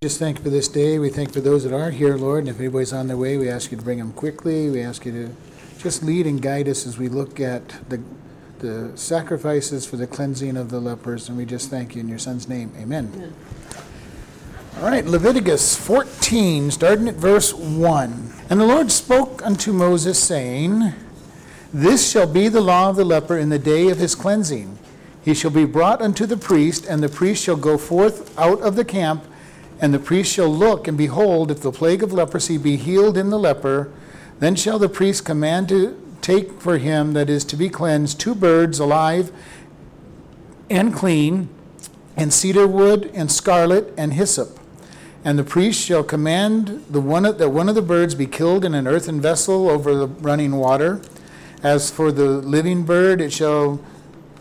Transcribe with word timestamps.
Just 0.00 0.20
thank 0.20 0.38
you 0.38 0.44
for 0.44 0.50
this 0.50 0.68
day. 0.68 1.00
We 1.00 1.08
thank 1.10 1.32
for 1.32 1.40
those 1.40 1.64
that 1.64 1.72
are 1.72 1.90
here, 1.90 2.16
Lord, 2.16 2.44
and 2.44 2.48
if 2.50 2.60
anybody's 2.60 2.92
on 2.92 3.08
their 3.08 3.16
way, 3.16 3.36
we 3.36 3.48
ask 3.48 3.72
you 3.72 3.76
to 3.76 3.82
bring 3.82 3.98
them 3.98 4.12
quickly. 4.12 4.70
We 4.70 4.80
ask 4.80 5.04
you 5.04 5.10
to 5.10 5.34
just 5.82 6.04
lead 6.04 6.24
and 6.24 6.40
guide 6.40 6.68
us 6.68 6.86
as 6.86 6.96
we 6.96 7.08
look 7.08 7.40
at 7.40 7.68
the, 7.88 8.00
the 8.60 8.92
sacrifices 8.96 9.86
for 9.86 9.96
the 9.96 10.06
cleansing 10.06 10.56
of 10.56 10.70
the 10.70 10.78
lepers, 10.78 11.28
and 11.28 11.36
we 11.36 11.44
just 11.44 11.68
thank 11.68 11.96
you 11.96 12.00
in 12.00 12.08
your 12.08 12.20
son's 12.20 12.48
name. 12.48 12.72
Amen. 12.78 13.34
All 14.76 14.84
right, 14.84 15.04
Leviticus 15.04 15.76
14, 15.76 16.70
starting 16.70 17.08
at 17.08 17.16
verse 17.16 17.52
1. 17.52 18.32
And 18.50 18.60
the 18.60 18.66
Lord 18.66 18.92
spoke 18.92 19.44
unto 19.44 19.72
Moses, 19.72 20.22
saying, 20.22 20.92
This 21.74 22.08
shall 22.08 22.32
be 22.32 22.46
the 22.46 22.60
law 22.60 22.90
of 22.90 22.94
the 22.94 23.04
leper 23.04 23.36
in 23.36 23.48
the 23.48 23.58
day 23.58 23.88
of 23.88 23.98
his 23.98 24.14
cleansing. 24.14 24.78
He 25.24 25.34
shall 25.34 25.50
be 25.50 25.64
brought 25.64 26.00
unto 26.00 26.24
the 26.24 26.36
priest, 26.36 26.86
and 26.86 27.02
the 27.02 27.08
priest 27.08 27.42
shall 27.42 27.56
go 27.56 27.76
forth 27.76 28.38
out 28.38 28.60
of 28.60 28.76
the 28.76 28.84
camp, 28.84 29.24
and 29.80 29.94
the 29.94 29.98
priest 29.98 30.32
shall 30.32 30.48
look, 30.48 30.88
and 30.88 30.98
behold, 30.98 31.50
if 31.50 31.60
the 31.60 31.72
plague 31.72 32.02
of 32.02 32.12
leprosy 32.12 32.58
be 32.58 32.76
healed 32.76 33.16
in 33.16 33.30
the 33.30 33.38
leper, 33.38 33.90
then 34.40 34.56
shall 34.56 34.78
the 34.78 34.88
priest 34.88 35.24
command 35.24 35.68
to 35.68 36.00
take 36.20 36.60
for 36.60 36.78
him 36.78 37.12
that 37.12 37.30
is 37.30 37.44
to 37.44 37.56
be 37.56 37.68
cleansed 37.68 38.18
two 38.18 38.34
birds 38.34 38.78
alive 38.78 39.32
and 40.68 40.92
clean, 40.92 41.48
and 42.16 42.32
cedar 42.32 42.66
wood, 42.66 43.10
and 43.14 43.30
scarlet, 43.30 43.94
and 43.96 44.12
hyssop. 44.14 44.58
And 45.24 45.38
the 45.38 45.44
priest 45.44 45.80
shall 45.80 46.02
command 46.04 46.84
the 46.90 47.00
one 47.00 47.22
that 47.22 47.50
one 47.50 47.68
of 47.68 47.74
the 47.74 47.82
birds 47.82 48.14
be 48.14 48.26
killed 48.26 48.64
in 48.64 48.74
an 48.74 48.86
earthen 48.86 49.20
vessel 49.20 49.68
over 49.68 49.94
the 49.94 50.06
running 50.06 50.56
water. 50.56 51.00
As 51.62 51.90
for 51.90 52.12
the 52.12 52.26
living 52.26 52.84
bird, 52.84 53.20
it 53.20 53.32
shall 53.32 53.80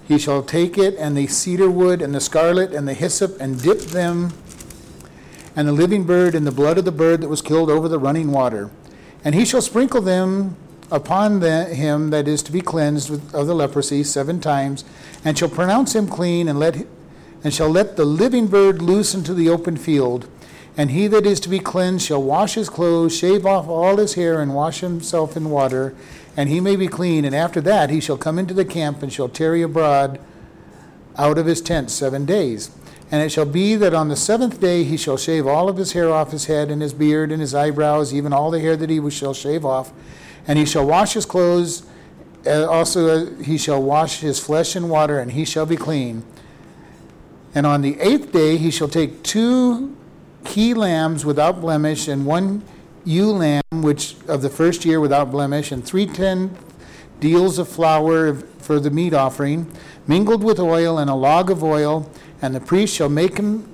he 0.07 0.17
shall 0.17 0.41
take 0.41 0.77
it 0.77 0.95
and 0.97 1.17
the 1.17 1.27
cedar 1.27 1.69
wood 1.69 2.01
and 2.01 2.15
the 2.15 2.21
scarlet 2.21 2.71
and 2.71 2.87
the 2.87 2.93
hyssop 2.93 3.39
and 3.41 3.61
dip 3.61 3.79
them 3.79 4.31
and 5.57 5.67
the 5.67 5.73
living 5.73 6.03
bird 6.03 6.35
in 6.35 6.45
the 6.45 6.51
blood 6.51 6.77
of 6.77 6.85
the 6.85 6.91
bird 6.91 7.19
that 7.19 7.29
was 7.29 7.41
killed 7.41 7.69
over 7.71 7.89
the 7.89 7.97
running 7.97 8.31
water. 8.31 8.69
And 9.23 9.33
he 9.33 9.43
shall 9.43 9.61
sprinkle 9.61 10.01
them 10.01 10.55
upon 10.91 11.39
the, 11.39 11.65
him 11.65 12.11
that 12.11 12.27
is 12.27 12.43
to 12.43 12.51
be 12.51 12.61
cleansed 12.61 13.09
with, 13.09 13.33
of 13.33 13.47
the 13.47 13.55
leprosy 13.55 14.03
seven 14.03 14.39
times, 14.39 14.85
and 15.25 15.35
shall 15.35 15.49
pronounce 15.49 15.95
him 15.95 16.07
clean, 16.07 16.47
and 16.47 16.59
let 16.59 16.85
and 17.43 17.53
shall 17.53 17.69
let 17.69 17.97
the 17.97 18.05
living 18.05 18.47
bird 18.47 18.81
loose 18.81 19.13
into 19.13 19.33
the 19.33 19.49
open 19.49 19.77
field. 19.77 20.27
And 20.75 20.91
he 20.91 21.07
that 21.07 21.25
is 21.25 21.39
to 21.41 21.49
be 21.49 21.59
cleansed 21.59 22.05
shall 22.05 22.21
wash 22.21 22.53
his 22.53 22.69
clothes, 22.69 23.17
shave 23.17 23.45
off 23.45 23.67
all 23.67 23.97
his 23.97 24.13
hair, 24.13 24.39
and 24.39 24.53
wash 24.53 24.81
himself 24.81 25.35
in 25.35 25.49
water, 25.49 25.95
and 26.35 26.49
he 26.49 26.59
may 26.59 26.75
be 26.75 26.87
clean. 26.87 27.25
And 27.25 27.35
after 27.35 27.61
that 27.61 27.89
he 27.89 27.99
shall 27.99 28.17
come 28.17 28.37
into 28.37 28.53
the 28.53 28.63
camp, 28.63 29.01
and 29.01 29.11
shall 29.11 29.27
tarry 29.27 29.63
abroad 29.63 30.19
out 31.17 31.39
of 31.39 31.47
his 31.47 31.61
tent 31.61 31.89
seven 31.89 32.25
days. 32.25 32.69
And 33.09 33.21
it 33.21 33.29
shall 33.29 33.45
be 33.45 33.75
that 33.75 33.93
on 33.93 34.09
the 34.09 34.15
seventh 34.15 34.59
day 34.59 34.83
he 34.83 34.97
shall 34.97 35.17
shave 35.17 35.47
all 35.47 35.69
of 35.69 35.77
his 35.77 35.93
hair 35.93 36.11
off 36.11 36.31
his 36.31 36.45
head, 36.45 36.69
and 36.69 36.81
his 36.81 36.93
beard, 36.93 37.31
and 37.31 37.39
his 37.39 37.55
eyebrows, 37.55 38.13
even 38.13 38.33
all 38.33 38.51
the 38.51 38.59
hair 38.59 38.75
that 38.75 38.89
he 38.89 39.09
shall 39.09 39.33
shave 39.33 39.63
off. 39.63 39.91
And 40.47 40.59
he 40.59 40.65
shall 40.65 40.85
wash 40.85 41.13
his 41.13 41.25
clothes, 41.25 41.85
uh, 42.45 42.65
also 42.67 43.07
uh, 43.07 43.43
he 43.43 43.57
shall 43.57 43.81
wash 43.81 44.19
his 44.19 44.39
flesh 44.39 44.75
in 44.75 44.89
water, 44.89 45.19
and 45.19 45.31
he 45.31 45.45
shall 45.45 45.65
be 45.65 45.77
clean. 45.77 46.23
And 47.55 47.65
on 47.65 47.81
the 47.81 47.99
eighth 47.99 48.31
day 48.31 48.57
he 48.57 48.71
shall 48.71 48.87
take 48.87 49.23
two 49.23 49.95
he 50.45 50.73
lambs 50.73 51.25
without 51.25 51.61
blemish, 51.61 52.07
and 52.07 52.25
one 52.25 52.63
ewe 53.05 53.31
lamb, 53.31 53.61
which 53.71 54.15
of 54.27 54.41
the 54.41 54.49
first 54.49 54.85
year 54.85 54.99
without 54.99 55.31
blemish, 55.31 55.71
and 55.71 55.83
three 55.83 56.05
ten 56.05 56.55
deals 57.19 57.57
of 57.57 57.67
flour 57.67 58.35
for 58.35 58.79
the 58.79 58.91
meat 58.91 59.13
offering, 59.13 59.71
mingled 60.07 60.43
with 60.43 60.59
oil, 60.59 60.97
and 60.97 61.09
a 61.09 61.15
log 61.15 61.49
of 61.49 61.63
oil. 61.63 62.09
And 62.41 62.53
the 62.53 62.59
priest 62.59 62.95
shall 62.95 63.09
make 63.09 63.37
him 63.37 63.73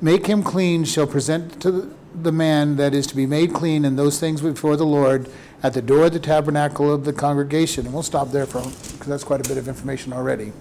make 0.00 0.26
him 0.26 0.42
clean, 0.42 0.84
shall 0.84 1.06
present 1.06 1.60
to 1.62 1.94
the 2.14 2.32
man 2.32 2.76
that 2.76 2.94
is 2.94 3.06
to 3.06 3.16
be 3.16 3.26
made 3.26 3.54
clean, 3.54 3.84
and 3.84 3.98
those 3.98 4.20
things 4.20 4.40
before 4.40 4.76
the 4.76 4.86
Lord 4.86 5.28
at 5.62 5.72
the 5.72 5.82
door 5.82 6.06
of 6.06 6.12
the 6.12 6.20
tabernacle 6.20 6.92
of 6.92 7.04
the 7.04 7.12
congregation. 7.12 7.86
And 7.86 7.94
we'll 7.94 8.02
stop 8.02 8.30
there 8.30 8.46
for 8.46 8.60
because 8.60 9.06
that's 9.06 9.24
quite 9.24 9.44
a 9.44 9.48
bit 9.48 9.56
of 9.56 9.66
information 9.66 10.12
already. 10.12 10.52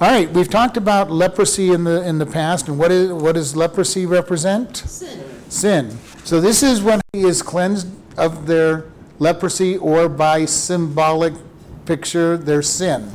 All 0.00 0.08
right, 0.10 0.30
we've 0.30 0.50
talked 0.50 0.76
about 0.76 1.10
leprosy 1.10 1.70
in 1.72 1.84
the 1.84 2.06
in 2.06 2.18
the 2.18 2.26
past, 2.26 2.68
and 2.68 2.78
what 2.78 2.90
is 2.90 3.12
what 3.12 3.34
does 3.34 3.54
leprosy 3.56 4.06
represent? 4.06 4.76
Sin. 4.76 5.24
Sin. 5.48 5.98
So 6.24 6.40
this 6.40 6.62
is 6.62 6.82
when 6.82 7.00
he 7.12 7.22
is 7.22 7.42
cleansed 7.42 7.88
of 8.16 8.46
their 8.46 8.84
leprosy, 9.18 9.76
or 9.76 10.08
by 10.08 10.44
symbolic 10.44 11.34
picture, 11.84 12.36
their 12.36 12.62
sin. 12.62 13.12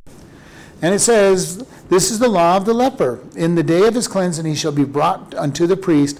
And 0.81 0.93
it 0.93 0.99
says, 0.99 1.67
"This 1.89 2.11
is 2.11 2.19
the 2.19 2.27
law 2.27 2.57
of 2.57 2.65
the 2.65 2.73
leper. 2.73 3.19
In 3.35 3.55
the 3.55 3.63
day 3.63 3.87
of 3.87 3.95
his 3.95 4.07
cleansing, 4.07 4.45
he 4.45 4.55
shall 4.55 4.71
be 4.71 4.83
brought 4.83 5.33
unto 5.35 5.67
the 5.67 5.77
priest." 5.77 6.19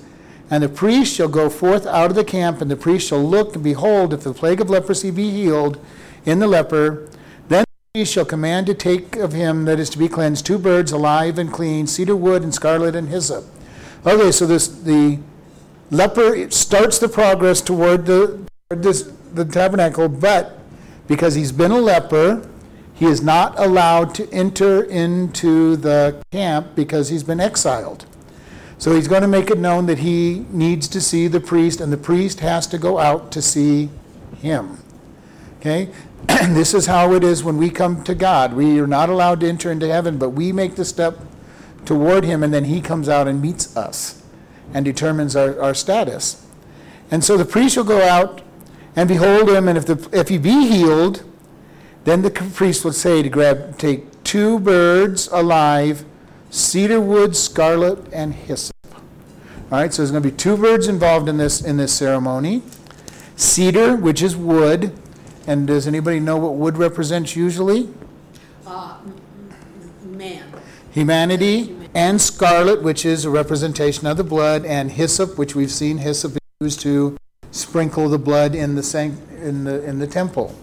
And 0.49 0.63
the 0.63 0.69
priest 0.69 1.13
shall 1.13 1.27
go 1.27 1.49
forth 1.49 1.85
out 1.85 2.09
of 2.09 2.15
the 2.15 2.23
camp, 2.23 2.61
and 2.61 2.71
the 2.71 2.77
priest 2.77 3.07
shall 3.07 3.21
look, 3.21 3.53
and 3.55 3.63
behold, 3.63 4.13
if 4.13 4.23
the 4.23 4.33
plague 4.33 4.61
of 4.61 4.69
leprosy 4.69 5.11
be 5.11 5.29
healed 5.29 5.77
in 6.25 6.39
the 6.39 6.47
leper, 6.47 7.03
then 7.49 7.65
the 7.93 7.99
priest 7.99 8.13
shall 8.13 8.23
command 8.23 8.65
to 8.67 8.73
take 8.73 9.17
of 9.17 9.33
him 9.33 9.65
that 9.65 9.77
is 9.77 9.89
to 9.89 9.97
be 9.97 10.07
cleansed 10.07 10.45
two 10.45 10.57
birds 10.57 10.93
alive 10.93 11.37
and 11.37 11.51
clean, 11.51 11.85
cedar 11.85 12.15
wood 12.15 12.43
and 12.43 12.53
scarlet 12.53 12.95
and 12.95 13.09
hyssop. 13.09 13.43
Okay, 14.05 14.31
so 14.31 14.45
this 14.45 14.67
the 14.69 15.19
leper 15.91 16.49
starts 16.49 16.97
the 16.97 17.09
progress 17.09 17.59
toward 17.59 18.05
the 18.05 18.39
toward 18.69 18.83
this 18.83 19.09
the 19.33 19.43
tabernacle, 19.43 20.07
but 20.07 20.59
because 21.07 21.35
he's 21.35 21.51
been 21.51 21.71
a 21.71 21.79
leper, 21.79 22.41
he 22.97 23.05
is 23.05 23.21
not 23.21 23.57
allowed 23.59 24.15
to 24.15 24.27
enter 24.31 24.83
into 24.83 25.75
the 25.75 26.23
camp 26.31 26.75
because 26.75 27.09
he's 27.09 27.23
been 27.23 27.39
exiled. 27.39 28.07
So 28.79 28.95
he's 28.95 29.07
going 29.07 29.21
to 29.21 29.27
make 29.27 29.51
it 29.51 29.59
known 29.59 29.85
that 29.85 29.99
he 29.99 30.45
needs 30.49 30.87
to 30.89 30.99
see 30.99 31.27
the 31.27 31.39
priest, 31.39 31.79
and 31.79 31.93
the 31.93 31.97
priest 31.97 32.39
has 32.39 32.65
to 32.67 32.79
go 32.79 32.97
out 32.97 33.31
to 33.33 33.41
see 33.41 33.89
him. 34.41 34.79
Okay? 35.59 35.89
And 36.27 36.55
this 36.55 36.73
is 36.73 36.87
how 36.87 37.13
it 37.13 37.23
is 37.23 37.43
when 37.43 37.57
we 37.57 37.69
come 37.69 38.03
to 38.03 38.15
God. 38.15 38.53
We 38.53 38.79
are 38.79 38.87
not 38.87 39.09
allowed 39.09 39.41
to 39.41 39.47
enter 39.47 39.71
into 39.71 39.87
heaven, 39.87 40.17
but 40.17 40.29
we 40.31 40.51
make 40.51 40.75
the 40.75 40.85
step 40.85 41.19
toward 41.85 42.23
him, 42.23 42.41
and 42.41 42.51
then 42.51 42.65
he 42.65 42.81
comes 42.81 43.07
out 43.07 43.27
and 43.27 43.39
meets 43.39 43.77
us 43.77 44.23
and 44.73 44.83
determines 44.83 45.35
our, 45.35 45.59
our 45.61 45.75
status. 45.75 46.45
And 47.11 47.23
so 47.23 47.37
the 47.37 47.45
priest 47.45 47.75
shall 47.75 47.83
go 47.83 48.01
out 48.01 48.41
and 48.95 49.07
behold 49.07 49.49
him, 49.49 49.67
and 49.67 49.77
if, 49.77 49.85
the, 49.85 50.09
if 50.11 50.29
he 50.29 50.39
be 50.39 50.67
healed, 50.67 51.23
then 52.07 52.21
the 52.21 52.31
priest 52.31 52.85
would 52.85 52.95
say 52.95 53.21
to 53.21 53.27
grab, 53.27 53.77
take 53.77 54.23
two 54.23 54.59
birds 54.59 55.27
alive 55.29 56.05
cedar 56.49 57.01
wood, 57.01 57.35
scarlet, 57.35 57.99
and 58.13 58.33
hyssop. 58.33 58.73
All 58.89 59.01
right, 59.79 59.93
so 59.93 60.01
there's 60.01 60.11
going 60.11 60.23
to 60.23 60.29
be 60.29 60.35
two 60.35 60.55
birds 60.55 60.87
involved 60.87 61.27
in 61.27 61.35
this 61.35 61.61
in 61.61 61.75
this 61.75 61.91
ceremony. 61.91 62.61
Cedar, 63.35 63.97
which 63.97 64.21
is 64.21 64.37
wood, 64.37 64.97
and 65.45 65.67
does 65.67 65.85
anybody 65.85 66.21
know 66.21 66.37
what 66.37 66.55
wood 66.55 66.77
represents 66.77 67.35
usually? 67.35 67.89
Uh, 68.65 68.99
man. 70.05 70.49
Humanity. 70.93 71.75
And 71.93 72.21
scarlet, 72.21 72.81
which 72.83 73.05
is 73.05 73.25
a 73.25 73.29
representation 73.29 74.07
of 74.07 74.15
the 74.15 74.23
blood, 74.23 74.63
and 74.63 74.91
hyssop, 74.91 75.37
which 75.37 75.55
we've 75.55 75.71
seen 75.71 75.97
hyssop 75.97 76.37
used 76.61 76.79
to 76.81 77.17
sprinkle 77.51 78.07
the 78.07 78.17
blood 78.17 78.55
in 78.55 78.75
the 78.75 78.83
sanct- 78.83 79.29
in 79.41 79.65
the 79.65 79.83
in 79.83 79.99
the 79.99 80.07
temple. 80.07 80.55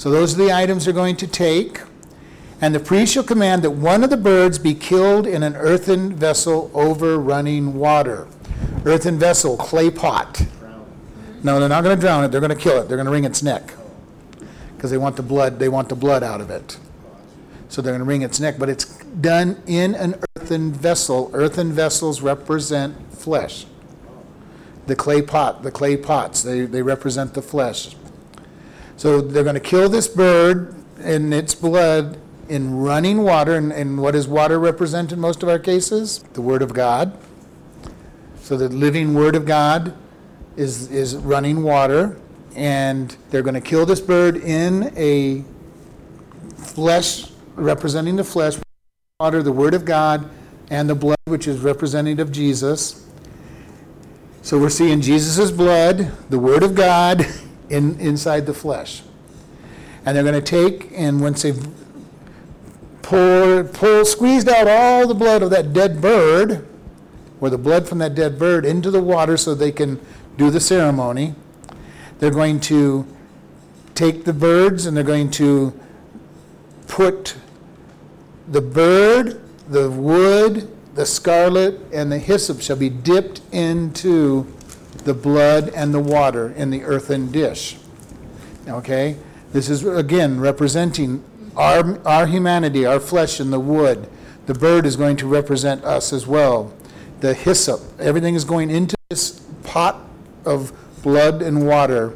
So 0.00 0.10
those 0.10 0.32
are 0.32 0.38
the 0.42 0.50
items 0.50 0.86
they're 0.86 0.94
going 0.94 1.16
to 1.16 1.26
take. 1.26 1.82
And 2.62 2.74
the 2.74 2.80
priest 2.80 3.12
shall 3.12 3.22
command 3.22 3.60
that 3.64 3.72
one 3.72 4.02
of 4.02 4.08
the 4.08 4.16
birds 4.16 4.58
be 4.58 4.72
killed 4.72 5.26
in 5.26 5.42
an 5.42 5.54
earthen 5.56 6.16
vessel 6.16 6.70
over 6.72 7.18
running 7.18 7.74
water. 7.74 8.26
Earthen 8.86 9.18
vessel, 9.18 9.58
clay 9.58 9.90
pot. 9.90 10.46
No, 11.42 11.60
they're 11.60 11.68
not 11.68 11.84
going 11.84 11.94
to 11.94 12.00
drown 12.00 12.24
it. 12.24 12.28
They're 12.28 12.40
going 12.40 12.48
to 12.48 12.56
kill 12.56 12.80
it. 12.80 12.88
They're 12.88 12.96
going 12.96 13.04
to 13.04 13.12
wring 13.12 13.24
its 13.24 13.42
neck 13.42 13.74
because 14.74 14.90
they 14.90 14.96
want 14.96 15.16
the 15.16 15.22
blood. 15.22 15.58
They 15.58 15.68
want 15.68 15.90
the 15.90 15.96
blood 15.96 16.22
out 16.22 16.40
of 16.40 16.48
it. 16.48 16.78
So 17.68 17.82
they're 17.82 17.92
going 17.92 17.98
to 17.98 18.06
wring 18.06 18.22
its 18.22 18.40
neck, 18.40 18.54
but 18.58 18.70
it's 18.70 18.86
done 19.04 19.62
in 19.66 19.94
an 19.94 20.14
earthen 20.38 20.72
vessel. 20.72 21.30
Earthen 21.34 21.74
vessels 21.74 22.22
represent 22.22 23.12
flesh. 23.12 23.66
The 24.86 24.96
clay 24.96 25.20
pot, 25.20 25.62
the 25.62 25.70
clay 25.70 25.98
pots, 25.98 26.42
they, 26.42 26.62
they 26.62 26.80
represent 26.80 27.34
the 27.34 27.42
flesh. 27.42 27.96
So 29.00 29.22
they're 29.22 29.44
going 29.44 29.54
to 29.54 29.60
kill 29.60 29.88
this 29.88 30.06
bird 30.08 30.74
and 30.98 31.32
its 31.32 31.54
blood 31.54 32.18
in 32.50 32.80
running 32.80 33.22
water. 33.22 33.54
And, 33.56 33.72
and 33.72 33.98
what 33.98 34.10
does 34.10 34.28
water 34.28 34.58
represent 34.58 35.10
in 35.10 35.18
most 35.18 35.42
of 35.42 35.48
our 35.48 35.58
cases? 35.58 36.22
The 36.34 36.42
Word 36.42 36.60
of 36.60 36.74
God. 36.74 37.18
So 38.42 38.58
the 38.58 38.68
living 38.68 39.14
Word 39.14 39.36
of 39.36 39.46
God 39.46 39.96
is, 40.54 40.90
is 40.92 41.16
running 41.16 41.62
water. 41.62 42.20
And 42.54 43.16
they're 43.30 43.40
going 43.40 43.54
to 43.54 43.62
kill 43.62 43.86
this 43.86 44.02
bird 44.02 44.36
in 44.36 44.92
a 44.94 45.46
flesh, 46.58 47.30
representing 47.54 48.16
the 48.16 48.24
flesh, 48.24 48.58
water, 49.18 49.42
the 49.42 49.50
Word 49.50 49.72
of 49.72 49.86
God, 49.86 50.28
and 50.68 50.90
the 50.90 50.94
blood, 50.94 51.16
which 51.24 51.48
is 51.48 51.60
representative 51.60 52.28
of 52.28 52.32
Jesus. 52.34 53.08
So 54.42 54.58
we're 54.58 54.68
seeing 54.68 55.00
Jesus' 55.00 55.50
blood, 55.50 56.12
the 56.28 56.38
Word 56.38 56.62
of 56.62 56.74
God, 56.74 57.24
in, 57.70 57.98
inside 57.98 58.44
the 58.46 58.54
flesh. 58.54 59.02
And 60.04 60.16
they're 60.16 60.24
going 60.24 60.34
to 60.34 60.42
take, 60.42 60.90
and 60.94 61.20
once 61.20 61.42
they've 61.42 61.66
pulled, 63.02 63.72
pulled, 63.72 64.06
squeezed 64.06 64.48
out 64.48 64.66
all 64.68 65.06
the 65.06 65.14
blood 65.14 65.42
of 65.42 65.50
that 65.50 65.72
dead 65.72 66.00
bird, 66.00 66.66
or 67.40 67.48
the 67.48 67.58
blood 67.58 67.88
from 67.88 67.98
that 67.98 68.14
dead 68.14 68.38
bird 68.38 68.66
into 68.66 68.90
the 68.90 69.02
water 69.02 69.36
so 69.36 69.54
they 69.54 69.72
can 69.72 69.98
do 70.36 70.50
the 70.50 70.60
ceremony. 70.60 71.34
They're 72.18 72.30
going 72.30 72.60
to 72.60 73.06
take 73.94 74.24
the 74.24 74.32
birds 74.32 74.86
and 74.86 74.96
they're 74.96 75.04
going 75.04 75.30
to 75.32 75.78
put 76.86 77.36
the 78.48 78.60
bird, 78.60 79.40
the 79.68 79.90
wood, 79.90 80.70
the 80.94 81.06
scarlet, 81.06 81.80
and 81.92 82.10
the 82.10 82.18
hyssop 82.18 82.60
shall 82.60 82.76
be 82.76 82.90
dipped 82.90 83.40
into 83.52 84.46
the 85.04 85.14
blood 85.14 85.68
and 85.70 85.92
the 85.94 86.00
water 86.00 86.50
in 86.50 86.70
the 86.70 86.84
earthen 86.84 87.30
dish. 87.30 87.76
Okay? 88.68 89.16
This 89.52 89.68
is, 89.68 89.84
again, 89.84 90.40
representing 90.40 91.24
our, 91.56 91.98
our 92.06 92.26
humanity, 92.26 92.86
our 92.86 93.00
flesh 93.00 93.40
and 93.40 93.52
the 93.52 93.60
wood. 93.60 94.08
The 94.46 94.54
bird 94.54 94.86
is 94.86 94.96
going 94.96 95.16
to 95.18 95.26
represent 95.26 95.84
us 95.84 96.12
as 96.12 96.26
well. 96.26 96.72
The 97.20 97.34
hyssop, 97.34 97.80
everything 97.98 98.34
is 98.34 98.44
going 98.44 98.70
into 98.70 98.96
this 99.10 99.40
pot 99.64 100.00
of 100.44 100.72
blood 101.02 101.42
and 101.42 101.66
water, 101.66 102.14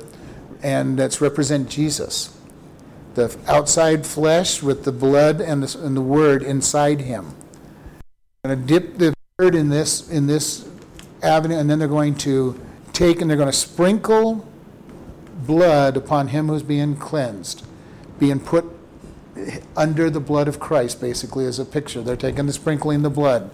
and 0.63 0.99
that's 0.99 1.21
represent 1.21 1.69
Jesus. 1.69 2.37
The 3.15 3.37
outside 3.47 4.07
flesh 4.07 4.63
with 4.63 4.85
the 4.85 4.93
blood 4.93 5.41
and 5.41 5.63
the, 5.63 5.79
and 5.85 5.97
the 5.97 6.01
word 6.01 6.43
inside 6.43 7.03
him. 7.03 7.35
I'm 8.45 8.51
Going 8.51 8.67
to 8.67 8.67
dip 8.67 8.99
the 8.99 9.15
bird 9.37 9.55
in 9.55 9.69
this, 9.69 10.09
in 10.11 10.27
this 10.27 10.69
avenue, 11.23 11.57
and 11.57 11.69
then 11.69 11.79
they're 11.79 11.89
going 11.89 12.15
to 12.17 12.61
take 12.95 13.21
and 13.21 13.29
they're 13.29 13.37
going 13.37 13.51
to 13.51 13.53
sprinkle 13.53 14.49
blood 15.47 15.97
upon 15.97 16.29
him 16.29 16.49
who's 16.49 16.63
being 16.63 16.97
cleansed, 16.97 17.67
being 18.19 18.41
put 18.41 18.65
under 19.77 20.09
the 20.09 20.21
blood 20.21 20.49
of 20.49 20.61
Christ, 20.61 21.01
basically, 21.01 21.45
as 21.45 21.59
a 21.59 21.65
picture. 21.65 22.01
They're 22.01 22.17
taking 22.17 22.47
the 22.47 22.53
sprinkling 22.53 23.03
the 23.03 23.11
blood. 23.11 23.51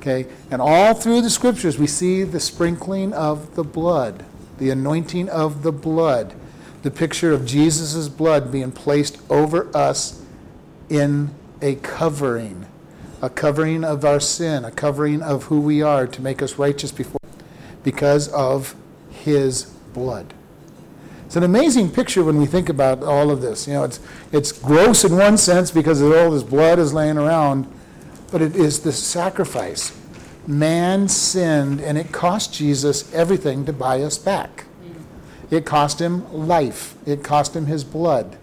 Okay? 0.00 0.26
And 0.50 0.62
all 0.62 0.94
through 0.94 1.20
the 1.20 1.30
scriptures, 1.30 1.78
we 1.78 1.86
see 1.86 2.22
the 2.22 2.40
sprinkling 2.40 3.12
of 3.12 3.54
the 3.54 3.64
blood, 3.64 4.24
the 4.58 4.70
anointing 4.70 5.28
of 5.28 5.62
the 5.62 5.72
blood, 5.72 6.34
the 6.82 6.90
picture 6.90 7.32
of 7.32 7.44
Jesus' 7.44 8.08
blood 8.08 8.50
being 8.50 8.72
placed 8.72 9.20
over 9.28 9.68
us 9.76 10.22
in 10.88 11.30
a 11.60 11.74
covering, 11.76 12.66
a 13.20 13.28
covering 13.28 13.84
of 13.84 14.04
our 14.04 14.20
sin, 14.20 14.64
a 14.64 14.70
covering 14.70 15.20
of 15.20 15.44
who 15.44 15.60
we 15.60 15.82
are 15.82 16.06
to 16.06 16.22
make 16.22 16.40
us 16.40 16.58
righteous 16.58 16.92
before 16.92 17.17
because 17.82 18.28
of 18.28 18.74
his 19.10 19.64
blood. 19.92 20.34
It's 21.26 21.36
an 21.36 21.42
amazing 21.42 21.90
picture 21.90 22.24
when 22.24 22.38
we 22.38 22.46
think 22.46 22.68
about 22.70 23.02
all 23.02 23.30
of 23.30 23.42
this. 23.42 23.66
You 23.66 23.74
know, 23.74 23.84
it's, 23.84 24.00
it's 24.32 24.50
gross 24.50 25.04
in 25.04 25.16
one 25.16 25.36
sense 25.36 25.70
because 25.70 26.00
all 26.00 26.30
this 26.30 26.42
blood 26.42 26.78
is 26.78 26.94
laying 26.94 27.18
around, 27.18 27.70
but 28.32 28.40
it 28.40 28.56
is 28.56 28.80
the 28.80 28.92
sacrifice. 28.92 29.94
Man 30.46 31.06
sinned, 31.08 31.80
and 31.80 31.98
it 31.98 32.12
cost 32.12 32.54
Jesus 32.54 33.12
everything 33.14 33.66
to 33.66 33.74
buy 33.74 34.00
us 34.00 34.16
back. 34.16 34.64
It 35.50 35.66
cost 35.66 36.00
him 36.00 36.30
life, 36.32 36.94
it 37.06 37.22
cost 37.22 37.54
him 37.54 37.66
his 37.66 37.84
blood 37.84 38.38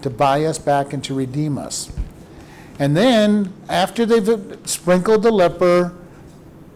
to 0.00 0.10
buy 0.10 0.44
us 0.44 0.58
back 0.58 0.92
and 0.92 1.02
to 1.04 1.14
redeem 1.14 1.58
us. 1.58 1.92
And 2.78 2.96
then, 2.96 3.52
after 3.68 4.04
they've 4.06 4.58
sprinkled 4.64 5.22
the 5.22 5.30
leper, 5.30 5.94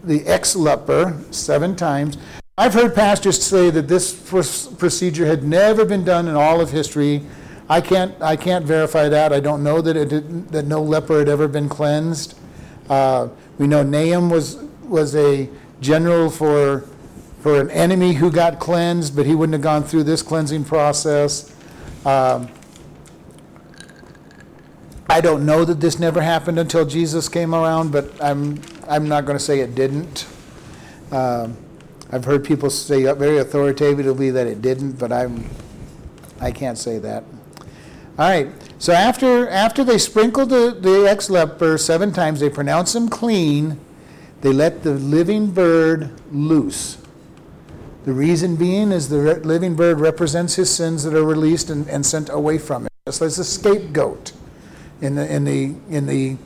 the 0.07 0.25
ex 0.25 0.55
leper, 0.55 1.17
seven 1.31 1.75
times, 1.75 2.17
I've 2.57 2.73
heard 2.73 2.95
pastors 2.95 3.41
say 3.43 3.69
that 3.69 3.87
this 3.87 4.13
pr- 4.13 4.75
procedure 4.77 5.25
had 5.25 5.43
never 5.43 5.85
been 5.85 6.03
done 6.03 6.27
in 6.27 6.35
all 6.35 6.59
of 6.59 6.71
history. 6.71 7.21
I 7.69 7.81
can't, 7.81 8.19
I 8.21 8.35
can't 8.35 8.65
verify 8.65 9.09
that. 9.09 9.31
I 9.31 9.39
don't 9.39 9.63
know 9.63 9.81
that 9.81 9.95
it 9.95 10.51
that 10.51 10.65
no 10.65 10.81
leper 10.81 11.19
had 11.19 11.29
ever 11.29 11.47
been 11.47 11.69
cleansed. 11.69 12.35
Uh, 12.89 13.27
we 13.57 13.67
know 13.67 13.83
Naaman 13.83 14.29
was 14.29 14.55
was 14.83 15.15
a 15.15 15.49
general 15.81 16.29
for 16.31 16.85
for 17.41 17.61
an 17.61 17.69
enemy 17.71 18.13
who 18.13 18.31
got 18.31 18.59
cleansed, 18.59 19.15
but 19.15 19.25
he 19.25 19.35
wouldn't 19.35 19.53
have 19.53 19.61
gone 19.61 19.83
through 19.83 20.03
this 20.03 20.21
cleansing 20.21 20.65
process. 20.65 21.53
Um, 22.05 22.49
I 25.09 25.21
don't 25.21 25.45
know 25.45 25.63
that 25.63 25.79
this 25.79 25.99
never 25.99 26.21
happened 26.21 26.59
until 26.59 26.85
Jesus 26.85 27.29
came 27.29 27.53
around, 27.53 27.91
but 27.91 28.11
I'm 28.21 28.61
I'm 28.87 29.07
not 29.07 29.25
going 29.25 29.37
to 29.37 29.43
say 29.43 29.59
it 29.59 29.75
didn't. 29.75 30.27
Um, 31.11 31.57
I've 32.11 32.25
heard 32.25 32.45
people 32.45 32.69
say 32.69 33.03
very 33.13 33.37
authoritatively 33.37 34.31
that 34.31 34.47
it 34.47 34.61
didn't, 34.61 34.93
but 34.93 35.11
I'm, 35.11 35.49
I 36.39 36.51
can't 36.51 36.77
say 36.77 36.99
that. 36.99 37.23
All 38.17 38.29
right, 38.29 38.49
so 38.79 38.93
after, 38.93 39.47
after 39.49 39.83
they 39.83 39.97
sprinkled 39.97 40.49
the, 40.49 40.75
the 40.79 41.07
ex-leper 41.09 41.77
seven 41.77 42.13
times, 42.13 42.39
they 42.39 42.49
pronounce 42.49 42.95
him 42.95 43.09
clean, 43.09 43.79
they 44.41 44.53
let 44.53 44.83
the 44.83 44.93
living 44.93 45.51
bird 45.51 46.11
loose. 46.31 46.97
The 48.05 48.13
reason 48.13 48.55
being 48.55 48.91
is 48.91 49.09
the 49.09 49.19
re- 49.19 49.33
living 49.33 49.75
bird 49.75 49.99
represents 49.99 50.55
his 50.55 50.73
sins 50.73 51.03
that 51.03 51.13
are 51.13 51.25
released 51.25 51.69
and, 51.69 51.87
and 51.89 52.05
sent 52.05 52.29
away 52.29 52.57
from 52.57 52.83
him. 52.83 52.89
So 53.09 53.25
as 53.25 53.37
a 53.37 53.43
scapegoat 53.43 54.31
in 55.01 55.15
the, 55.15 55.31
in 55.31 55.43
the, 55.43 55.75
in 55.89 56.05
the 56.05 56.37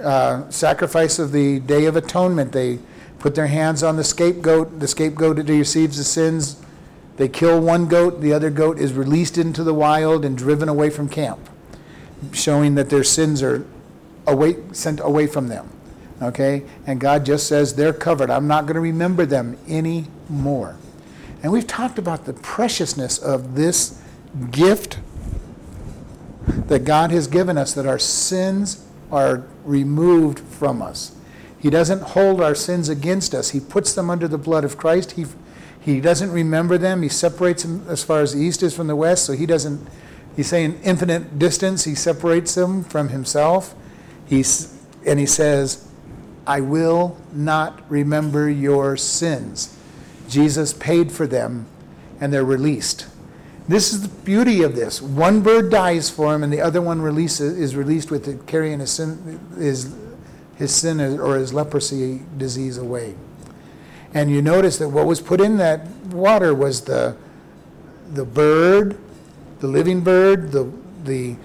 uh, 0.00 0.48
sacrifice 0.50 1.18
of 1.18 1.32
the 1.32 1.60
Day 1.60 1.86
of 1.86 1.96
Atonement, 1.96 2.52
they 2.52 2.78
put 3.18 3.34
their 3.34 3.46
hands 3.48 3.82
on 3.82 3.96
the 3.96 4.04
scapegoat. 4.04 4.78
The 4.80 4.88
scapegoat 4.88 5.38
receives 5.48 5.96
the 5.96 6.04
sins. 6.04 6.62
They 7.16 7.28
kill 7.28 7.60
one 7.60 7.88
goat, 7.88 8.20
the 8.20 8.32
other 8.32 8.50
goat 8.50 8.78
is 8.78 8.92
released 8.92 9.38
into 9.38 9.64
the 9.64 9.72
wild 9.72 10.24
and 10.24 10.36
driven 10.36 10.68
away 10.68 10.90
from 10.90 11.08
camp, 11.08 11.48
showing 12.32 12.74
that 12.74 12.90
their 12.90 13.04
sins 13.04 13.42
are 13.42 13.66
away, 14.26 14.56
sent 14.72 15.00
away 15.00 15.26
from 15.26 15.48
them. 15.48 15.70
Okay? 16.20 16.64
And 16.86 17.00
God 17.00 17.24
just 17.24 17.46
says 17.46 17.74
they're 17.74 17.92
covered. 17.92 18.30
I'm 18.30 18.46
not 18.46 18.66
going 18.66 18.74
to 18.74 18.80
remember 18.80 19.24
them 19.24 19.58
anymore. 19.66 20.76
And 21.42 21.52
we've 21.52 21.66
talked 21.66 21.98
about 21.98 22.26
the 22.26 22.32
preciousness 22.34 23.18
of 23.18 23.54
this 23.54 24.00
gift 24.50 24.98
that 26.46 26.84
God 26.84 27.10
has 27.10 27.26
given 27.26 27.56
us, 27.56 27.72
that 27.74 27.86
our 27.86 27.98
sins 27.98 28.85
are 29.10 29.44
removed 29.64 30.40
from 30.40 30.82
us. 30.82 31.16
He 31.58 31.70
doesn't 31.70 32.02
hold 32.02 32.40
our 32.40 32.54
sins 32.54 32.88
against 32.88 33.34
us. 33.34 33.50
He 33.50 33.60
puts 33.60 33.94
them 33.94 34.10
under 34.10 34.28
the 34.28 34.38
blood 34.38 34.64
of 34.64 34.76
Christ. 34.76 35.12
He, 35.12 35.26
he 35.80 36.00
doesn't 36.00 36.30
remember 36.30 36.78
them. 36.78 37.02
He 37.02 37.08
separates 37.08 37.62
them 37.62 37.84
as 37.88 38.04
far 38.04 38.20
as 38.20 38.34
the 38.34 38.40
east 38.40 38.62
is 38.62 38.74
from 38.74 38.86
the 38.86 38.96
west, 38.96 39.24
so 39.24 39.32
he 39.32 39.46
doesn't, 39.46 39.86
he's 40.36 40.48
saying 40.48 40.80
infinite 40.84 41.38
distance. 41.38 41.84
He 41.84 41.94
separates 41.94 42.54
them 42.54 42.84
from 42.84 43.08
himself. 43.08 43.74
He's, 44.26 44.76
and 45.06 45.18
he 45.18 45.26
says, 45.26 45.88
I 46.46 46.60
will 46.60 47.16
not 47.32 47.82
remember 47.90 48.48
your 48.48 48.96
sins. 48.96 49.76
Jesus 50.28 50.72
paid 50.72 51.10
for 51.10 51.26
them, 51.26 51.66
and 52.20 52.32
they're 52.32 52.44
released. 52.44 53.06
This 53.68 53.92
is 53.92 54.02
the 54.02 54.08
beauty 54.24 54.62
of 54.62 54.76
this. 54.76 55.02
One 55.02 55.40
bird 55.40 55.70
dies 55.70 56.08
for 56.08 56.34
him, 56.34 56.42
and 56.42 56.52
the 56.52 56.60
other 56.60 56.80
one 56.80 57.02
releases, 57.02 57.58
is 57.58 57.74
released 57.74 58.10
with 58.10 58.28
it, 58.28 58.46
carrying 58.46 58.80
his 58.80 58.92
sin, 58.92 59.40
his 59.58 59.94
his 60.56 60.74
sin 60.74 61.00
or 61.00 61.36
his 61.36 61.52
leprosy 61.52 62.22
disease 62.36 62.78
away. 62.78 63.14
And 64.14 64.30
you 64.30 64.40
notice 64.40 64.78
that 64.78 64.88
what 64.88 65.06
was 65.06 65.20
put 65.20 65.40
in 65.40 65.58
that 65.58 65.86
water 66.06 66.54
was 66.54 66.82
the, 66.82 67.16
the 68.12 68.24
bird, 68.24 68.98
the 69.60 69.66
living 69.66 70.00
bird, 70.00 70.52
the, 70.52 70.72
the, 71.04 71.36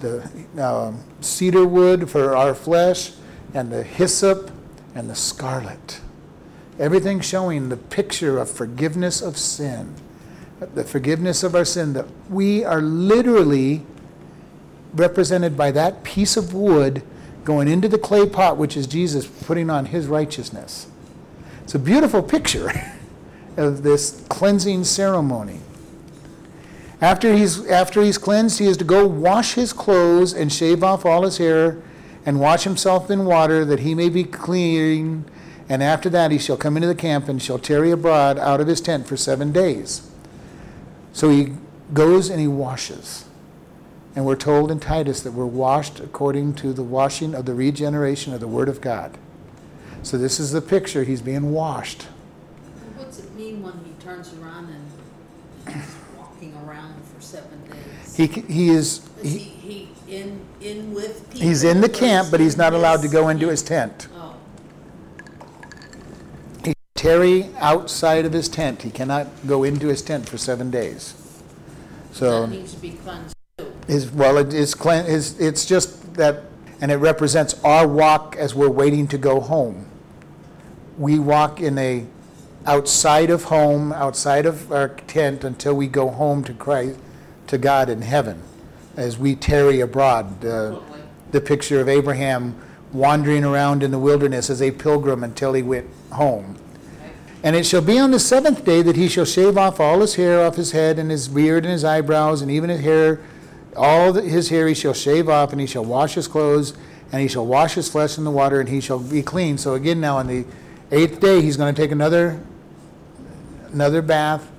the 0.00 0.66
um, 0.66 1.02
cedar 1.20 1.64
wood 1.64 2.10
for 2.10 2.36
our 2.36 2.54
flesh, 2.54 3.12
and 3.54 3.70
the 3.70 3.84
hyssop 3.84 4.50
and 4.94 5.08
the 5.08 5.14
scarlet. 5.14 6.00
Everything 6.78 7.20
showing 7.20 7.68
the 7.68 7.76
picture 7.76 8.38
of 8.38 8.50
forgiveness 8.50 9.22
of 9.22 9.38
sin, 9.38 9.94
the 10.60 10.84
forgiveness 10.84 11.42
of 11.42 11.54
our 11.54 11.64
sin, 11.64 11.92
that 11.92 12.06
we 12.30 12.64
are 12.64 12.80
literally 12.80 13.84
represented 14.94 15.56
by 15.56 15.70
that 15.70 16.02
piece 16.02 16.36
of 16.36 16.54
wood 16.54 17.02
going 17.44 17.68
into 17.68 17.88
the 17.88 17.98
clay 17.98 18.28
pot, 18.28 18.56
which 18.56 18.76
is 18.76 18.86
Jesus 18.86 19.26
putting 19.26 19.70
on 19.70 19.86
his 19.86 20.06
righteousness. 20.06 20.88
It's 21.62 21.74
a 21.74 21.78
beautiful 21.78 22.22
picture 22.22 22.70
of 23.56 23.82
this 23.82 24.24
cleansing 24.28 24.84
ceremony. 24.84 25.60
After 27.00 27.34
he's, 27.34 27.66
after 27.66 28.02
he's 28.02 28.16
cleansed, 28.16 28.58
he 28.58 28.66
is 28.66 28.76
to 28.78 28.84
go 28.84 29.06
wash 29.06 29.54
his 29.54 29.72
clothes 29.72 30.32
and 30.32 30.50
shave 30.52 30.82
off 30.82 31.04
all 31.04 31.24
his 31.24 31.36
hair 31.38 31.82
and 32.24 32.40
wash 32.40 32.64
himself 32.64 33.10
in 33.10 33.24
water 33.26 33.64
that 33.64 33.80
he 33.80 33.94
may 33.94 34.08
be 34.08 34.24
clean. 34.24 35.24
And 35.68 35.82
after 35.82 36.08
that, 36.10 36.30
he 36.30 36.38
shall 36.38 36.56
come 36.56 36.76
into 36.76 36.88
the 36.88 36.94
camp 36.94 37.28
and 37.28 37.40
shall 37.40 37.58
tarry 37.58 37.90
abroad 37.90 38.38
out 38.38 38.60
of 38.60 38.66
his 38.66 38.80
tent 38.80 39.06
for 39.06 39.16
seven 39.16 39.52
days. 39.52 40.10
So 41.16 41.30
he 41.30 41.54
goes 41.94 42.28
and 42.28 42.38
he 42.38 42.46
washes. 42.46 43.24
And 44.14 44.26
we're 44.26 44.36
told 44.36 44.70
in 44.70 44.80
Titus 44.80 45.22
that 45.22 45.32
we're 45.32 45.46
washed 45.46 45.98
according 45.98 46.52
to 46.56 46.74
the 46.74 46.82
washing 46.82 47.34
of 47.34 47.46
the 47.46 47.54
regeneration 47.54 48.34
of 48.34 48.40
the 48.40 48.46
Word 48.46 48.68
of 48.68 48.82
God. 48.82 49.16
So 50.02 50.18
this 50.18 50.38
is 50.38 50.52
the 50.52 50.60
picture. 50.60 51.04
He's 51.04 51.22
being 51.22 51.52
washed. 51.52 52.02
What's 52.96 53.18
it 53.18 53.34
mean 53.34 53.62
when 53.62 53.72
he 53.82 53.92
turns 54.04 54.34
around 54.34 54.68
and 54.68 55.74
he's 55.74 55.94
walking 56.18 56.54
around 56.66 57.02
for 57.06 57.22
seven 57.22 57.62
days? 57.64 58.14
He, 58.14 58.26
he 58.26 58.68
is, 58.68 59.08
Is 59.22 59.32
he, 59.32 59.38
he, 59.38 59.88
he 60.06 60.16
in, 60.18 60.40
in 60.60 60.92
with 60.92 61.30
people? 61.30 61.48
he's 61.48 61.64
in 61.64 61.80
the 61.80 61.88
camp, 61.88 62.28
but 62.30 62.40
he's 62.40 62.58
not 62.58 62.74
allowed 62.74 63.00
to 63.00 63.08
go 63.08 63.30
into 63.30 63.48
his 63.48 63.62
tent. 63.62 64.08
Tarry 66.96 67.50
outside 67.58 68.24
of 68.24 68.32
his 68.32 68.48
tent. 68.48 68.82
He 68.82 68.90
cannot 68.90 69.26
go 69.46 69.62
into 69.64 69.88
his 69.88 70.02
tent 70.02 70.28
for 70.28 70.38
seven 70.38 70.70
days. 70.70 71.14
So. 72.12 72.42
That 72.46 72.50
needs 72.50 72.74
to 72.74 72.80
be 72.80 72.92
cleansed 72.92 73.34
too. 73.58 73.72
Is, 73.86 74.10
well, 74.10 74.38
it 74.38 74.52
is, 74.52 74.74
clean- 74.74 75.04
it's 75.06 75.64
just 75.66 76.14
that, 76.14 76.44
and 76.80 76.90
it 76.90 76.96
represents 76.96 77.54
our 77.62 77.86
walk 77.86 78.34
as 78.36 78.54
we're 78.54 78.70
waiting 78.70 79.06
to 79.08 79.18
go 79.18 79.40
home. 79.40 79.86
We 80.98 81.18
walk 81.18 81.60
in 81.60 81.76
a, 81.78 82.06
outside 82.64 83.30
of 83.30 83.44
home, 83.44 83.92
outside 83.92 84.46
of 84.46 84.72
our 84.72 84.88
tent 84.88 85.44
until 85.44 85.74
we 85.74 85.86
go 85.86 86.08
home 86.08 86.42
to 86.44 86.54
Christ, 86.54 86.98
to 87.48 87.58
God 87.58 87.88
in 87.90 88.02
heaven, 88.02 88.42
as 88.96 89.18
we 89.18 89.36
tarry 89.36 89.80
abroad. 89.80 90.44
Uh, 90.44 90.80
The 91.32 91.40
picture 91.40 91.80
of 91.80 91.88
Abraham 91.88 92.54
wandering 92.92 93.44
around 93.44 93.82
in 93.82 93.90
the 93.90 93.98
wilderness 93.98 94.48
as 94.48 94.62
a 94.62 94.70
pilgrim 94.70 95.22
until 95.22 95.52
he 95.52 95.62
went 95.62 95.86
home. 96.12 96.56
And 97.42 97.54
it 97.54 97.64
shall 97.64 97.82
be 97.82 97.98
on 97.98 98.10
the 98.10 98.18
seventh 98.18 98.64
day 98.64 98.82
that 98.82 98.96
he 98.96 99.08
shall 99.08 99.24
shave 99.24 99.56
off 99.56 99.78
all 99.78 100.00
his 100.00 100.14
hair 100.16 100.44
off 100.44 100.56
his 100.56 100.72
head, 100.72 100.98
and 100.98 101.10
his 101.10 101.28
beard, 101.28 101.64
and 101.64 101.72
his 101.72 101.84
eyebrows, 101.84 102.42
and 102.42 102.50
even 102.50 102.70
his 102.70 102.80
hair, 102.80 103.20
all 103.76 104.14
his 104.14 104.48
hair 104.48 104.66
he 104.66 104.74
shall 104.74 104.94
shave 104.94 105.28
off, 105.28 105.52
and 105.52 105.60
he 105.60 105.66
shall 105.66 105.84
wash 105.84 106.14
his 106.14 106.26
clothes, 106.26 106.74
and 107.12 107.20
he 107.20 107.28
shall 107.28 107.46
wash 107.46 107.74
his 107.74 107.88
flesh 107.88 108.18
in 108.18 108.24
the 108.24 108.30
water, 108.30 108.58
and 108.58 108.68
he 108.68 108.80
shall 108.80 108.98
be 108.98 109.22
clean. 109.22 109.58
So 109.58 109.74
again, 109.74 110.00
now 110.00 110.16
on 110.16 110.26
the 110.26 110.44
eighth 110.90 111.20
day, 111.20 111.40
he's 111.42 111.56
going 111.56 111.74
to 111.74 111.80
take 111.80 111.92
another, 111.92 112.40
another 113.72 114.02
bath, 114.02 114.50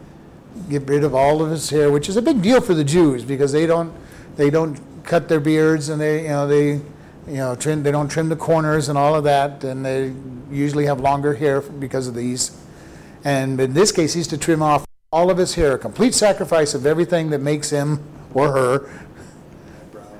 get 0.69 0.87
rid 0.87 1.03
of 1.03 1.13
all 1.13 1.41
of 1.41 1.49
his 1.49 1.69
hair, 1.69 1.91
which 1.91 2.07
is 2.07 2.15
a 2.15 2.21
big 2.21 2.41
deal 2.41 2.61
for 2.61 2.73
the 2.73 2.83
Jews 2.83 3.23
because 3.23 3.51
they 3.51 3.65
don't, 3.65 3.91
they 4.35 4.49
don't 4.49 4.79
cut 5.03 5.27
their 5.29 5.39
beards, 5.39 5.89
and 5.89 5.99
they, 5.99 6.23
you 6.23 6.29
know, 6.29 6.47
they, 6.47 6.73
you 7.27 7.37
know, 7.37 7.55
trim, 7.55 7.83
they 7.83 7.91
don't 7.91 8.07
trim 8.07 8.29
the 8.29 8.35
corners 8.35 8.87
and 8.87 8.97
all 8.97 9.15
of 9.15 9.23
that, 9.23 9.63
and 9.63 9.83
they 9.83 10.13
usually 10.51 10.85
have 10.85 10.99
longer 10.99 11.33
hair 11.33 11.59
because 11.61 12.07
of 12.07 12.13
these. 12.15 12.51
And 13.23 13.59
in 13.59 13.73
this 13.73 13.91
case, 13.91 14.13
he's 14.13 14.27
to 14.27 14.37
trim 14.37 14.61
off 14.61 14.85
all 15.11 15.29
of 15.29 15.37
his 15.37 15.55
hair, 15.55 15.73
a 15.73 15.77
complete 15.77 16.13
sacrifice 16.13 16.73
of 16.73 16.85
everything 16.85 17.29
that 17.31 17.41
makes 17.41 17.69
him 17.69 18.03
or 18.33 18.51
her. 18.51 18.89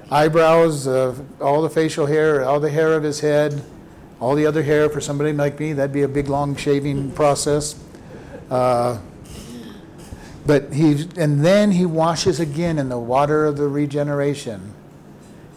Eyebrows, 0.09 0.87
uh, 0.87 1.15
all 1.41 1.61
the 1.61 1.69
facial 1.69 2.05
hair, 2.05 2.43
all 2.45 2.59
the 2.59 2.69
hair 2.69 2.93
of 2.93 3.03
his 3.03 3.19
head, 3.19 3.63
all 4.19 4.35
the 4.35 4.45
other 4.45 4.63
hair 4.63 4.89
for 4.89 5.01
somebody 5.01 5.33
like 5.33 5.59
me, 5.59 5.73
that'd 5.73 5.93
be 5.93 6.03
a 6.03 6.07
big, 6.07 6.27
long 6.27 6.55
shaving 6.55 7.11
process. 7.11 7.75
Uh, 8.49 8.99
But 10.45 10.71
he, 10.71 11.09
and 11.17 11.43
then 11.43 11.71
he 11.71 11.85
washes 11.85 12.39
again 12.39 12.79
in 12.79 12.87
the 12.87 12.97
water 12.97 13.45
of 13.45 13.57
the 13.57 13.67
regeneration. 13.67 14.73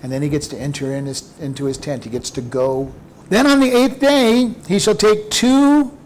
And 0.03 0.11
then 0.11 0.21
he 0.21 0.29
gets 0.29 0.49
to 0.49 0.59
enter 0.59 0.93
in 0.93 1.07
his, 1.07 1.31
into 1.39 1.67
his 1.67 1.79
tent. 1.79 2.03
He 2.03 2.11
gets 2.11 2.29
to 2.31 2.41
go. 2.41 2.93
Then 3.29 3.47
on 3.47 3.61
the 3.61 3.71
eighth 3.71 4.01
day, 4.01 4.53
he 4.67 4.81
shall 4.81 4.97
take 4.97 5.31
two 5.31 5.97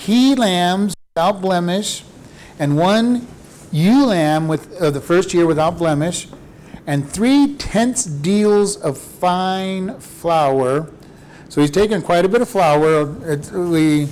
he 0.00 0.34
lambs 0.34 0.94
without 1.14 1.40
blemish, 1.40 2.04
and 2.58 2.76
one 2.76 3.26
ewe 3.72 4.06
lamb 4.06 4.48
with, 4.48 4.80
of 4.80 4.94
the 4.94 5.00
first 5.00 5.32
year 5.32 5.46
without 5.46 5.78
blemish, 5.78 6.28
and 6.86 7.08
three 7.08 7.54
tenths 7.56 8.04
deals 8.04 8.76
of 8.76 8.98
fine 8.98 9.98
flour. 10.00 10.90
So 11.48 11.60
he's 11.60 11.70
taken 11.70 12.02
quite 12.02 12.24
a 12.24 12.28
bit 12.28 12.40
of 12.40 12.48
flour. 12.48 13.14
It's, 13.30 13.50
we, 13.50 14.08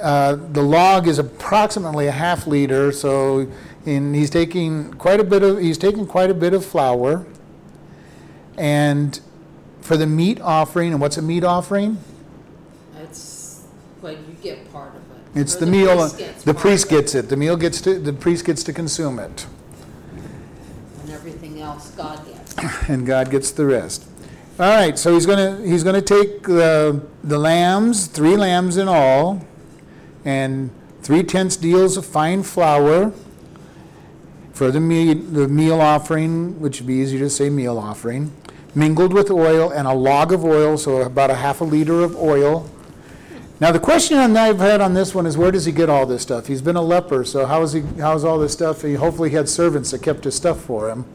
uh, 0.00 0.36
the 0.36 0.62
log 0.62 1.06
is 1.06 1.18
approximately 1.18 2.06
a 2.06 2.12
half 2.12 2.46
liter, 2.46 2.92
so 2.92 3.50
in, 3.84 4.14
he's 4.14 4.30
taking 4.30 4.92
quite 4.94 5.20
a 5.20 5.24
bit 5.24 5.42
of 5.42 5.58
he's 5.58 5.78
taking 5.78 6.06
quite 6.06 6.30
a 6.30 6.34
bit 6.34 6.54
of 6.54 6.64
flour. 6.64 7.26
And 8.58 9.20
for 9.80 9.96
the 9.96 10.06
meat 10.06 10.40
offering, 10.40 10.92
and 10.92 11.00
what's 11.00 11.16
a 11.16 11.22
meat 11.22 11.44
offering? 11.44 11.98
It's, 13.02 13.64
well, 14.02 14.12
you 14.12 14.36
get 14.42 14.72
part 14.72 14.94
of 14.96 15.02
it. 15.12 15.16
It's 15.36 15.54
Or 15.54 15.60
the 15.60 15.66
meal. 15.66 15.96
priest 15.98 16.18
gets 16.18 16.42
The 16.44 16.54
part 16.54 16.62
priest 16.62 16.84
of 16.84 16.90
gets 16.90 17.14
it. 17.14 17.28
The 17.28 17.36
meal 17.36 17.56
gets 17.56 17.80
to 17.82 17.98
the 17.98 18.12
priest 18.12 18.44
gets 18.44 18.64
to 18.64 18.72
consume 18.72 19.18
it, 19.18 19.46
And 21.02 21.10
everything 21.12 21.60
else 21.60 21.90
God 21.90 22.20
gets. 22.26 22.88
and 22.88 23.06
God 23.06 23.30
gets 23.30 23.50
the 23.50 23.66
rest. 23.66 24.04
All 24.58 24.66
right, 24.70 24.98
so 24.98 25.12
he's 25.12 25.26
gonna 25.26 25.60
he's 25.62 25.84
gonna 25.84 26.00
take 26.00 26.44
the 26.44 27.02
the 27.22 27.38
lambs, 27.38 28.06
three 28.06 28.36
lambs 28.36 28.78
in 28.78 28.88
all, 28.88 29.44
and 30.24 30.70
three 31.02 31.22
tenths 31.22 31.56
deals 31.56 31.98
of 31.98 32.06
fine 32.06 32.42
flour 32.42 33.12
for 34.54 34.70
the 34.70 34.80
meat, 34.80 35.34
the 35.34 35.46
meal 35.46 35.82
offering, 35.82 36.58
which 36.58 36.80
would 36.80 36.86
be 36.86 36.94
easier 36.94 37.18
to 37.18 37.28
say 37.28 37.50
meal 37.50 37.76
offering, 37.76 38.32
mingled 38.74 39.12
with 39.12 39.30
oil, 39.30 39.68
and 39.70 39.86
a 39.86 39.92
log 39.92 40.32
of 40.32 40.42
oil, 40.46 40.78
so 40.78 41.02
about 41.02 41.30
a 41.30 41.34
half 41.34 41.60
a 41.60 41.64
liter 41.64 42.00
of 42.00 42.16
oil. 42.16 42.70
Now, 43.58 43.72
the 43.72 43.80
question 43.80 44.18
I've 44.18 44.58
had 44.58 44.82
on 44.82 44.92
this 44.92 45.14
one 45.14 45.24
is 45.24 45.38
where 45.38 45.50
does 45.50 45.64
he 45.64 45.72
get 45.72 45.88
all 45.88 46.04
this 46.04 46.20
stuff? 46.20 46.46
He's 46.46 46.60
been 46.60 46.76
a 46.76 46.82
leper, 46.82 47.24
so 47.24 47.46
how 47.46 47.62
is 47.62 47.72
he, 47.72 47.80
how's 47.98 48.22
all 48.22 48.38
this 48.38 48.52
stuff? 48.52 48.82
He 48.82 48.94
hopefully 48.94 49.30
had 49.30 49.48
servants 49.48 49.92
that 49.92 50.02
kept 50.02 50.24
his 50.24 50.34
stuff 50.34 50.60
for 50.60 50.90
him. 50.90 51.06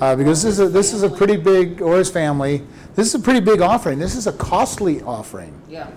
Uh, 0.00 0.14
because 0.14 0.42
this 0.44 0.58
is, 0.58 0.60
a, 0.60 0.68
this 0.68 0.92
is 0.92 1.02
a 1.02 1.08
pretty 1.10 1.36
big, 1.36 1.82
or 1.82 1.98
his 1.98 2.08
family, 2.08 2.62
this 2.94 3.08
is 3.08 3.14
a 3.16 3.18
pretty 3.18 3.40
big 3.40 3.60
offering. 3.60 3.98
This 3.98 4.14
is 4.14 4.28
a 4.28 4.32
costly 4.32 5.02
offering 5.02 5.60
Yeah. 5.68 5.90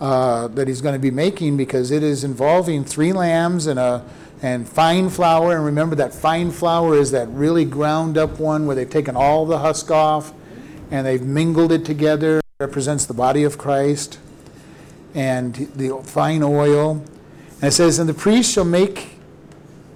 uh, 0.00 0.46
that 0.48 0.68
he's 0.68 0.80
going 0.80 0.94
to 0.94 1.00
be 1.00 1.10
making 1.10 1.56
because 1.56 1.90
it 1.90 2.04
is 2.04 2.22
involving 2.22 2.84
three 2.84 3.12
lambs 3.12 3.66
and 3.66 3.78
a 3.78 4.04
and 4.42 4.68
fine 4.68 5.08
flour. 5.08 5.56
And 5.56 5.64
remember 5.64 5.96
that 5.96 6.12
fine 6.14 6.50
flour 6.50 6.96
is 6.96 7.10
that 7.12 7.28
really 7.28 7.64
ground 7.64 8.18
up 8.18 8.38
one 8.38 8.66
where 8.66 8.76
they've 8.76 8.90
taken 8.90 9.16
all 9.16 9.46
the 9.46 9.58
husk 9.58 9.90
off 9.90 10.32
and 10.90 11.06
they've 11.06 11.22
mingled 11.22 11.72
it 11.72 11.84
together. 11.84 12.38
It 12.38 12.44
represents 12.60 13.06
the 13.06 13.14
body 13.14 13.42
of 13.42 13.56
Christ 13.56 14.18
and 15.14 15.54
the 15.54 16.00
fine 16.04 16.42
oil. 16.42 17.04
And 17.60 17.64
it 17.64 17.72
says, 17.72 17.98
and 17.98 18.08
the 18.08 18.14
priest 18.14 18.52
shall 18.52 18.64
make 18.64 19.18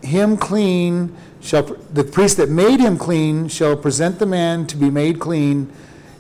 him 0.03 0.37
clean. 0.37 1.17
Shall 1.41 1.63
the 1.63 2.05
priest 2.05 2.37
that 2.37 2.49
made 2.49 2.81
him 2.81 2.99
clean 2.99 3.49
shall 3.49 3.77
present 3.77 4.19
the 4.19 4.27
man 4.27 4.67
to 4.69 4.77
be 4.77 4.91
made 4.91 5.21
clean, 5.21 5.73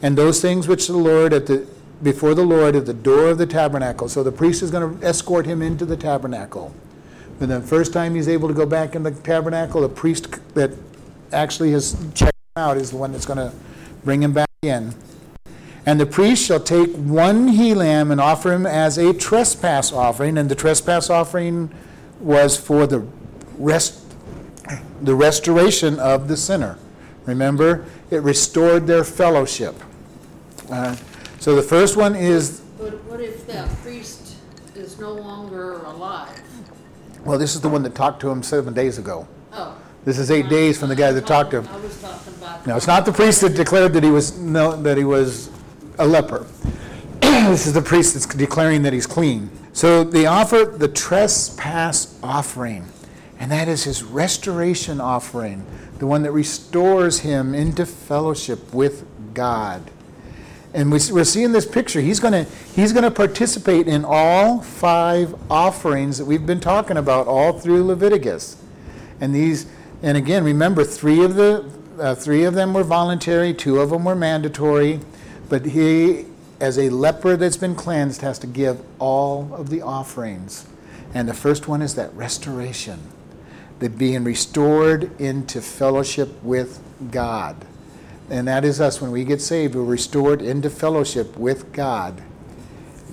and 0.02 0.16
those 0.16 0.40
things 0.40 0.68
which 0.68 0.86
the 0.86 0.96
Lord 0.96 1.32
at 1.32 1.46
the 1.46 1.66
before 2.02 2.34
the 2.34 2.44
Lord 2.44 2.76
at 2.76 2.86
the 2.86 2.94
door 2.94 3.28
of 3.28 3.38
the 3.38 3.46
tabernacle. 3.46 4.08
So 4.08 4.22
the 4.22 4.32
priest 4.32 4.62
is 4.62 4.70
going 4.70 4.98
to 4.98 5.06
escort 5.06 5.46
him 5.46 5.62
into 5.62 5.84
the 5.84 5.96
tabernacle. 5.96 6.72
And 7.40 7.50
the 7.50 7.60
first 7.60 7.92
time 7.92 8.14
he's 8.14 8.28
able 8.28 8.48
to 8.48 8.54
go 8.54 8.66
back 8.66 8.94
in 8.94 9.02
the 9.02 9.10
tabernacle, 9.10 9.80
the 9.80 9.88
priest 9.88 10.28
that 10.54 10.70
actually 11.32 11.72
has 11.72 11.96
checked 12.14 12.36
him 12.56 12.62
out 12.62 12.76
is 12.76 12.90
the 12.90 12.96
one 12.96 13.12
that's 13.12 13.26
going 13.26 13.38
to 13.38 13.52
bring 14.04 14.22
him 14.22 14.32
back 14.32 14.48
in. 14.62 14.94
And 15.88 15.98
the 15.98 16.04
priest 16.04 16.44
shall 16.44 16.60
take 16.60 16.94
one 16.96 17.48
he 17.48 17.72
lamb 17.72 18.10
and 18.10 18.20
offer 18.20 18.52
him 18.52 18.66
as 18.66 18.98
a 18.98 19.14
trespass 19.14 19.90
offering, 19.90 20.36
and 20.36 20.50
the 20.50 20.54
trespass 20.54 21.08
offering 21.08 21.70
was 22.20 22.58
for 22.58 22.86
the 22.86 23.06
rest, 23.56 24.04
the 25.00 25.14
restoration 25.14 25.98
of 25.98 26.28
the 26.28 26.36
sinner. 26.36 26.76
Remember, 27.24 27.86
it 28.10 28.18
restored 28.18 28.86
their 28.86 29.02
fellowship. 29.02 29.74
Uh, 30.70 30.94
so 31.40 31.56
the 31.56 31.62
first 31.62 31.96
one 31.96 32.14
is, 32.14 32.60
But 32.76 33.02
what 33.04 33.22
if 33.22 33.46
that 33.46 33.74
priest 33.80 34.36
is 34.74 35.00
no 35.00 35.14
longer 35.14 35.78
alive? 35.84 36.38
well, 37.24 37.38
this 37.38 37.54
is 37.54 37.62
the 37.62 37.68
one 37.70 37.82
that 37.84 37.94
talked 37.94 38.20
to 38.20 38.28
him 38.28 38.42
seven 38.42 38.74
days 38.74 38.98
ago. 38.98 39.26
Oh. 39.54 39.74
This 40.04 40.18
is 40.18 40.30
eight 40.30 40.50
days 40.50 40.78
from 40.78 40.90
the 40.90 40.96
guy 40.96 41.12
that 41.12 41.26
talked 41.26 41.52
to 41.52 41.62
him. 41.62 41.68
I 41.68 41.78
was 41.78 41.98
talking 42.02 42.34
about. 42.34 42.66
No, 42.66 42.76
it's 42.76 42.86
not 42.86 43.06
the 43.06 43.12
priest 43.12 43.40
that 43.40 43.56
declared 43.56 43.94
that 43.94 44.04
he 44.04 44.10
was 44.10 44.38
no, 44.38 44.76
that 44.82 44.98
he 44.98 45.04
was 45.04 45.48
a 45.98 46.06
leper. 46.06 46.46
this 47.20 47.66
is 47.66 47.72
the 47.72 47.82
priest 47.82 48.14
that's 48.14 48.26
declaring 48.26 48.82
that 48.82 48.92
he's 48.92 49.06
clean. 49.06 49.50
So 49.72 50.04
they 50.04 50.26
offer 50.26 50.64
the 50.64 50.88
trespass 50.88 52.18
offering, 52.22 52.86
and 53.38 53.50
that 53.50 53.68
is 53.68 53.84
his 53.84 54.02
restoration 54.02 55.00
offering, 55.00 55.64
the 55.98 56.06
one 56.06 56.22
that 56.22 56.32
restores 56.32 57.20
him 57.20 57.54
into 57.54 57.86
fellowship 57.86 58.72
with 58.74 59.06
God. 59.34 59.90
And 60.74 60.92
we, 60.92 60.98
we're 61.10 61.24
seeing 61.24 61.52
this 61.52 61.66
picture. 61.66 62.00
He's 62.00 62.20
going 62.20 62.44
to 62.44 62.50
he's 62.74 62.92
going 62.92 63.04
to 63.04 63.10
participate 63.10 63.88
in 63.88 64.04
all 64.04 64.60
five 64.60 65.34
offerings 65.50 66.18
that 66.18 66.24
we've 66.24 66.44
been 66.44 66.60
talking 66.60 66.96
about 66.96 67.26
all 67.26 67.58
through 67.58 67.84
Leviticus. 67.84 68.62
And 69.20 69.34
these, 69.34 69.66
and 70.02 70.16
again, 70.16 70.44
remember, 70.44 70.84
three 70.84 71.24
of 71.24 71.36
the 71.36 71.70
uh, 71.98 72.14
three 72.14 72.44
of 72.44 72.54
them 72.54 72.74
were 72.74 72.84
voluntary, 72.84 73.54
two 73.54 73.80
of 73.80 73.90
them 73.90 74.04
were 74.04 74.14
mandatory. 74.14 75.00
But 75.48 75.66
he, 75.66 76.26
as 76.60 76.78
a 76.78 76.90
leper 76.90 77.36
that's 77.36 77.56
been 77.56 77.74
cleansed, 77.74 78.20
has 78.22 78.38
to 78.40 78.46
give 78.46 78.80
all 78.98 79.54
of 79.54 79.70
the 79.70 79.82
offerings. 79.82 80.66
And 81.14 81.28
the 81.28 81.34
first 81.34 81.68
one 81.68 81.82
is 81.82 81.94
that 81.94 82.12
restoration, 82.14 83.00
the 83.78 83.88
being 83.88 84.24
restored 84.24 85.18
into 85.20 85.62
fellowship 85.62 86.42
with 86.42 86.82
God. 87.10 87.56
And 88.30 88.46
that 88.46 88.64
is 88.64 88.80
us. 88.80 89.00
When 89.00 89.10
we 89.10 89.24
get 89.24 89.40
saved, 89.40 89.74
we're 89.74 89.84
restored 89.84 90.42
into 90.42 90.68
fellowship 90.68 91.36
with 91.38 91.72
God 91.72 92.22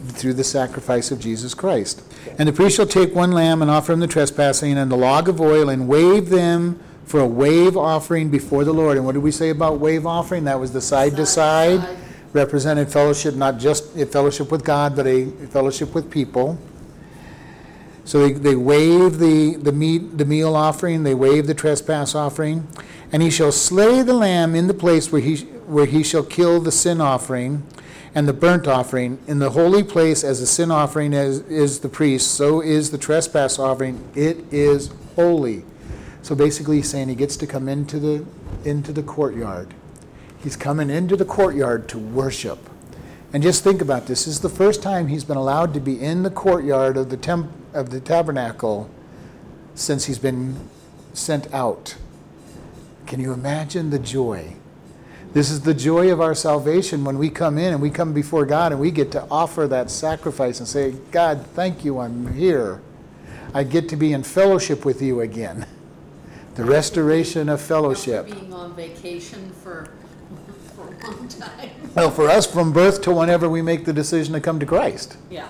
through 0.09 0.33
the 0.33 0.43
sacrifice 0.43 1.09
of 1.09 1.19
Jesus 1.19 1.53
Christ. 1.53 2.03
And 2.37 2.49
the 2.49 2.53
priest 2.53 2.75
shall 2.75 2.85
take 2.85 3.15
one 3.15 3.31
lamb 3.31 3.61
and 3.61 3.71
offer 3.71 3.93
him 3.93 4.01
the 4.01 4.07
trespassing 4.07 4.77
and 4.77 4.91
the 4.91 4.97
log 4.97 5.29
of 5.29 5.39
oil 5.39 5.69
and 5.69 5.87
wave 5.87 6.29
them 6.29 6.79
for 7.05 7.19
a 7.19 7.27
wave 7.27 7.77
offering 7.77 8.29
before 8.29 8.63
the 8.63 8.73
Lord. 8.73 8.97
And 8.97 9.05
what 9.05 9.13
did 9.13 9.23
we 9.23 9.31
say 9.31 9.49
about 9.49 9.79
wave 9.79 10.05
offering? 10.05 10.43
That 10.43 10.59
was 10.59 10.73
the 10.73 10.81
side 10.81 11.15
to 11.15 11.25
Side 11.25 11.25
to 11.25 11.25
side, 11.25 11.81
side. 11.81 12.04
Represented 12.35 12.91
fellowship, 12.91 13.35
not 13.35 13.59
just 13.59 13.95
a 13.95 14.05
fellowship 14.05 14.51
with 14.51 14.65
God, 14.65 14.93
but 14.93 15.07
a 15.07 15.31
fellowship 15.47 15.95
with 15.95 16.11
people. 16.11 16.59
So 18.03 18.19
they, 18.19 18.33
they 18.33 18.55
wave 18.57 19.19
the, 19.19 19.55
the 19.55 19.71
meat, 19.71 20.17
the 20.17 20.25
meal 20.25 20.53
offering, 20.53 21.03
they 21.03 21.13
wave 21.15 21.47
the 21.47 21.53
trespass 21.53 22.13
offering. 22.13 22.67
And 23.13 23.23
he 23.23 23.29
shall 23.29 23.53
slay 23.53 24.01
the 24.01 24.13
lamb 24.13 24.53
in 24.53 24.67
the 24.67 24.73
place 24.73 25.13
where 25.13 25.21
he, 25.21 25.37
where 25.65 25.85
he 25.85 26.03
shall 26.03 26.23
kill 26.23 26.59
the 26.59 26.73
sin 26.73 26.99
offering 26.99 27.63
and 28.13 28.27
the 28.27 28.33
burnt 28.33 28.67
offering. 28.67 29.17
In 29.27 29.39
the 29.39 29.51
holy 29.51 29.81
place, 29.81 30.21
as 30.21 30.41
the 30.41 30.45
sin 30.45 30.71
offering 30.71 31.13
is, 31.13 31.39
is 31.43 31.79
the 31.79 31.87
priest, 31.87 32.31
so 32.31 32.61
is 32.61 32.91
the 32.91 32.97
trespass 32.97 33.57
offering. 33.57 34.03
It 34.13 34.51
is 34.51 34.91
holy. 35.15 35.63
So 36.21 36.35
basically, 36.35 36.77
he's 36.77 36.89
saying 36.89 37.07
he 37.07 37.15
gets 37.15 37.37
to 37.37 37.47
come 37.47 37.69
into 37.69 37.97
the, 37.97 38.25
into 38.65 38.91
the 38.91 39.03
courtyard. 39.03 39.73
He's 40.45 40.55
coming 40.55 40.91
into 40.91 41.15
the 41.15 41.25
courtyard 41.25 41.89
to 41.89 41.97
worship. 41.97 42.69
And 43.33 43.41
just 43.41 43.63
think 43.63 43.81
about 43.81 44.05
this. 44.05 44.25
This 44.25 44.35
is 44.35 44.41
the 44.41 44.47
first 44.47 44.83
time 44.83 45.07
he's 45.07 45.23
been 45.23 45.37
allowed 45.37 45.73
to 45.73 45.79
be 45.79 45.99
in 45.99 46.21
the 46.21 46.29
courtyard 46.29 46.97
of 46.97 47.09
the 47.09 47.17
temp, 47.17 47.49
of 47.73 47.89
the 47.89 47.99
tabernacle 47.99 48.87
since 49.73 50.05
he's 50.05 50.19
been 50.19 50.69
sent 51.13 51.51
out. 51.51 51.95
Can 53.07 53.19
you 53.19 53.33
imagine 53.33 53.89
the 53.89 53.97
joy? 53.97 54.53
This 55.33 55.49
is 55.49 55.61
the 55.61 55.73
joy 55.73 56.11
of 56.11 56.21
our 56.21 56.35
salvation 56.35 57.03
when 57.03 57.17
we 57.17 57.31
come 57.31 57.57
in 57.57 57.73
and 57.73 57.81
we 57.81 57.89
come 57.89 58.13
before 58.13 58.45
God 58.45 58.71
and 58.71 58.79
we 58.79 58.91
get 58.91 59.11
to 59.13 59.25
offer 59.31 59.67
that 59.67 59.89
sacrifice 59.89 60.59
and 60.59 60.67
say, 60.67 60.91
God, 61.09 61.43
thank 61.55 61.83
you, 61.83 61.97
I'm 61.97 62.31
here. 62.35 62.81
I 63.51 63.63
get 63.63 63.89
to 63.89 63.95
be 63.95 64.13
in 64.13 64.21
fellowship 64.21 64.85
with 64.85 65.01
you 65.01 65.21
again. 65.21 65.65
The 66.53 66.65
restoration 66.65 67.49
of 67.49 67.59
fellowship. 67.61 68.27
After 68.27 68.35
being 68.35 68.53
on 68.53 68.75
vacation 68.75 69.51
for, 69.63 69.89
long 71.07 71.27
time. 71.27 71.69
Well, 71.95 72.11
for 72.11 72.29
us, 72.29 72.45
from 72.45 72.73
birth 72.73 73.01
to 73.03 73.11
whenever 73.13 73.49
we 73.49 73.61
make 73.61 73.85
the 73.85 73.93
decision 73.93 74.33
to 74.33 74.41
come 74.41 74.59
to 74.59 74.65
Christ. 74.65 75.17
Yeah. 75.29 75.47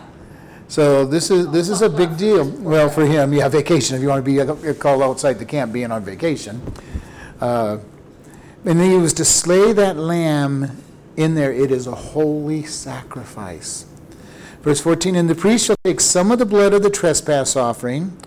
So 0.67 1.05
this 1.05 1.29
is, 1.31 1.49
this 1.51 1.69
is 1.69 1.81
a 1.81 1.89
big 1.89 2.17
deal. 2.17 2.43
Well, 2.49 2.89
for 2.89 3.05
him, 3.05 3.33
yeah, 3.33 3.47
vacation, 3.49 3.95
if 3.95 4.01
you 4.01 4.07
want 4.09 4.25
to 4.25 4.31
be 4.31 4.41
uh, 4.41 4.73
called 4.73 5.01
outside 5.01 5.33
the 5.39 5.45
camp, 5.45 5.73
being 5.73 5.91
on 5.91 6.03
vacation. 6.03 6.61
Uh, 7.39 7.77
And 8.65 8.81
he 8.81 8.97
was 8.97 9.13
to 9.13 9.25
slay 9.25 9.73
that 9.73 9.95
lamb 9.95 10.81
in 11.15 11.35
there. 11.35 11.53
It 11.53 11.69
is 11.71 11.85
a 11.85 11.93
holy 11.93 12.63
sacrifice. 12.63 13.85
Verse 14.63 14.81
14, 14.81 15.15
And 15.15 15.29
the 15.29 15.35
priest 15.35 15.67
shall 15.67 15.75
take 15.83 16.01
some 16.01 16.31
of 16.31 16.39
the 16.39 16.45
blood 16.47 16.73
of 16.73 16.81
the 16.81 16.89
trespass 16.89 17.55
offering, 17.55 18.17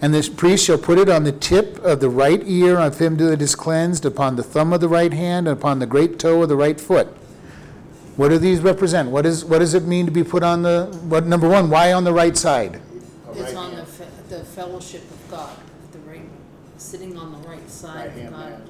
and 0.00 0.12
this 0.12 0.28
priest 0.28 0.66
shall 0.66 0.78
put 0.78 0.98
it 0.98 1.08
on 1.08 1.24
the 1.24 1.32
tip 1.32 1.78
of 1.84 2.00
the 2.00 2.10
right 2.10 2.42
ear 2.44 2.78
of 2.78 2.98
him 2.98 3.16
that 3.16 3.40
is 3.40 3.54
cleansed, 3.54 4.04
upon 4.04 4.36
the 4.36 4.42
thumb 4.42 4.72
of 4.72 4.80
the 4.80 4.88
right 4.88 5.12
hand, 5.12 5.48
and 5.48 5.56
upon 5.56 5.78
the 5.78 5.86
great 5.86 6.18
toe 6.18 6.42
of 6.42 6.48
the 6.48 6.56
right 6.56 6.80
foot. 6.80 7.08
What 8.16 8.28
do 8.28 8.38
these 8.38 8.60
represent? 8.60 9.10
What 9.10 9.26
is, 9.26 9.44
what 9.44 9.58
does 9.58 9.74
it 9.74 9.84
mean 9.84 10.06
to 10.06 10.12
be 10.12 10.24
put 10.24 10.42
on 10.42 10.62
the, 10.62 10.86
what, 11.08 11.26
number 11.26 11.48
one, 11.48 11.68
why 11.70 11.92
on 11.92 12.04
the 12.04 12.12
right 12.12 12.36
side? 12.36 12.80
It's 13.34 13.54
on 13.54 13.76
the, 13.76 13.84
fe- 13.84 14.06
the 14.28 14.44
fellowship 14.44 15.02
of 15.10 15.30
God, 15.30 15.56
the 15.92 15.98
right, 16.00 16.22
sitting 16.78 17.16
on 17.18 17.32
the 17.32 17.48
right 17.48 17.68
side 17.68 18.16
of 18.16 18.30
God. 18.30 18.62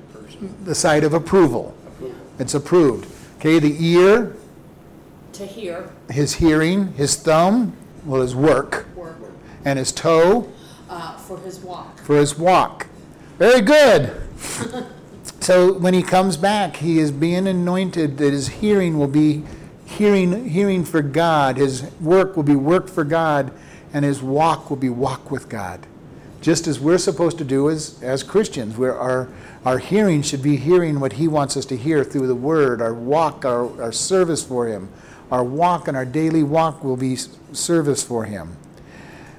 The 0.64 0.74
side 0.74 1.04
of 1.04 1.14
approval. 1.14 1.76
It's 2.38 2.54
approved. 2.54 3.08
Okay, 3.38 3.58
the 3.58 3.76
ear, 3.84 4.36
To 5.34 5.46
hear, 5.46 5.90
his 6.10 6.34
hearing, 6.34 6.92
his 6.94 7.16
thumb, 7.16 7.76
well, 8.04 8.22
his 8.22 8.34
work, 8.34 8.86
work, 8.96 9.16
and 9.64 9.78
his 9.78 9.92
toe 9.92 10.50
uh, 10.88 11.16
for 11.18 11.38
his 11.40 11.58
walk. 11.60 11.98
for 12.00 12.16
his 12.16 12.38
walk. 12.38 12.86
Very 13.38 13.60
good. 13.60 14.20
So 15.40 15.74
when 15.74 15.94
he 15.94 16.02
comes 16.02 16.36
back, 16.36 16.76
he 16.76 16.98
is 16.98 17.12
being 17.12 17.46
anointed 17.46 18.18
that 18.18 18.32
his 18.32 18.48
hearing 18.48 18.98
will 18.98 19.06
be 19.06 19.44
hearing, 19.84 20.48
hearing 20.48 20.84
for 20.84 21.02
God, 21.02 21.56
his 21.56 21.84
work 22.00 22.34
will 22.36 22.42
be 22.42 22.56
work 22.56 22.88
for 22.88 23.04
God, 23.04 23.52
and 23.92 24.04
his 24.04 24.20
walk 24.22 24.70
will 24.70 24.76
be 24.76 24.88
walk 24.88 25.30
with 25.30 25.48
God. 25.48 25.86
Just 26.40 26.66
as 26.66 26.80
we're 26.80 26.98
supposed 26.98 27.38
to 27.38 27.44
do 27.44 27.70
as, 27.70 28.02
as 28.02 28.24
Christians, 28.24 28.76
where 28.76 28.96
our, 28.98 29.28
our 29.64 29.78
hearing 29.78 30.22
should 30.22 30.42
be 30.42 30.56
hearing 30.56 30.98
what 30.98 31.12
he 31.12 31.28
wants 31.28 31.56
us 31.56 31.66
to 31.66 31.76
hear 31.76 32.02
through 32.02 32.26
the 32.26 32.34
word, 32.34 32.80
our 32.80 32.94
walk, 32.94 33.44
our, 33.44 33.80
our 33.82 33.92
service 33.92 34.42
for 34.42 34.66
him. 34.66 34.88
Our 35.30 35.44
walk 35.44 35.86
and 35.86 35.96
our 35.96 36.04
daily 36.06 36.42
walk 36.42 36.82
will 36.82 36.96
be 36.96 37.12
s- 37.14 37.28
service 37.52 38.02
for 38.02 38.24
him. 38.24 38.56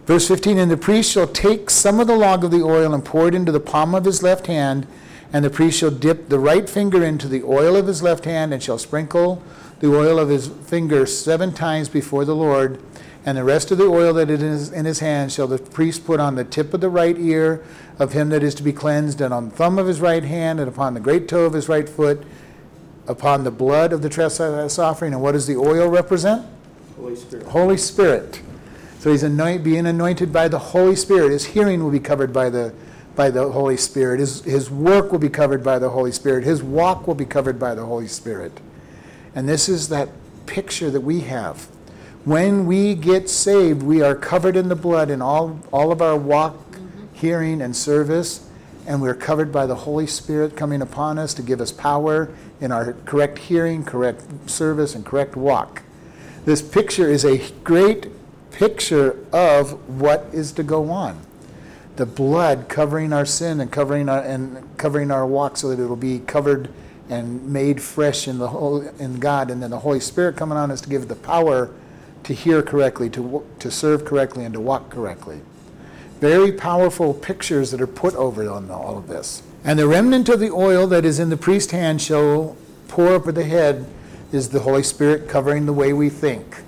Verse 0.07 0.25
15 0.29 0.57
And 0.57 0.71
the 0.71 0.77
priest 0.77 1.11
shall 1.11 1.27
take 1.27 1.69
some 1.69 1.99
of 1.99 2.07
the 2.07 2.15
log 2.15 2.45
of 2.45 2.49
the 2.49 2.63
oil 2.63 2.93
and 2.93 3.03
pour 3.03 3.27
it 3.27 3.35
into 3.35 3.51
the 3.51 3.59
palm 3.59 3.93
of 3.93 4.05
his 4.05 4.23
left 4.23 4.47
hand, 4.47 4.87
and 5.33 5.43
the 5.43 5.49
priest 5.49 5.79
shall 5.79 5.91
dip 5.91 6.29
the 6.29 6.39
right 6.39 6.67
finger 6.67 7.03
into 7.03 7.27
the 7.27 7.43
oil 7.43 7.75
of 7.75 7.87
his 7.87 8.01
left 8.01 8.23
hand, 8.23 8.53
and 8.53 8.63
shall 8.63 8.79
sprinkle 8.79 9.43
the 9.81 9.93
oil 9.93 10.17
of 10.17 10.29
his 10.29 10.47
finger 10.47 11.05
seven 11.05 11.53
times 11.53 11.89
before 11.89 12.23
the 12.23 12.35
Lord. 12.35 12.81
And 13.25 13.37
the 13.37 13.43
rest 13.43 13.69
of 13.71 13.77
the 13.77 13.87
oil 13.87 14.13
that 14.13 14.29
is 14.29 14.71
in 14.71 14.85
his 14.85 14.99
hand 14.99 15.33
shall 15.33 15.47
the 15.47 15.57
priest 15.57 16.05
put 16.05 16.21
on 16.21 16.35
the 16.35 16.45
tip 16.45 16.73
of 16.73 16.79
the 16.79 16.89
right 16.89 17.17
ear 17.19 17.65
of 17.99 18.13
him 18.13 18.29
that 18.29 18.41
is 18.41 18.55
to 18.55 18.63
be 18.63 18.71
cleansed, 18.71 19.19
and 19.19 19.33
on 19.33 19.49
the 19.49 19.55
thumb 19.55 19.77
of 19.77 19.87
his 19.87 19.99
right 19.99 20.23
hand, 20.23 20.61
and 20.61 20.69
upon 20.69 20.93
the 20.93 21.01
great 21.01 21.27
toe 21.27 21.43
of 21.43 21.51
his 21.51 21.67
right 21.67 21.89
foot, 21.89 22.23
upon 23.07 23.43
the 23.43 23.51
blood 23.51 23.91
of 23.91 24.01
the 24.01 24.09
trespass 24.09 24.79
offering. 24.79 25.11
And 25.11 25.21
what 25.21 25.33
does 25.33 25.47
the 25.47 25.57
oil 25.57 25.89
represent? 25.89 26.45
Holy 26.95 27.17
Spirit. 27.17 27.47
Holy 27.47 27.77
Spirit. 27.77 28.41
So 29.07 29.13
he's 29.13 29.23
anoint, 29.23 29.63
being 29.63 29.87
anointed 29.87 30.33
by 30.33 30.49
the 30.49 30.59
Holy 30.59 30.97
Spirit. 30.97 31.31
His 31.31 31.45
hearing 31.45 31.81
will 31.81 31.91
be 31.91 31.99
covered 32.01 32.33
by 32.33 32.49
the, 32.49 32.73
by 33.15 33.29
the 33.29 33.49
Holy 33.53 33.77
Spirit. 33.77 34.19
His, 34.19 34.43
his 34.43 34.69
work 34.69 35.13
will 35.13 35.19
be 35.19 35.29
covered 35.29 35.63
by 35.63 35.79
the 35.79 35.91
Holy 35.91 36.11
Spirit. 36.11 36.43
His 36.43 36.61
walk 36.61 37.07
will 37.07 37.15
be 37.15 37.23
covered 37.23 37.57
by 37.57 37.73
the 37.73 37.85
Holy 37.85 38.09
Spirit. 38.09 38.59
And 39.33 39.47
this 39.47 39.69
is 39.69 39.87
that 39.87 40.09
picture 40.45 40.91
that 40.91 40.99
we 40.99 41.21
have. 41.21 41.69
When 42.25 42.65
we 42.65 42.95
get 42.95 43.29
saved, 43.29 43.81
we 43.81 44.01
are 44.01 44.13
covered 44.13 44.57
in 44.57 44.67
the 44.67 44.75
blood 44.75 45.09
in 45.09 45.21
all, 45.21 45.61
all 45.71 45.93
of 45.93 46.01
our 46.01 46.17
walk, 46.17 46.57
mm-hmm. 46.71 47.05
hearing, 47.13 47.61
and 47.61 47.73
service. 47.77 48.49
And 48.85 49.01
we're 49.01 49.15
covered 49.15 49.53
by 49.53 49.67
the 49.67 49.75
Holy 49.75 50.07
Spirit 50.07 50.57
coming 50.57 50.81
upon 50.81 51.17
us 51.17 51.33
to 51.35 51.41
give 51.41 51.61
us 51.61 51.71
power 51.71 52.29
in 52.59 52.73
our 52.73 52.91
correct 53.05 53.37
hearing, 53.37 53.85
correct 53.85 54.49
service, 54.49 54.95
and 54.95 55.05
correct 55.05 55.37
walk. 55.37 55.83
This 56.43 56.61
picture 56.61 57.09
is 57.09 57.23
a 57.23 57.37
great 57.63 58.07
picture 58.57 59.15
of 59.31 59.87
what 59.87 60.25
is 60.33 60.51
to 60.51 60.63
go 60.63 60.89
on. 60.89 61.21
The 61.95 62.07
blood 62.07 62.67
covering 62.67 63.13
our 63.13 63.25
sin 63.25 63.61
and 63.61 63.71
covering 63.71 64.09
our 64.09 64.19
and 64.19 64.77
covering 64.77 65.11
our 65.11 65.27
walk 65.27 65.57
so 65.57 65.69
that 65.69 65.81
it'll 65.81 65.95
be 65.95 66.19
covered 66.19 66.69
and 67.07 67.47
made 67.47 67.81
fresh 67.81 68.27
in 68.27 68.39
the 68.39 68.47
whole 68.47 68.81
in 68.97 69.19
God, 69.19 69.51
and 69.51 69.61
then 69.61 69.69
the 69.69 69.79
Holy 69.79 69.99
Spirit 69.99 70.35
coming 70.35 70.57
on 70.57 70.71
us 70.71 70.81
to 70.81 70.89
give 70.89 71.07
the 71.07 71.15
power 71.15 71.69
to 72.23 72.33
hear 72.33 72.63
correctly, 72.63 73.11
to 73.11 73.45
to 73.59 73.69
serve 73.69 74.05
correctly, 74.05 74.43
and 74.43 74.55
to 74.55 74.59
walk 74.59 74.89
correctly. 74.89 75.41
Very 76.19 76.51
powerful 76.51 77.13
pictures 77.13 77.69
that 77.69 77.79
are 77.79 77.85
put 77.85 78.15
over 78.15 78.49
on 78.49 78.71
all 78.71 78.97
of 78.97 79.07
this. 79.07 79.43
And 79.63 79.77
the 79.77 79.87
remnant 79.87 80.29
of 80.29 80.39
the 80.39 80.49
oil 80.49 80.87
that 80.87 81.05
is 81.05 81.19
in 81.19 81.29
the 81.29 81.37
priest's 81.37 81.71
hand 81.71 82.01
shall 82.01 82.55
pour 82.87 83.09
over 83.09 83.31
the 83.31 83.43
head 83.43 83.85
is 84.31 84.49
the 84.49 84.61
Holy 84.61 84.81
Spirit 84.81 85.29
covering 85.29 85.67
the 85.67 85.73
way 85.73 85.93
we 85.93 86.09
think. 86.09 86.63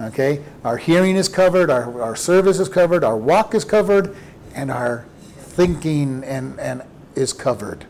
Okay? 0.00 0.44
Our 0.64 0.76
hearing 0.76 1.16
is 1.16 1.28
covered, 1.28 1.70
our, 1.70 2.00
our 2.02 2.16
service 2.16 2.58
is 2.58 2.68
covered, 2.68 3.04
our 3.04 3.16
walk 3.16 3.54
is 3.54 3.64
covered, 3.64 4.16
and 4.54 4.70
our 4.70 5.04
thinking 5.38 6.22
and, 6.24 6.58
and 6.60 6.82
is 7.14 7.32
covered. 7.32 7.86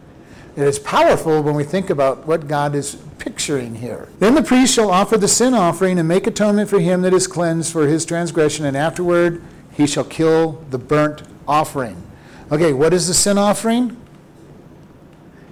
It 0.56 0.62
is 0.62 0.78
powerful 0.78 1.42
when 1.42 1.54
we 1.54 1.64
think 1.64 1.90
about 1.90 2.26
what 2.26 2.48
God 2.48 2.74
is 2.74 2.96
picturing 3.18 3.74
here. 3.74 4.08
Then 4.20 4.34
the 4.34 4.42
priest 4.42 4.74
shall 4.74 4.90
offer 4.90 5.18
the 5.18 5.28
sin 5.28 5.52
offering 5.52 5.98
and 5.98 6.08
make 6.08 6.26
atonement 6.26 6.70
for 6.70 6.80
him 6.80 7.02
that 7.02 7.12
is 7.12 7.26
cleansed 7.26 7.72
for 7.72 7.86
his 7.86 8.06
transgression, 8.06 8.64
and 8.64 8.76
afterward 8.76 9.42
he 9.72 9.86
shall 9.86 10.04
kill 10.04 10.64
the 10.70 10.78
burnt 10.78 11.22
offering. 11.46 12.02
Okay, 12.50 12.72
what 12.72 12.94
is 12.94 13.08
the 13.08 13.14
sin 13.14 13.36
offering? 13.36 13.96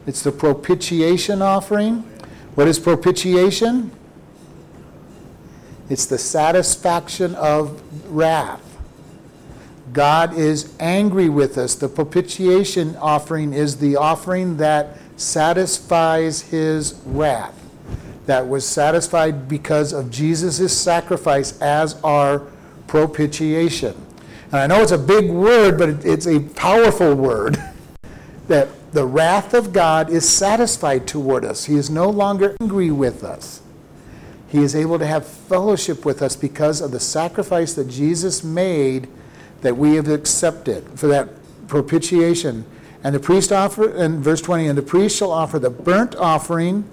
It's 0.06 0.22
the 0.22 0.32
propitiation 0.32 1.42
offering. 1.42 2.00
What 2.54 2.68
is 2.68 2.78
propitiation? 2.78 3.90
It's 5.90 6.06
the 6.06 6.18
satisfaction 6.18 7.34
of 7.34 7.82
wrath. 8.10 8.62
God 9.92 10.36
is 10.36 10.74
angry 10.80 11.28
with 11.28 11.56
us. 11.58 11.74
The 11.74 11.88
propitiation 11.88 12.96
offering 12.96 13.52
is 13.52 13.76
the 13.76 13.96
offering 13.96 14.56
that 14.56 14.98
satisfies 15.16 16.40
his 16.42 17.00
wrath, 17.04 17.54
that 18.26 18.48
was 18.48 18.66
satisfied 18.66 19.48
because 19.48 19.92
of 19.92 20.10
Jesus' 20.10 20.76
sacrifice 20.76 21.60
as 21.60 22.00
our 22.02 22.42
propitiation. 22.86 23.94
And 24.46 24.60
I 24.60 24.66
know 24.66 24.82
it's 24.82 24.92
a 24.92 24.98
big 24.98 25.30
word, 25.30 25.78
but 25.78 26.04
it's 26.04 26.26
a 26.26 26.40
powerful 26.40 27.14
word 27.14 27.62
that 28.48 28.68
the 28.92 29.04
wrath 29.04 29.54
of 29.54 29.72
God 29.72 30.10
is 30.10 30.28
satisfied 30.28 31.06
toward 31.06 31.44
us. 31.44 31.64
He 31.64 31.74
is 31.74 31.90
no 31.90 32.08
longer 32.08 32.56
angry 32.60 32.90
with 32.90 33.22
us. 33.22 33.60
He 34.54 34.62
is 34.62 34.76
able 34.76 35.00
to 35.00 35.06
have 35.06 35.26
fellowship 35.26 36.04
with 36.04 36.22
us 36.22 36.36
because 36.36 36.80
of 36.80 36.92
the 36.92 37.00
sacrifice 37.00 37.74
that 37.74 37.88
Jesus 37.88 38.44
made 38.44 39.08
that 39.62 39.76
we 39.76 39.96
have 39.96 40.06
accepted 40.06 40.86
for 40.96 41.08
that 41.08 41.28
propitiation. 41.66 42.64
And 43.02 43.16
the 43.16 43.18
priest 43.18 43.50
offer, 43.50 43.90
in 43.90 44.22
verse 44.22 44.40
20, 44.40 44.68
and 44.68 44.78
the 44.78 44.82
priest 44.82 45.18
shall 45.18 45.32
offer 45.32 45.58
the 45.58 45.70
burnt 45.70 46.14
offering 46.14 46.88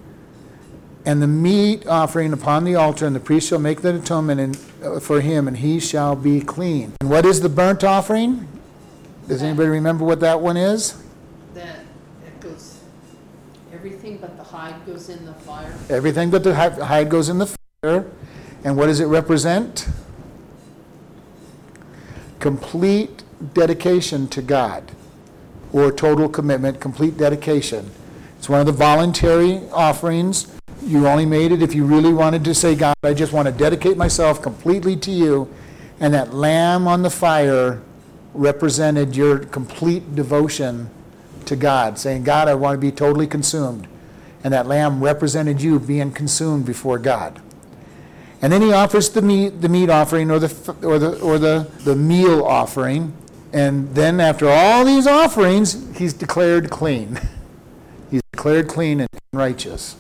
and 1.06 1.22
the 1.22 1.28
meat 1.28 1.86
offering 1.86 2.34
upon 2.34 2.64
the 2.64 2.74
altar, 2.74 3.06
and 3.06 3.16
the 3.16 3.20
priest 3.20 3.50
shall 3.50 3.60
make 3.60 3.82
the 3.82 3.96
atonement 3.96 4.42
in, 4.42 4.56
uh, 4.84 5.00
for 5.00 5.22
him, 5.22 5.48
and 5.48 5.58
he 5.58 5.80
shall 5.80 6.16
be 6.16 6.42
clean. 6.42 6.94
And 7.00 7.12
what 7.12 7.28
is 7.28 7.42
the 7.42 7.50
burnt 7.50 7.84
offering? 7.84 8.48
Does 9.28 9.44
anybody 9.44 9.70
remember 9.70 10.04
what 10.04 10.20
that 10.22 10.42
one 10.42 10.58
is? 10.58 11.00
That, 11.54 11.82
it 12.26 12.40
goes, 12.40 12.80
everything 13.72 14.18
but 14.18 14.36
the 14.36 14.44
hide 14.62 14.86
goes 14.86 15.10
in 15.10 15.26
the 15.26 15.34
fire. 15.34 15.74
Everything 15.90 16.30
but 16.30 16.44
the 16.44 16.54
hi- 16.54 16.70
hide 16.70 17.10
goes 17.10 17.30
in 17.30 17.40
the 17.40 17.48
fire. 17.82 18.06
And 18.64 18.78
what 18.78 18.86
does 18.86 19.00
it 19.00 19.06
represent? 19.06 19.88
Complete 22.40 23.24
dedication 23.56 24.28
to 24.28 24.42
God, 24.44 24.92
or 25.74 25.92
total 25.92 26.30
commitment, 26.30 26.80
complete 26.80 27.18
dedication. 27.18 27.90
It's 28.38 28.50
one 28.50 28.60
of 28.60 28.68
the 28.68 28.72
voluntary 28.72 29.62
offerings. 29.72 30.56
You 30.84 31.08
only 31.08 31.26
made 31.26 31.52
it 31.52 31.64
if 31.64 31.74
you 31.74 31.84
really 31.84 32.14
wanted 32.14 32.44
to 32.44 32.54
say, 32.54 32.76
God, 32.76 32.96
I 33.02 33.16
just 33.16 33.34
want 33.34 33.48
to 33.48 33.52
dedicate 33.52 33.98
myself 33.98 34.44
completely 34.44 34.96
to 34.98 35.12
you. 35.12 35.52
And 36.00 36.14
that 36.14 36.36
lamb 36.36 36.88
on 36.88 37.02
the 37.02 37.10
fire 37.10 37.82
represented 38.36 39.16
your 39.16 39.40
complete 39.40 40.16
devotion 40.16 40.92
to 41.46 41.56
God, 41.56 41.98
saying, 41.98 42.26
God, 42.26 42.48
I 42.48 42.54
want 42.54 42.76
to 42.76 42.80
be 42.80 42.92
totally 42.92 43.26
consumed. 43.26 43.88
And 44.44 44.54
that 44.54 44.68
lamb 44.68 45.04
represented 45.04 45.62
you 45.62 45.80
being 45.80 46.12
consumed 46.12 46.66
before 46.66 46.98
God. 46.98 47.42
And 48.42 48.52
then 48.52 48.62
he 48.62 48.74
offers 48.74 49.10
the 49.10 49.22
meat, 49.22 49.62
the 49.62 49.70
meat 49.70 49.90
offering 49.90 50.32
or 50.32 50.40
the, 50.40 50.76
or 50.82 50.98
the, 50.98 51.20
or 51.20 51.38
the, 51.38 51.70
the 51.84 51.96
meal 51.96 52.44
offering. 52.44 53.14
And 53.54 53.94
then 53.94 54.20
after 54.20 54.50
all 54.50 54.84
these 54.84 55.06
offerings, 55.06 55.98
he's 55.98 56.14
declared 56.14 56.70
clean. 56.70 57.20
He's 58.10 58.22
declared 58.34 58.68
clean 58.68 59.00
and 59.00 59.10
righteous. 59.32 59.96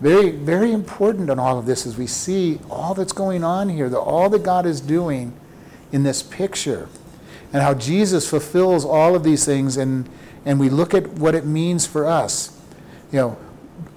Very, 0.00 0.30
very 0.30 0.72
important 0.72 1.30
in 1.30 1.38
all 1.38 1.56
of 1.56 1.66
this 1.66 1.86
as 1.86 1.96
we 1.96 2.08
see 2.08 2.58
all 2.68 2.92
that's 2.92 3.12
going 3.12 3.44
on 3.44 3.68
here, 3.68 3.88
the, 3.88 4.00
all 4.00 4.28
that 4.30 4.42
God 4.42 4.66
is 4.66 4.80
doing 4.80 5.32
in 5.92 6.02
this 6.02 6.24
picture, 6.24 6.88
and 7.52 7.62
how 7.62 7.74
Jesus 7.74 8.28
fulfills 8.28 8.84
all 8.84 9.14
of 9.14 9.22
these 9.22 9.44
things, 9.44 9.76
and, 9.76 10.08
and 10.44 10.58
we 10.58 10.68
look 10.68 10.94
at 10.94 11.08
what 11.10 11.36
it 11.36 11.44
means 11.44 11.86
for 11.86 12.04
us. 12.04 12.57
You 13.10 13.18
know, 13.18 13.38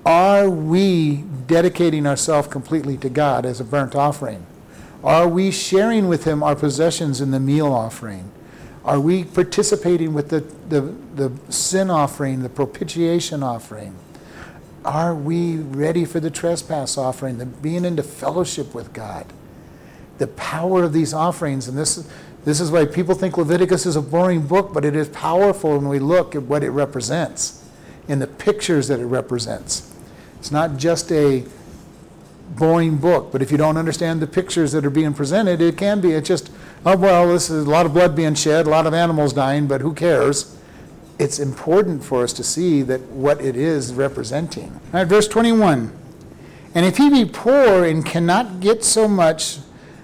are 0.06 0.50
we 0.50 1.24
dedicating 1.48 2.08
ourselves 2.08 2.48
completely 2.48 2.98
to 2.98 3.10
God 3.10 3.46
as 3.46 3.60
a 3.60 3.64
burnt 3.64 3.96
offering? 3.96 4.46
Are 5.04 5.28
we 5.28 5.52
sharing 5.52 6.08
with 6.08 6.26
Him 6.26 6.44
our 6.44 6.56
possessions 6.56 7.22
in 7.22 7.32
the 7.32 7.40
meal 7.40 7.72
offering? 7.72 8.32
Are 8.84 9.00
we 9.00 9.24
participating 9.24 10.14
with 10.14 10.30
the, 10.30 10.42
the, 10.70 10.82
the 11.16 11.32
sin 11.52 11.90
offering, 11.90 12.42
the 12.42 12.50
propitiation 12.50 13.44
offering? 13.44 13.96
Are 14.84 15.14
we 15.14 15.58
ready 15.58 16.06
for 16.06 16.20
the 16.20 16.32
trespass 16.32 16.98
offering, 16.98 17.38
the 17.38 17.46
being 17.46 17.86
into 17.86 18.02
fellowship 18.02 18.74
with 18.74 18.94
God? 18.94 19.28
The 20.18 20.28
power 20.28 20.84
of 20.84 20.94
these 20.94 21.14
offerings, 21.14 21.68
and 21.68 21.78
this, 21.78 22.08
this 22.46 22.60
is 22.60 22.72
why 22.72 22.86
people 22.86 23.14
think 23.14 23.38
Leviticus 23.38 23.86
is 23.86 23.96
a 23.96 24.02
boring 24.02 24.48
book, 24.48 24.74
but 24.74 24.84
it 24.84 24.96
is 24.96 25.10
powerful 25.10 25.78
when 25.78 25.88
we 25.88 26.00
look 26.00 26.36
at 26.36 26.44
what 26.44 26.64
it 26.64 26.72
represents, 26.72 27.61
in 28.08 28.20
the 28.20 28.28
pictures 28.28 28.88
that 28.88 29.00
it 29.00 29.06
represents. 29.06 29.94
It's 30.40 30.52
not 30.52 30.78
just 30.78 31.12
a 31.12 31.46
boring 32.56 32.98
book, 32.98 33.32
but 33.32 33.42
if 33.42 33.52
you 33.52 33.58
don't 33.58 33.78
understand 33.78 34.22
the 34.22 34.28
pictures 34.28 34.72
that 34.74 34.86
are 34.86 34.90
being 34.90 35.14
presented, 35.14 35.62
it 35.62 35.78
can 35.78 36.02
be, 36.02 36.12
it's 36.12 36.28
just, 36.28 36.52
oh, 36.86 36.98
well, 36.98 37.28
this 37.28 37.50
is 37.50 37.66
a 37.66 37.70
lot 37.70 37.86
of 37.86 37.94
blood 37.94 38.16
being 38.16 38.34
shed, 38.34 38.68
a 38.68 38.70
lot 38.70 38.86
of 38.86 38.94
animals 38.94 39.34
dying, 39.34 39.68
but 39.68 39.82
who 39.82 39.94
cares? 39.94 40.58
It's 41.20 41.40
important 41.40 42.04
for 42.04 42.24
us 42.24 42.34
to 42.34 42.44
see 42.44 42.82
that 42.82 43.02
what 43.12 43.40
it 43.42 43.56
is 43.56 43.94
representing. 43.94 44.72
All 44.72 45.00
right, 45.00 45.08
verse 45.08 45.28
21. 45.28 45.96
And 46.74 46.86
if 46.86 46.98
he 46.98 47.10
be 47.10 47.26
poor 47.26 47.86
and 47.86 48.06
cannot 48.06 48.60
get 48.60 48.84
so 48.84 49.08
much, 49.08 49.60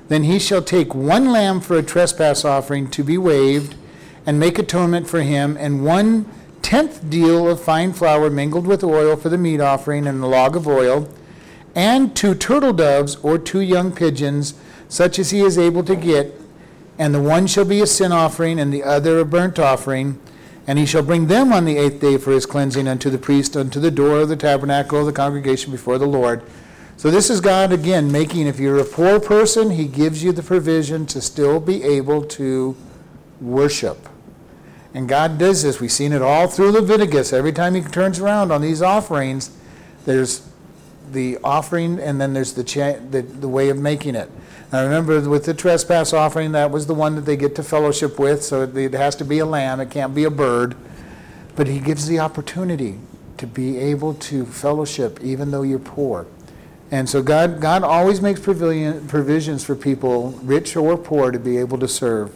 then 0.07 0.23
he 0.23 0.39
shall 0.39 0.61
take 0.61 0.93
one 0.93 1.31
lamb 1.31 1.59
for 1.59 1.77
a 1.77 1.83
trespass 1.83 2.45
offering 2.45 2.89
to 2.91 3.03
be 3.03 3.17
waved, 3.17 3.75
and 4.25 4.39
make 4.39 4.59
atonement 4.59 5.07
for 5.07 5.21
him, 5.21 5.55
and 5.57 5.85
one 5.85 6.29
tenth 6.67 7.09
deal 7.09 7.47
of 7.47 7.61
fine 7.61 7.93
flour 7.93 8.29
mingled 8.29 8.67
with 8.67 8.83
oil 8.83 9.15
for 9.15 9.29
the 9.29 9.37
meat 9.37 9.61
offering, 9.61 10.05
and 10.05 10.21
a 10.21 10.27
log 10.27 10.53
of 10.53 10.67
oil, 10.67 11.07
and 11.73 12.13
two 12.13 12.35
turtle 12.35 12.73
doves 12.73 13.15
or 13.23 13.37
two 13.37 13.61
young 13.61 13.89
pigeons, 13.89 14.53
such 14.89 15.17
as 15.17 15.29
he 15.29 15.39
is 15.39 15.57
able 15.57 15.81
to 15.81 15.95
get, 15.95 16.33
and 16.99 17.15
the 17.15 17.21
one 17.21 17.47
shall 17.47 17.63
be 17.63 17.79
a 17.79 17.87
sin 17.87 18.11
offering, 18.11 18.59
and 18.59 18.73
the 18.73 18.83
other 18.83 19.17
a 19.19 19.23
burnt 19.23 19.57
offering. 19.57 20.19
And 20.67 20.77
he 20.77 20.85
shall 20.85 21.03
bring 21.03 21.27
them 21.27 21.53
on 21.53 21.63
the 21.63 21.77
eighth 21.77 22.01
day 22.01 22.17
for 22.17 22.33
his 22.33 22.45
cleansing 22.45 22.85
unto 22.85 23.09
the 23.09 23.17
priest, 23.17 23.55
unto 23.55 23.79
the 23.79 23.89
door 23.89 24.19
of 24.19 24.27
the 24.27 24.35
tabernacle 24.35 24.99
of 24.99 25.05
the 25.05 25.13
congregation 25.13 25.71
before 25.71 25.97
the 25.97 26.05
Lord. 26.05 26.43
So 26.97 27.09
this 27.09 27.29
is 27.29 27.39
God 27.39 27.71
again 27.71 28.11
making, 28.11 28.45
if 28.45 28.59
you're 28.59 28.79
a 28.79 28.83
poor 28.83 29.21
person, 29.21 29.71
he 29.71 29.87
gives 29.87 30.21
you 30.21 30.33
the 30.33 30.43
provision 30.43 31.05
to 31.05 31.21
still 31.21 31.61
be 31.61 31.81
able 31.83 32.25
to 32.25 32.75
worship. 33.39 34.09
And 34.97 35.07
God 35.07 35.37
does 35.37 35.61
this. 35.61 35.79
We've 35.79 35.91
seen 35.91 36.11
it 36.11 36.23
all 36.23 36.47
through 36.47 36.71
Leviticus. 36.71 37.31
Every 37.31 37.53
time 37.53 37.75
he 37.75 37.81
turns 37.81 38.19
around 38.19 38.51
on 38.51 38.63
these 38.63 38.81
offerings, 38.81 39.55
there's 40.05 40.49
the 41.11 41.37
offering 41.43 41.99
and 41.99 42.19
then 42.19 42.33
there's 42.33 42.53
the, 42.53 42.63
cha- 42.63 42.97
the, 43.11 43.21
the 43.21 43.47
way 43.47 43.69
of 43.69 43.77
making 43.77 44.15
it. 44.15 44.27
Now 44.73 44.83
remember, 44.83 45.21
with 45.29 45.45
the 45.45 45.53
trespass 45.53 46.13
offering, 46.13 46.51
that 46.53 46.71
was 46.71 46.87
the 46.87 46.95
one 46.95 47.13
that 47.13 47.27
they 47.27 47.37
get 47.37 47.53
to 47.57 47.63
fellowship 47.63 48.17
with, 48.17 48.43
so 48.43 48.63
it- 48.63 48.93
has 48.95 49.15
to 49.17 49.23
be 49.23 49.37
a 49.37 49.45
lamb, 49.45 49.79
it 49.79 49.91
can't 49.91 50.15
be 50.15 50.23
a 50.23 50.31
bird. 50.31 50.75
But 51.55 51.67
he 51.67 51.79
gives 51.79 52.07
the 52.07 52.17
opportunity 52.17 52.97
to 53.37 53.45
be 53.45 53.77
able 53.77 54.15
to 54.15 54.47
fellowship 54.47 55.19
even 55.21 55.51
though 55.51 55.61
you're 55.61 55.77
poor. 55.77 56.25
And 56.89 57.07
so 57.07 57.21
God, 57.21 57.61
God 57.61 57.83
always 57.83 58.19
makes 58.19 58.39
provision, 58.39 59.07
provisions 59.07 59.63
for 59.63 59.75
people, 59.75 60.31
rich 60.41 60.75
or 60.75 60.97
poor, 60.97 61.29
to 61.29 61.37
be 61.37 61.59
able 61.59 61.77
to 61.77 61.87
serve. 61.87 62.31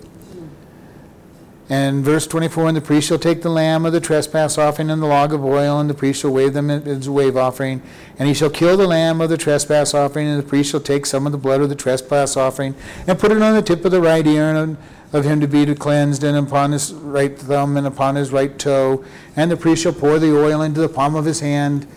And 1.72 2.04
verse 2.04 2.28
24, 2.28 2.68
and 2.68 2.76
the 2.76 2.82
priest 2.82 3.08
shall 3.08 3.18
take 3.18 3.44
the 3.44 3.50
lamb 3.50 3.86
of 3.86 3.94
the 3.94 4.02
trespass 4.02 4.58
offering 4.58 4.90
and 4.90 5.02
the 5.02 5.08
log 5.08 5.32
of 5.32 5.46
oil, 5.46 5.80
and 5.80 5.90
the 5.90 5.94
priest 5.94 6.20
shall 6.20 6.32
wave 6.32 6.52
them 6.52 6.70
as 6.70 7.08
a 7.08 7.12
wave 7.14 7.38
offering. 7.38 7.82
And 8.20 8.28
he 8.28 8.34
shall 8.34 8.50
kill 8.50 8.76
the 8.76 8.88
lamb 8.88 9.22
of 9.22 9.30
the 9.30 9.38
trespass 9.38 9.94
offering, 9.94 10.28
and 10.28 10.38
the 10.38 10.46
priest 10.46 10.72
shall 10.72 10.82
take 10.82 11.06
some 11.06 11.26
of 11.26 11.32
the 11.32 11.38
blood 11.38 11.62
of 11.62 11.70
the 11.70 11.76
trespass 11.76 12.36
offering, 12.36 12.76
and 13.08 13.18
put 13.18 13.32
it 13.32 13.42
on 13.42 13.56
the 13.56 13.62
tip 13.62 13.86
of 13.86 13.92
the 13.92 14.02
right 14.02 14.28
ear 14.28 14.76
of 15.14 15.24
him 15.24 15.40
to 15.40 15.48
be 15.48 15.74
cleansed, 15.74 16.26
and 16.26 16.36
upon 16.36 16.74
his 16.74 16.92
right 16.92 17.40
thumb 17.40 17.78
and 17.78 17.88
upon 17.88 18.16
his 18.16 18.34
right 18.34 18.60
toe. 18.60 19.06
And 19.38 19.50
the 19.50 19.56
priest 19.56 19.84
shall 19.84 19.94
pour 19.94 20.20
the 20.20 20.38
oil 20.38 20.62
into 20.62 20.82
the 20.82 20.90
palm 20.90 21.16
of 21.16 21.24
his 21.24 21.40
hand, 21.40 21.88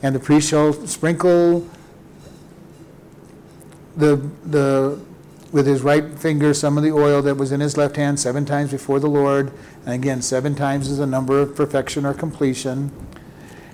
and 0.00 0.14
the 0.14 0.20
priest 0.20 0.48
shall 0.48 0.72
sprinkle 0.86 1.68
the, 3.96 4.14
the, 4.44 5.00
with 5.50 5.66
his 5.66 5.82
right 5.82 6.18
finger 6.18 6.52
some 6.52 6.76
of 6.76 6.84
the 6.84 6.92
oil 6.92 7.22
that 7.22 7.36
was 7.36 7.52
in 7.52 7.60
his 7.60 7.76
left 7.76 7.96
hand 7.96 8.20
seven 8.20 8.44
times 8.44 8.70
before 8.70 9.00
the 9.00 9.08
Lord. 9.08 9.52
And 9.84 9.94
again, 9.94 10.20
seven 10.20 10.54
times 10.54 10.88
is 10.88 10.98
a 10.98 11.06
number 11.06 11.40
of 11.40 11.56
perfection 11.56 12.04
or 12.04 12.14
completion. 12.14 12.92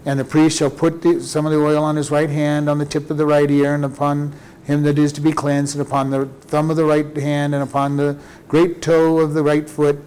And 0.06 0.20
the 0.20 0.24
priest 0.24 0.58
shall 0.58 0.70
put 0.70 1.02
the, 1.02 1.20
some 1.20 1.46
of 1.46 1.52
the 1.52 1.58
oil 1.58 1.82
on 1.82 1.96
his 1.96 2.10
right 2.10 2.28
hand, 2.28 2.68
on 2.68 2.78
the 2.78 2.84
tip 2.84 3.10
of 3.10 3.16
the 3.16 3.26
right 3.26 3.50
ear, 3.50 3.74
and 3.74 3.84
upon 3.84 4.34
him 4.64 4.82
that 4.82 4.98
is 4.98 5.12
to 5.14 5.20
be 5.20 5.32
cleansed, 5.32 5.76
and 5.76 5.86
upon 5.86 6.10
the 6.10 6.26
thumb 6.42 6.70
of 6.70 6.76
the 6.76 6.84
right 6.84 7.16
hand, 7.16 7.54
and 7.54 7.62
upon 7.62 7.96
the 7.96 8.18
great 8.46 8.82
toe 8.82 9.18
of 9.18 9.34
the 9.34 9.42
right 9.42 9.68
foot, 9.68 9.98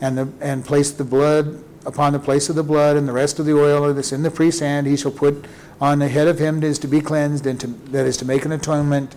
and, 0.00 0.18
the, 0.18 0.28
and 0.40 0.64
place 0.64 0.90
the 0.90 1.04
blood 1.04 1.62
upon 1.86 2.12
the 2.12 2.18
place 2.18 2.48
of 2.48 2.56
the 2.56 2.62
blood, 2.62 2.96
and 2.96 3.06
the 3.08 3.12
rest 3.12 3.38
of 3.38 3.46
the 3.46 3.56
oil 3.56 3.92
that's 3.94 4.12
in 4.12 4.22
the 4.22 4.30
priest's 4.30 4.60
hand 4.60 4.86
he 4.86 4.96
shall 4.96 5.10
put 5.10 5.44
on 5.80 5.98
the 5.98 6.08
head 6.08 6.26
of 6.26 6.38
him 6.38 6.60
that 6.60 6.66
is 6.66 6.78
to 6.78 6.88
be 6.88 7.00
cleansed, 7.00 7.46
and 7.46 7.60
to, 7.60 7.66
that 7.66 8.06
is 8.06 8.16
to 8.16 8.24
make 8.24 8.44
an 8.44 8.52
atonement 8.52 9.14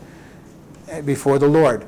eh, 0.89 1.01
before 1.01 1.39
the 1.39 1.47
Lord. 1.47 1.85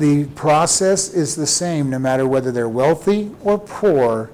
The 0.00 0.24
process 0.28 1.12
is 1.12 1.36
the 1.36 1.46
same 1.46 1.90
no 1.90 1.98
matter 1.98 2.26
whether 2.26 2.50
they're 2.50 2.70
wealthy 2.70 3.32
or 3.44 3.58
poor. 3.58 4.30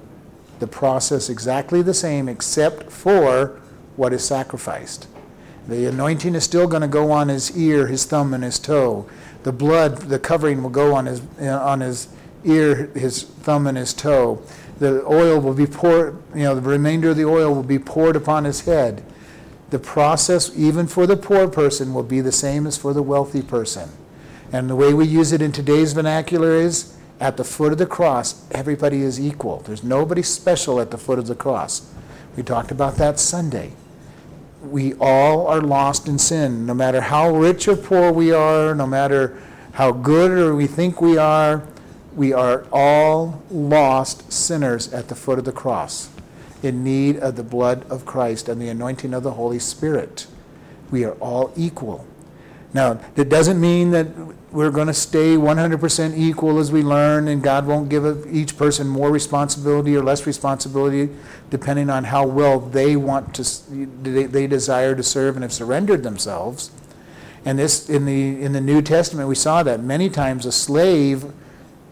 The 0.59 0.67
process 0.67 1.29
exactly 1.29 1.81
the 1.81 1.93
same 1.93 2.29
except 2.29 2.89
for 2.89 3.59
what 3.97 4.13
is 4.13 4.23
sacrificed. 4.23 5.09
The 5.67 5.87
anointing 5.87 6.35
is 6.35 6.45
still 6.45 6.67
going 6.67 6.83
to 6.83 6.87
go 6.87 7.11
on 7.11 7.27
his 7.27 7.57
ear, 7.57 7.87
his 7.87 8.05
thumb, 8.05 8.33
and 8.33 8.45
his 8.45 8.59
toe. 8.59 9.09
The 9.43 9.51
blood, 9.51 9.97
the 10.03 10.19
covering 10.19 10.63
will 10.63 10.69
go 10.69 10.95
on 10.95 11.05
his 11.05 11.21
on 11.37 11.81
his 11.81 12.07
ear, 12.45 12.89
his 12.95 13.23
thumb, 13.23 13.67
and 13.67 13.77
his 13.77 13.93
toe. 13.93 14.41
The 14.79 15.05
oil 15.05 15.37
will 15.41 15.53
be 15.53 15.67
poured. 15.67 16.15
You 16.33 16.43
know, 16.43 16.55
the 16.55 16.61
remainder 16.61 17.09
of 17.09 17.17
the 17.17 17.25
oil 17.25 17.53
will 17.53 17.61
be 17.61 17.77
poured 17.77 18.15
upon 18.15 18.45
his 18.45 18.61
head. 18.61 19.03
The 19.71 19.79
process, 19.79 20.49
even 20.57 20.87
for 20.87 21.05
the 21.05 21.17
poor 21.17 21.49
person, 21.49 21.93
will 21.93 22.03
be 22.03 22.21
the 22.21 22.31
same 22.31 22.65
as 22.65 22.77
for 22.77 22.93
the 22.93 23.03
wealthy 23.03 23.41
person. 23.41 23.89
And 24.51 24.69
the 24.69 24.75
way 24.75 24.93
we 24.93 25.05
use 25.05 25.31
it 25.31 25.41
in 25.41 25.51
today's 25.51 25.93
vernacular 25.93 26.51
is 26.53 26.95
at 27.19 27.37
the 27.37 27.43
foot 27.43 27.71
of 27.71 27.77
the 27.77 27.85
cross, 27.85 28.45
everybody 28.51 29.01
is 29.01 29.19
equal. 29.19 29.59
There's 29.65 29.83
nobody 29.83 30.21
special 30.21 30.79
at 30.79 30.91
the 30.91 30.97
foot 30.97 31.19
of 31.19 31.27
the 31.27 31.35
cross. 31.35 31.91
We 32.35 32.43
talked 32.43 32.71
about 32.71 32.95
that 32.97 33.19
Sunday. 33.19 33.73
We 34.61 34.93
all 34.95 35.47
are 35.47 35.61
lost 35.61 36.07
in 36.07 36.19
sin. 36.19 36.65
No 36.65 36.73
matter 36.73 37.01
how 37.01 37.35
rich 37.35 37.67
or 37.67 37.75
poor 37.75 38.11
we 38.11 38.31
are, 38.31 38.75
no 38.75 38.87
matter 38.87 39.41
how 39.73 39.91
good 39.91 40.31
or 40.31 40.55
we 40.55 40.67
think 40.67 41.01
we 41.01 41.17
are, 41.17 41.63
we 42.15 42.33
are 42.33 42.65
all 42.71 43.43
lost 43.51 44.31
sinners 44.31 44.91
at 44.93 45.07
the 45.07 45.15
foot 45.15 45.39
of 45.39 45.45
the 45.45 45.51
cross. 45.51 46.09
in 46.63 46.83
need 46.83 47.17
of 47.17 47.35
the 47.35 47.43
blood 47.43 47.85
of 47.89 48.05
Christ 48.05 48.49
and 48.49 48.61
the 48.61 48.69
anointing 48.69 49.13
of 49.13 49.23
the 49.23 49.33
Holy 49.33 49.59
Spirit. 49.59 50.27
We 50.89 51.03
are 51.03 51.13
all 51.13 51.51
equal. 51.55 52.05
Now, 52.77 52.99
that 53.15 53.27
doesn't 53.27 53.59
mean 53.59 53.89
that 53.89 54.05
we're 54.51 54.69
going 54.69 54.85
to 54.85 54.93
stay 54.93 55.35
100% 55.35 56.15
equal 56.15 56.59
as 56.59 56.71
we 56.71 56.83
learn, 56.83 57.27
and 57.27 57.41
God 57.41 57.65
won't 57.65 57.89
give 57.89 58.05
each 58.31 58.55
person 58.55 58.87
more 58.87 59.09
responsibility 59.09 59.95
or 59.95 60.03
less 60.03 60.27
responsibility 60.27 61.09
depending 61.49 61.89
on 61.89 62.03
how 62.03 62.27
well 62.27 62.59
they 62.59 62.95
want 62.95 63.33
to, 63.33 63.43
they, 64.03 64.25
they 64.25 64.45
desire 64.45 64.93
to 64.93 65.01
serve 65.01 65.35
and 65.37 65.41
have 65.41 65.51
surrendered 65.51 66.03
themselves. 66.03 66.69
And 67.45 67.57
this, 67.57 67.89
in 67.89 68.05
the, 68.05 68.43
in 68.43 68.53
the 68.53 68.61
New 68.61 68.83
Testament, 68.83 69.27
we 69.27 69.33
saw 69.33 69.63
that 69.63 69.81
many 69.81 70.07
times 70.07 70.45
a 70.45 70.51
slave 70.51 71.33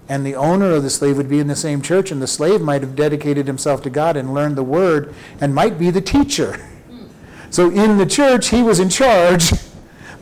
and 0.08 0.24
the 0.24 0.36
owner 0.36 0.70
of 0.70 0.84
the 0.84 0.92
slave 0.92 1.18
would 1.18 1.30
be 1.30 1.40
in 1.40 1.48
the 1.48 1.56
same 1.56 1.82
church, 1.82 2.12
and 2.12 2.22
the 2.22 2.28
slave 2.28 2.62
might 2.62 2.84
have 2.84 2.96
dedicated 2.96 3.48
himself 3.48 3.82
to 3.82 3.90
God 3.90 4.16
and 4.16 4.36
learned 4.36 4.56
the 4.56 4.64
word 4.64 5.16
and 5.42 5.56
might 5.56 5.80
be 5.80 5.90
the 5.90 6.00
teacher. 6.00 6.58
Hmm. 6.58 7.08
So 7.50 7.72
in 7.72 7.98
the 7.98 8.06
church, 8.06 8.50
he 8.50 8.62
was 8.62 8.80
in 8.80 8.90
charge, 8.90 9.52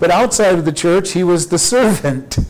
but 0.04 0.12
outside 0.12 0.60
of 0.60 0.66
the 0.66 0.74
church, 0.74 1.14
he 1.14 1.24
was 1.24 1.48
the 1.48 1.58
servant. 1.58 2.38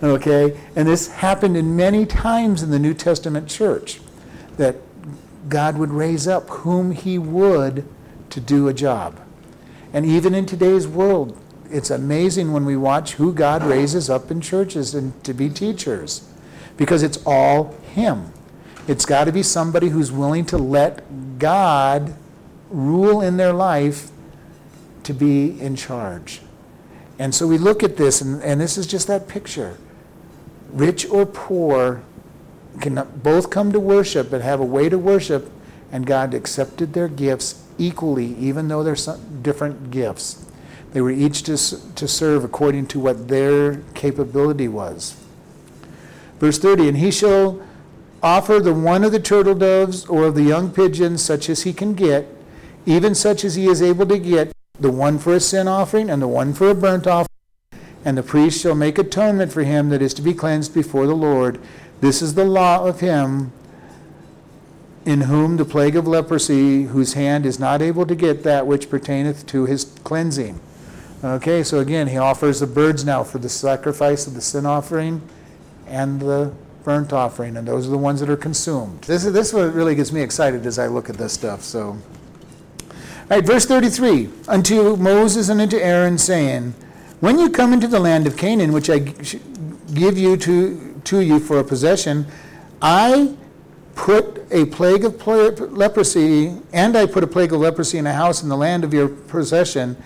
Okay? 0.00 0.56
And 0.76 0.86
this 0.86 1.08
happened 1.08 1.56
in 1.56 1.74
many 1.74 2.06
times 2.06 2.62
in 2.62 2.70
the 2.70 2.78
New 2.78 2.94
Testament 2.94 3.48
church 3.48 4.00
that 4.56 4.76
God 5.48 5.76
would 5.76 5.90
raise 5.90 6.28
up 6.28 6.48
whom 6.50 6.92
he 6.92 7.18
would 7.18 7.84
to 8.30 8.38
do 8.38 8.68
a 8.68 8.74
job. 8.74 9.18
And 9.92 10.06
even 10.06 10.34
in 10.34 10.46
today's 10.46 10.86
world, 10.86 11.36
it's 11.68 11.90
amazing 11.90 12.52
when 12.52 12.64
we 12.64 12.76
watch 12.76 13.14
who 13.14 13.32
God 13.32 13.64
raises 13.64 14.08
up 14.08 14.30
in 14.30 14.40
churches 14.40 14.94
and 14.94 15.24
to 15.24 15.34
be 15.34 15.48
teachers 15.48 16.30
because 16.76 17.02
it's 17.02 17.18
all 17.26 17.74
him. 17.94 18.32
It's 18.86 19.04
got 19.04 19.24
to 19.24 19.32
be 19.32 19.42
somebody 19.42 19.88
who's 19.88 20.12
willing 20.12 20.44
to 20.46 20.58
let 20.58 21.40
God 21.40 22.14
rule 22.70 23.20
in 23.20 23.36
their 23.36 23.54
life 23.54 24.10
to 25.02 25.12
be 25.12 25.60
in 25.60 25.74
charge. 25.74 26.42
And 27.18 27.34
so 27.34 27.46
we 27.46 27.58
look 27.58 27.82
at 27.82 27.96
this, 27.96 28.20
and, 28.20 28.42
and 28.42 28.60
this 28.60 28.78
is 28.78 28.86
just 28.86 29.06
that 29.08 29.28
picture. 29.28 29.76
Rich 30.70 31.08
or 31.08 31.26
poor 31.26 32.02
can 32.80 33.06
both 33.22 33.50
come 33.50 33.72
to 33.72 33.80
worship 33.80 34.30
but 34.30 34.40
have 34.40 34.60
a 34.60 34.64
way 34.64 34.88
to 34.88 34.98
worship, 34.98 35.50
and 35.90 36.06
God 36.06 36.34
accepted 36.34 36.92
their 36.92 37.08
gifts 37.08 37.64
equally, 37.76 38.34
even 38.36 38.68
though 38.68 38.82
they're 38.82 39.16
different 39.42 39.90
gifts. 39.90 40.44
They 40.92 41.00
were 41.00 41.10
each 41.10 41.42
to, 41.44 41.56
to 41.94 42.08
serve 42.08 42.44
according 42.44 42.86
to 42.88 43.00
what 43.00 43.28
their 43.28 43.76
capability 43.94 44.68
was. 44.68 45.16
Verse 46.38 46.58
30 46.58 46.88
And 46.88 46.96
he 46.98 47.10
shall 47.10 47.60
offer 48.22 48.60
the 48.60 48.72
one 48.72 49.04
of 49.04 49.12
the 49.12 49.20
turtle 49.20 49.54
doves 49.54 50.06
or 50.06 50.24
of 50.24 50.34
the 50.34 50.42
young 50.42 50.70
pigeons, 50.70 51.22
such 51.22 51.48
as 51.50 51.62
he 51.62 51.72
can 51.72 51.94
get, 51.94 52.26
even 52.86 53.14
such 53.14 53.44
as 53.44 53.54
he 53.54 53.66
is 53.66 53.82
able 53.82 54.06
to 54.06 54.18
get, 54.18 54.52
the 54.78 54.90
one 54.90 55.18
for 55.18 55.34
a 55.34 55.40
sin 55.40 55.68
offering 55.68 56.10
and 56.10 56.22
the 56.22 56.28
one 56.28 56.52
for 56.52 56.70
a 56.70 56.74
burnt 56.74 57.06
offering. 57.06 57.28
And 58.04 58.16
the 58.16 58.22
priest 58.22 58.60
shall 58.60 58.74
make 58.74 58.98
atonement 58.98 59.52
for 59.52 59.64
him 59.64 59.88
that 59.90 60.00
is 60.00 60.14
to 60.14 60.22
be 60.22 60.34
cleansed 60.34 60.72
before 60.72 61.06
the 61.06 61.16
Lord. 61.16 61.60
This 62.00 62.22
is 62.22 62.34
the 62.34 62.44
law 62.44 62.86
of 62.86 63.00
him 63.00 63.52
in 65.04 65.22
whom 65.22 65.56
the 65.56 65.64
plague 65.64 65.96
of 65.96 66.06
leprosy, 66.06 66.84
whose 66.84 67.14
hand 67.14 67.46
is 67.46 67.58
not 67.58 67.80
able 67.80 68.06
to 68.06 68.14
get 68.14 68.42
that 68.44 68.66
which 68.66 68.90
pertaineth 68.90 69.46
to 69.46 69.64
his 69.64 69.84
cleansing. 70.04 70.60
Okay, 71.24 71.64
so 71.64 71.80
again, 71.80 72.08
he 72.08 72.16
offers 72.16 72.60
the 72.60 72.66
birds 72.66 73.04
now 73.04 73.24
for 73.24 73.38
the 73.38 73.48
sacrifice 73.48 74.26
of 74.26 74.34
the 74.34 74.40
sin 74.40 74.66
offering 74.66 75.20
and 75.86 76.20
the 76.20 76.52
burnt 76.84 77.12
offering, 77.12 77.56
and 77.56 77.66
those 77.66 77.88
are 77.88 77.90
the 77.90 77.98
ones 77.98 78.20
that 78.20 78.30
are 78.30 78.36
consumed. 78.36 79.02
This 79.02 79.24
is 79.24 79.32
this 79.32 79.48
is 79.48 79.54
what 79.54 79.74
really 79.74 79.94
gets 79.94 80.12
me 80.12 80.20
excited 80.20 80.64
as 80.64 80.78
I 80.78 80.86
look 80.86 81.10
at 81.10 81.16
this 81.16 81.32
stuff. 81.32 81.62
So, 81.62 81.98
right, 83.36 83.44
verse 83.44 83.66
33 83.66 84.28
unto 84.48 84.96
Moses 84.96 85.48
and 85.48 85.60
unto 85.60 85.76
Aaron, 85.76 86.18
saying, 86.18 86.74
When 87.20 87.38
you 87.38 87.50
come 87.50 87.72
into 87.72 87.88
the 87.88 88.00
land 88.00 88.26
of 88.26 88.36
Canaan, 88.36 88.72
which 88.72 88.88
I 88.88 88.98
give 88.98 90.18
you 90.18 90.36
to, 90.38 91.00
to 91.04 91.20
you 91.20 91.38
for 91.38 91.58
a 91.58 91.64
possession, 91.64 92.26
I 92.80 93.36
put 93.94 94.46
a 94.50 94.64
plague 94.66 95.04
of 95.04 95.26
leprosy, 95.26 96.56
and 96.72 96.96
I 96.96 97.06
put 97.06 97.24
a 97.24 97.26
plague 97.26 97.52
of 97.52 97.60
leprosy 97.60 97.98
in 97.98 98.06
a 98.06 98.12
house 98.12 98.42
in 98.42 98.48
the 98.48 98.56
land 98.56 98.84
of 98.84 98.94
your 98.94 99.08
possession. 99.08 99.96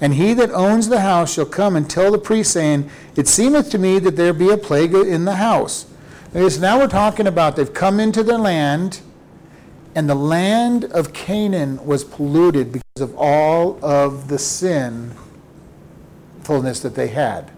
And 0.00 0.14
he 0.14 0.34
that 0.34 0.50
owns 0.50 0.88
the 0.88 1.00
house 1.00 1.34
shall 1.34 1.46
come 1.46 1.76
and 1.76 1.88
tell 1.88 2.10
the 2.10 2.18
priest, 2.18 2.52
saying, 2.52 2.90
It 3.14 3.28
seemeth 3.28 3.70
to 3.70 3.78
me 3.78 3.98
that 4.00 4.16
there 4.16 4.32
be 4.32 4.50
a 4.50 4.56
plague 4.56 4.94
in 4.94 5.26
the 5.26 5.36
house. 5.36 5.86
Now 6.34 6.78
we're 6.78 6.88
talking 6.88 7.26
about 7.26 7.56
they've 7.56 7.72
come 7.72 8.00
into 8.00 8.22
the 8.22 8.38
land, 8.38 9.00
and 9.94 10.08
the 10.08 10.14
land 10.14 10.84
of 10.84 11.12
Canaan 11.12 11.84
was 11.84 12.04
polluted 12.04 12.72
because 12.72 13.00
of 13.00 13.14
all 13.16 13.78
of 13.84 14.28
the 14.28 14.38
sinfulness 14.38 15.18
that 16.80 16.94
they 16.94 17.08
had. 17.08 17.50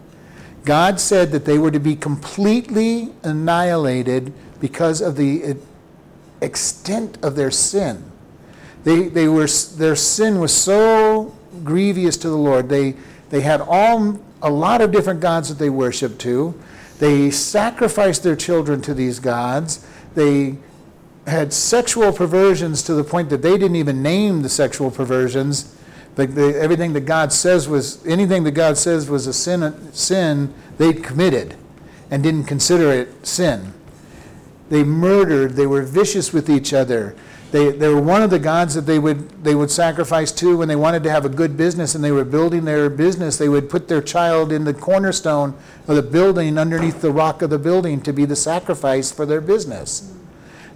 God 0.65 0.99
said 0.99 1.31
that 1.33 1.45
they 1.45 1.59
were 1.59 1.71
to 1.71 1.79
be 1.79 1.95
completely 1.95 3.13
annihilated 3.23 4.33
because 4.61 5.01
of 5.01 5.17
the 5.17 5.57
extent 6.41 7.19
of 7.23 7.37
their 7.37 7.51
sin. 7.51 8.11
They, 8.83 9.09
they 9.09 9.29
were, 9.29 9.47
their 9.47 9.97
sin 9.97 10.41
was 10.41 10.53
so 10.53 11.35
grievous 11.63 12.17
to 12.19 12.29
the 12.29 12.37
Lord. 12.37 12.69
They, 12.69 12.97
they 13.31 13.43
had 13.43 13.61
all, 13.61 14.19
a 14.43 14.51
lot 14.51 14.81
of 14.81 14.91
different 14.91 15.21
gods 15.21 15.49
that 15.49 15.59
they 15.59 15.71
worshiped 15.71 16.19
to. 16.21 16.55
They 16.99 17.31
sacrificed 17.31 18.23
their 18.23 18.37
children 18.37 18.81
to 18.83 18.95
these 18.95 19.21
gods. 19.21 19.87
They 20.15 20.57
had 21.27 21.53
sexual 21.53 22.13
perversions 22.13 22.83
to 22.83 22.95
the 22.95 23.05
point 23.05 23.31
that 23.31 23.43
they 23.43 23.53
didn't 23.53 23.77
even 23.77 24.03
name 24.03 24.43
the 24.43 24.49
sexual 24.49 24.91
perversions. 24.91 25.75
But 26.15 26.35
the, 26.35 26.59
everything 26.61 26.93
that 26.93 27.03
God 27.03 27.33
says 27.33 27.69
was, 27.69 28.05
anything 28.07 28.45
that 28.45 28.53
God 28.53 28.77
says 28.77 29.09
was 29.09 29.27
a 29.27 29.33
sin, 29.33 29.93
sin 29.93 30.55
they 30.79 30.93
committed 30.93 31.57
and 32.11 32.23
didn't 32.23 32.45
consider 32.45 32.93
it 32.93 33.27
sin. 33.27 33.73
They 34.69 34.85
murdered, 34.85 35.53
they 35.53 35.67
were 35.67 35.83
vicious 35.83 36.33
with 36.33 36.49
each 36.49 36.73
other. 36.73 37.17
They, 37.51 37.71
they 37.71 37.89
were 37.89 38.01
one 38.01 38.23
of 38.23 38.31
the 38.31 38.39
gods 38.39 38.75
that 38.75 38.83
they 38.83 38.99
would, 38.99 39.45
they 39.45 39.55
would 39.55 39.71
sacrifice 39.71 40.33
to 40.33 40.57
when 40.57 40.69
they 40.69 40.77
wanted 40.77 41.03
to 41.05 41.11
have 41.11 41.25
a 41.25 41.29
good 41.29 41.57
business 41.57 41.95
and 41.95 42.03
they 42.03 42.11
were 42.11 42.25
building 42.25 42.65
their 42.65 42.91
business. 42.91 43.37
They 43.37 43.49
would 43.49 43.71
put 43.71 43.89
their 43.89 44.03
child 44.03 44.53
in 44.53 44.65
the 44.65 44.75
cornerstone 44.75 45.55
of 45.87 45.97
the 45.97 46.03
building 46.03 46.59
underneath 46.59 47.01
the 47.01 47.13
rock 47.13 47.43
of 47.43 47.51
the 47.51 47.59
building 47.59 48.01
to 48.03 48.13
be 48.13 48.25
the 48.25 48.37
sacrifice 48.37 49.13
for 49.13 49.25
their 49.25 49.41
business. 49.41 50.14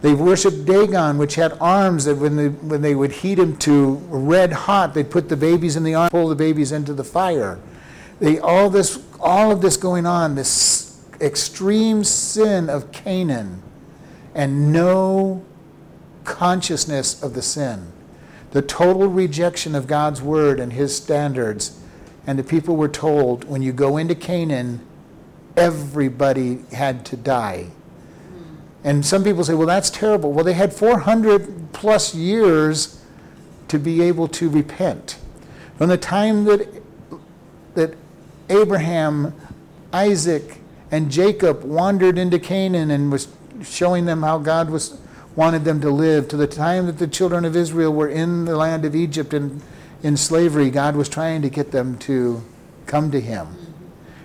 They 0.01 0.15
worshiped 0.15 0.65
Dagon, 0.65 1.19
which 1.19 1.35
had 1.35 1.57
arms 1.61 2.05
that 2.05 2.17
when 2.17 2.37
they, 2.37 2.49
when 2.49 2.83
they 2.83 2.95
would 2.95 3.11
heat 3.11 3.39
him 3.39 3.57
to 3.59 3.95
red 4.09 4.53
hot, 4.53 4.95
they'd 4.95 5.11
put 5.11 5.29
the 5.29 5.37
babies 5.37 5.75
in 5.75 5.83
the 5.83 6.09
pull 6.11 6.29
the 6.29 6.37
babies 6.37 6.71
into 6.71 6.95
the 6.95 7.05
fire. 7.05 7.59
They, 8.21 8.39
all, 8.39 8.71
this, 8.71 9.03
all 9.19 9.51
of 9.51 9.61
this 9.61 9.77
going 9.77 10.07
on, 10.07 10.35
this 10.35 11.01
extreme 11.21 12.05
sin 12.05 12.71
of 12.71 12.93
Canaan, 12.93 13.63
and 14.35 14.73
no 14.73 15.45
consciousness 16.25 17.21
of 17.23 17.35
the 17.35 17.43
sin, 17.43 17.93
the 18.53 18.63
total 18.63 19.09
rejection 19.09 19.75
of 19.75 19.87
God's 19.87 20.23
word 20.23 20.61
and 20.61 20.73
his 20.73 20.97
standards. 20.97 21.81
And 22.27 22.39
the 22.39 22.45
people 22.45 22.77
were 22.77 22.89
told 22.89 23.45
when 23.45 23.63
you 23.63 23.73
go 23.73 23.97
into 23.97 24.15
Canaan, 24.15 24.87
everybody 25.57 26.61
had 26.73 27.05
to 27.07 27.17
die. 27.17 27.69
And 28.85 29.05
some 29.05 29.25
people 29.25 29.45
say, 29.45 29.55
well, 29.55 29.67
that's 29.67 29.91
terrible. 29.91 30.33
Well, 30.33 30.45
they 30.45 30.53
had 30.53 30.73
400 30.73 31.73
plus 31.73 32.15
years 32.15 33.03
to 33.69 33.79
be 33.79 34.03
able 34.03 34.29
to 34.29 34.49
repent. 34.49 35.19
From 35.77 35.89
the 35.89 35.99
time 35.99 36.45
that, 36.45 36.83
that 37.75 37.95
Abraham, 38.49 39.35
Isaac, 39.93 40.59
and 40.91 41.11
Jacob 41.11 41.65
wandered 41.65 42.19
into 42.19 42.39
Canaan 42.39 42.91
and 42.91 43.13
was 43.13 43.29
showing 43.63 44.07
them 44.07 44.23
how 44.23 44.39
God 44.39 44.71
was 44.71 44.99
wanted 45.39 45.65
them 45.65 45.81
to 45.81 45.89
live. 45.89 46.27
To 46.29 46.37
the 46.37 46.49
time 46.49 46.87
that 46.87 46.99
the 46.99 47.07
children 47.07 47.45
of 47.45 47.55
Israel 47.55 47.95
were 47.95 48.09
in 48.09 48.45
the 48.45 48.57
land 48.57 48.85
of 48.85 48.97
Egypt 48.97 49.33
and 49.33 49.63
in 50.03 50.17
slavery, 50.17 50.69
God 50.69 50.97
was 50.97 51.09
trying 51.09 51.43
to 51.43 51.49
get 51.49 51.71
them 51.71 51.97
to 51.99 52.43
come 52.87 53.13
to 53.13 53.21
Him. 53.21 53.47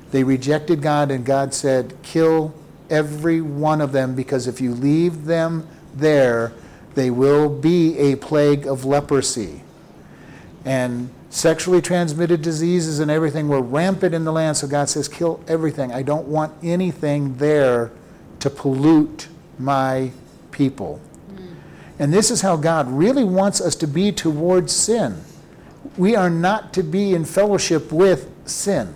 They 0.09 0.23
rejected 0.23 0.81
God, 0.81 1.11
and 1.11 1.23
God 1.23 1.53
said, 1.53 1.95
Kill 2.01 2.53
every 2.89 3.41
one 3.41 3.81
of 3.81 3.91
them, 3.91 4.15
because 4.15 4.47
if 4.47 4.61
you 4.61 4.73
leave 4.73 5.25
them 5.25 5.67
there, 5.93 6.53
they 6.95 7.09
will 7.09 7.49
be 7.49 7.97
a 7.97 8.15
plague 8.15 8.67
of 8.67 8.85
leprosy. 8.85 9.61
And 10.65 11.09
sexually 11.29 11.81
transmitted 11.81 12.41
diseases 12.41 12.99
and 12.99 13.09
everything 13.09 13.47
were 13.47 13.61
rampant 13.61 14.13
in 14.13 14.23
the 14.23 14.31
land, 14.31 14.57
so 14.57 14.67
God 14.67 14.89
says, 14.89 15.07
Kill 15.07 15.43
everything. 15.47 15.91
I 15.91 16.03
don't 16.03 16.27
want 16.27 16.53
anything 16.63 17.37
there 17.37 17.91
to 18.39 18.49
pollute 18.49 19.27
my 19.57 20.11
people. 20.51 20.97
Hmm. 20.97 21.53
And 21.99 22.13
this 22.13 22.29
is 22.31 22.41
how 22.41 22.55
God 22.55 22.89
really 22.89 23.23
wants 23.23 23.59
us 23.59 23.75
to 23.77 23.87
be 23.87 24.11
towards 24.11 24.73
sin. 24.73 25.21
We 25.97 26.15
are 26.15 26.29
not 26.29 26.73
to 26.73 26.83
be 26.83 27.13
in 27.13 27.25
fellowship 27.25 27.91
with 27.91 28.29
sin. 28.45 28.93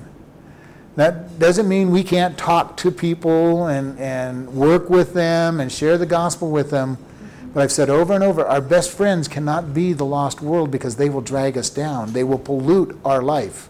That 0.97 1.37
doesn't 1.37 1.69
mean 1.69 1.91
we 1.91 2.03
can't 2.03 2.35
talk 2.39 2.75
to 2.77 2.89
people 2.89 3.67
and, 3.67 3.99
and 3.99 4.51
work 4.51 4.89
with 4.89 5.13
them 5.13 5.59
and 5.59 5.71
share 5.71 5.95
the 5.95 6.07
gospel 6.07 6.49
with 6.49 6.71
them. 6.71 6.97
But 7.53 7.61
I've 7.61 7.71
said 7.71 7.91
over 7.91 8.13
and 8.13 8.23
over, 8.23 8.43
our 8.43 8.61
best 8.61 8.89
friends 8.89 9.27
cannot 9.27 9.75
be 9.75 9.93
the 9.93 10.05
lost 10.05 10.41
world 10.41 10.71
because 10.71 10.95
they 10.95 11.07
will 11.07 11.21
drag 11.21 11.55
us 11.55 11.69
down. 11.69 12.13
They 12.13 12.23
will 12.23 12.39
pollute 12.39 12.99
our 13.05 13.21
life. 13.21 13.69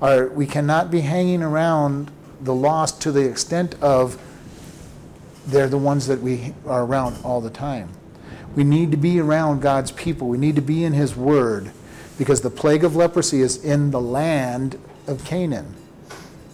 Our, 0.00 0.28
we 0.28 0.46
cannot 0.46 0.92
be 0.92 1.00
hanging 1.00 1.42
around 1.42 2.12
the 2.40 2.54
lost 2.54 3.02
to 3.02 3.10
the 3.10 3.28
extent 3.28 3.74
of 3.82 4.16
they're 5.48 5.68
the 5.68 5.76
ones 5.76 6.06
that 6.06 6.22
we 6.22 6.54
are 6.66 6.84
around 6.84 7.18
all 7.24 7.40
the 7.40 7.50
time. 7.50 7.88
We 8.54 8.62
need 8.62 8.92
to 8.92 8.96
be 8.96 9.18
around 9.18 9.60
God's 9.60 9.90
people. 9.90 10.28
We 10.28 10.38
need 10.38 10.54
to 10.54 10.62
be 10.62 10.84
in 10.84 10.92
His 10.92 11.16
Word 11.16 11.72
because 12.16 12.42
the 12.42 12.50
plague 12.50 12.84
of 12.84 12.94
leprosy 12.94 13.40
is 13.40 13.64
in 13.64 13.90
the 13.90 14.00
land 14.00 14.78
of 15.08 15.24
Canaan. 15.24 15.74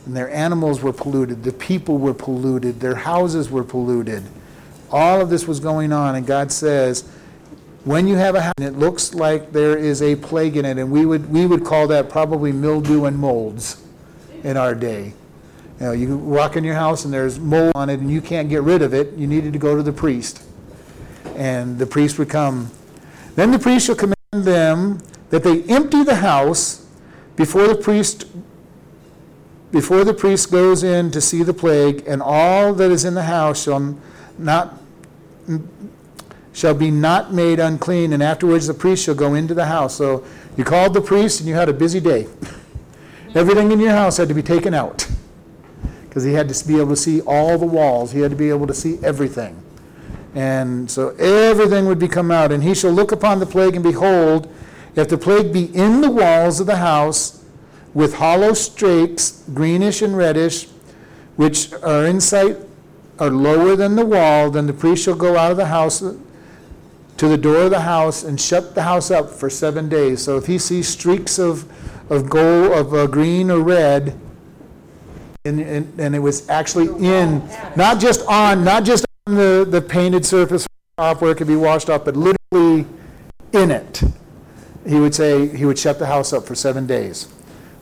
And 0.06 0.16
their 0.16 0.30
animals 0.30 0.80
were 0.80 0.92
polluted, 0.92 1.42
the 1.42 1.52
people 1.52 1.98
were 1.98 2.14
polluted, 2.14 2.80
their 2.80 2.94
houses 2.94 3.50
were 3.50 3.64
polluted. 3.64 4.22
All 4.90 5.20
of 5.20 5.30
this 5.30 5.46
was 5.46 5.60
going 5.60 5.92
on, 5.92 6.14
and 6.14 6.26
God 6.26 6.52
says, 6.52 7.08
when 7.84 8.08
you 8.08 8.16
have 8.16 8.34
a 8.34 8.40
house, 8.40 8.54
and 8.56 8.66
it 8.66 8.78
looks 8.78 9.14
like 9.14 9.52
there 9.52 9.76
is 9.76 10.02
a 10.02 10.16
plague 10.16 10.56
in 10.56 10.64
it, 10.64 10.78
and 10.78 10.90
we 10.90 11.04
would, 11.04 11.30
we 11.30 11.44
would 11.44 11.64
call 11.64 11.88
that 11.88 12.08
probably 12.08 12.52
mildew 12.52 13.04
and 13.04 13.18
molds 13.18 13.84
in 14.42 14.56
our 14.56 14.74
day. 14.74 15.12
You 15.78 15.86
know, 15.86 15.92
you 15.92 16.16
walk 16.16 16.56
in 16.56 16.64
your 16.64 16.74
house 16.74 17.04
and 17.04 17.12
there's 17.12 17.38
mold 17.38 17.72
on 17.74 17.90
it 17.90 18.00
and 18.00 18.10
you 18.10 18.22
can't 18.22 18.48
get 18.48 18.62
rid 18.62 18.80
of 18.80 18.94
it, 18.94 19.12
you 19.14 19.26
needed 19.26 19.52
to 19.52 19.58
go 19.58 19.76
to 19.76 19.82
the 19.82 19.92
priest. 19.92 20.42
And 21.34 21.78
the 21.78 21.86
priest 21.86 22.18
would 22.18 22.30
come. 22.30 22.70
Then 23.34 23.50
the 23.50 23.58
priest 23.58 23.86
shall 23.86 23.96
command 23.96 24.16
them 24.32 25.02
that 25.30 25.42
they 25.42 25.64
empty 25.64 26.02
the 26.02 26.16
house 26.16 26.86
before 27.34 27.68
the 27.68 27.74
priest 27.74 28.24
before 29.70 30.04
the 30.04 30.14
priest 30.14 30.50
goes 30.50 30.82
in 30.82 31.10
to 31.10 31.20
see 31.20 31.42
the 31.42 31.54
plague, 31.54 32.04
and 32.06 32.22
all 32.22 32.72
that 32.74 32.90
is 32.90 33.04
in 33.04 33.14
the 33.14 33.24
house 33.24 33.62
shall 33.64 33.98
not 34.38 34.74
shall 36.52 36.74
be 36.74 36.90
not 36.90 37.34
made 37.34 37.60
unclean, 37.60 38.12
and 38.14 38.22
afterwards 38.22 38.66
the 38.66 38.74
priest 38.74 39.04
shall 39.04 39.14
go 39.14 39.34
into 39.34 39.52
the 39.52 39.66
house. 39.66 39.94
So 39.94 40.24
you 40.56 40.64
called 40.64 40.94
the 40.94 41.02
priest 41.02 41.40
and 41.40 41.48
you 41.48 41.54
had 41.54 41.68
a 41.68 41.72
busy 41.72 42.00
day. 42.00 42.26
Everything 43.34 43.70
in 43.70 43.78
your 43.78 43.90
house 43.90 44.16
had 44.16 44.28
to 44.28 44.34
be 44.34 44.42
taken 44.42 44.72
out 44.72 45.06
because 46.08 46.24
he 46.24 46.32
had 46.32 46.48
to 46.48 46.66
be 46.66 46.76
able 46.76 46.88
to 46.88 46.96
see 46.96 47.20
all 47.20 47.58
the 47.58 47.66
walls. 47.66 48.12
He 48.12 48.20
had 48.20 48.30
to 48.30 48.36
be 48.36 48.48
able 48.48 48.66
to 48.66 48.72
see 48.72 48.98
everything. 49.02 49.62
And 50.34 50.90
so 50.90 51.10
everything 51.16 51.84
would 51.86 51.98
be 51.98 52.08
come 52.08 52.30
out. 52.30 52.52
And 52.52 52.62
he 52.62 52.74
shall 52.74 52.92
look 52.92 53.12
upon 53.12 53.38
the 53.38 53.46
plague, 53.46 53.74
and 53.74 53.84
behold, 53.84 54.50
if 54.94 55.10
the 55.10 55.18
plague 55.18 55.52
be 55.52 55.64
in 55.76 56.00
the 56.00 56.10
walls 56.10 56.58
of 56.58 56.66
the 56.66 56.76
house, 56.76 57.35
with 57.96 58.16
hollow 58.16 58.52
streaks, 58.52 59.42
greenish 59.54 60.02
and 60.02 60.14
reddish, 60.14 60.66
which 61.36 61.72
are 61.82 62.04
in 62.04 62.20
sight, 62.20 62.58
are 63.18 63.30
lower 63.30 63.74
than 63.74 63.96
the 63.96 64.04
wall, 64.04 64.50
then 64.50 64.66
the 64.66 64.72
priest 64.74 65.04
shall 65.04 65.14
go 65.14 65.38
out 65.38 65.50
of 65.50 65.56
the 65.56 65.64
house 65.64 66.00
to 66.00 67.28
the 67.28 67.38
door 67.38 67.62
of 67.62 67.70
the 67.70 67.80
house 67.80 68.22
and 68.22 68.38
shut 68.38 68.74
the 68.74 68.82
house 68.82 69.10
up 69.10 69.30
for 69.30 69.48
seven 69.48 69.88
days. 69.88 70.22
So 70.22 70.36
if 70.36 70.44
he 70.44 70.58
sees 70.58 70.86
streaks 70.86 71.38
of, 71.38 71.64
of 72.12 72.28
gold, 72.28 72.72
of 72.72 72.92
uh, 72.92 73.06
green 73.06 73.50
or 73.50 73.60
red, 73.60 74.20
and, 75.46 75.58
and, 75.58 75.98
and 75.98 76.14
it 76.14 76.18
was 76.18 76.46
actually 76.50 76.88
in, 77.02 77.48
not 77.76 77.98
just 77.98 78.26
on, 78.26 78.62
not 78.62 78.84
just 78.84 79.06
on 79.26 79.36
the, 79.36 79.66
the 79.66 79.80
painted 79.80 80.26
surface 80.26 80.66
off 80.98 81.22
where 81.22 81.30
it 81.30 81.36
could 81.36 81.46
be 81.46 81.56
washed 81.56 81.88
off, 81.88 82.04
but 82.04 82.14
literally 82.14 82.84
in 83.54 83.70
it. 83.70 84.02
He 84.86 85.00
would 85.00 85.14
say, 85.14 85.48
he 85.56 85.64
would 85.64 85.78
shut 85.78 85.98
the 85.98 86.06
house 86.06 86.34
up 86.34 86.44
for 86.44 86.54
seven 86.54 86.86
days. 86.86 87.32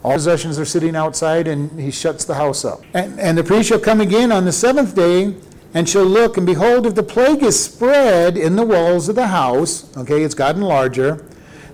All 0.05 0.13
possessions 0.13 0.59
are 0.59 0.67
sitting 0.67 0.95
outside, 0.95 1.49
and 1.49 1.81
he 1.81 1.91
shuts 1.91 2.27
the 2.27 2.35
house 2.35 2.65
up. 2.65 2.83
And, 2.93 3.19
and 3.19 3.39
the 3.39 3.43
priest 3.43 3.71
shall 3.71 3.81
come 3.81 4.03
again 4.03 4.31
on 4.31 4.45
the 4.45 4.53
seventh 4.53 4.95
day, 4.95 5.35
and 5.73 5.89
shall 5.89 6.05
look, 6.05 6.37
and 6.37 6.47
behold, 6.47 6.87
if 6.87 6.95
the 6.95 7.03
plague 7.03 7.43
is 7.43 7.65
spread 7.65 8.37
in 8.37 8.55
the 8.55 8.65
walls 8.65 9.09
of 9.09 9.15
the 9.15 9.29
house, 9.29 9.97
okay, 9.97 10.23
it's 10.23 10.35
gotten 10.35 10.61
larger, 10.61 11.27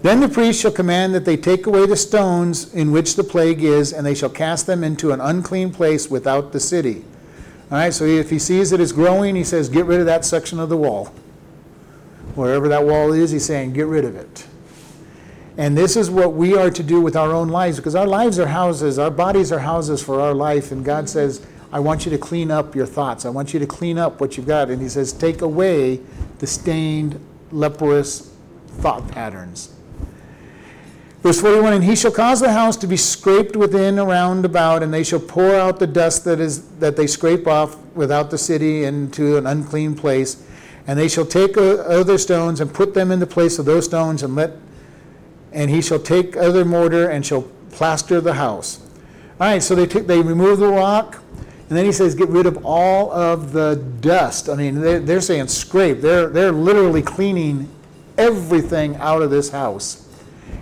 then 0.03 0.21
the 0.21 0.29
priest 0.29 0.63
shall 0.63 0.71
command 0.71 1.13
that 1.15 1.25
they 1.25 1.37
take 1.37 1.67
away 1.67 1.87
the 1.87 1.97
stones 1.97 2.73
in 2.73 2.93
which 2.93 3.17
the 3.17 3.25
plague 3.25 3.65
is, 3.65 3.93
and 3.93 4.07
they 4.07 4.15
shall 4.15 4.31
cast 4.31 4.67
them 4.67 4.85
into 4.85 5.11
an 5.11 5.21
unclean 5.21 5.73
place 5.73 6.09
without 6.09 6.53
the 6.53 6.61
city. 6.61 7.05
All 7.71 7.79
right, 7.79 7.93
so 7.93 8.05
if 8.05 8.31
he 8.31 8.39
sees 8.39 8.71
that 8.71 8.81
it's 8.81 8.93
growing, 8.93 9.35
he 9.35 9.45
says, 9.45 9.69
get 9.69 9.87
rid 9.87 10.01
of 10.01 10.07
that 10.07 10.25
section 10.25 10.61
of 10.61 10.69
the 10.69 10.77
wall. 10.77 11.07
Wherever 12.37 12.69
that 12.69 12.85
wall 12.85 13.13
is, 13.13 13.33
he's 13.33 13.45
saying, 13.45 13.73
get 13.73 13.87
rid 13.87 14.05
of 14.05 14.15
it. 14.15 14.47
And 15.57 15.77
this 15.77 15.97
is 15.97 16.11
what 16.11 16.35
we 16.35 16.57
are 16.57 16.71
to 16.71 16.83
do 16.83 17.01
with 17.01 17.17
our 17.17 17.33
own 17.33 17.49
lives, 17.49 17.77
because 17.77 17.95
our 17.95 18.07
lives 18.07 18.39
are 18.39 18.47
houses, 18.47 18.99
our 18.99 19.11
bodies 19.11 19.53
are 19.53 19.59
houses 19.59 20.03
for 20.03 20.21
our 20.21 20.35
life. 20.35 20.73
And 20.73 20.85
God 20.85 21.09
says, 21.09 21.45
I 21.73 21.81
want 21.81 22.05
you 22.05 22.11
to 22.11 22.19
clean 22.19 22.51
up 22.51 22.75
your 22.75 22.87
thoughts. 22.87 23.25
I 23.25 23.31
want 23.31 23.53
you 23.53 23.61
to 23.61 23.67
clean 23.67 23.99
up 23.99 24.21
what 24.21 24.37
you've 24.37 24.47
got. 24.47 24.71
And 24.71 24.81
He 24.81 24.89
says, 24.89 25.13
take 25.13 25.43
away 25.43 26.01
the 26.39 26.47
stained, 26.47 27.21
leprous 27.53 28.33
thought 28.79 29.07
patterns. 29.09 29.75
Verse 31.23 31.41
41 31.41 31.75
And 31.75 31.85
he 31.85 31.95
shall 31.95 32.11
cause 32.11 32.41
the 32.41 32.53
house 32.53 32.77
to 32.79 32.87
be 32.87 32.97
scraped 32.97 33.55
within 33.55 33.99
around 33.99 34.45
about, 34.45 34.83
and 34.83 34.93
they 34.93 35.05
shall 35.05 35.21
pour 35.21 35.55
out 35.55 35.79
the 35.79 35.87
dust 35.87 36.25
that 36.25 36.41
is 36.41 36.69
that 36.79 36.97
they 36.97 37.07
scrape 37.07 37.47
off 37.47 37.77
without 37.95 38.31
the 38.31 38.39
city 38.39 38.85
into 38.85 39.37
an 39.37 39.47
unclean 39.47 39.95
place. 39.95 40.43
And 40.87 40.99
they 40.99 41.09
shall 41.09 41.27
take 41.27 41.59
uh, 41.59 41.75
other 41.83 42.17
stones 42.17 42.61
and 42.61 42.73
put 42.73 42.95
them 42.95 43.11
in 43.11 43.21
the 43.21 43.27
place 43.27 43.59
of 43.59 43.67
those 43.67 43.85
stones, 43.85 44.23
and 44.23 44.35
let 44.35 44.53
and 45.53 45.71
he 45.71 45.83
shall 45.83 45.99
take 45.99 46.37
other 46.37 46.65
mortar 46.65 47.09
and 47.09 47.25
shall 47.25 47.43
plaster 47.71 48.21
the 48.21 48.35
house. 48.35 48.81
All 49.41 49.47
right, 49.47 49.63
so 49.63 49.75
they 49.75 49.87
take, 49.87 50.07
they 50.07 50.21
remove 50.21 50.59
the 50.59 50.69
rock, 50.69 51.23
and 51.71 51.79
then 51.79 51.85
he 51.85 51.93
says, 51.93 52.15
get 52.15 52.29
rid 52.29 52.47
of 52.47 52.65
all 52.65 53.13
of 53.13 53.53
the 53.53 53.77
dust. 54.01 54.49
I 54.49 54.57
mean, 54.57 54.81
they're, 54.81 55.01
they're 55.01 55.21
saying 55.21 55.49
scrape. 55.49 56.01
They're, 56.01 56.29
they're 56.29 56.53
literally 56.53 57.01
cleaning 57.01 57.69
everything 58.19 58.97
out 58.97 59.23
of 59.23 59.31
this 59.31 59.51
house 59.51 60.09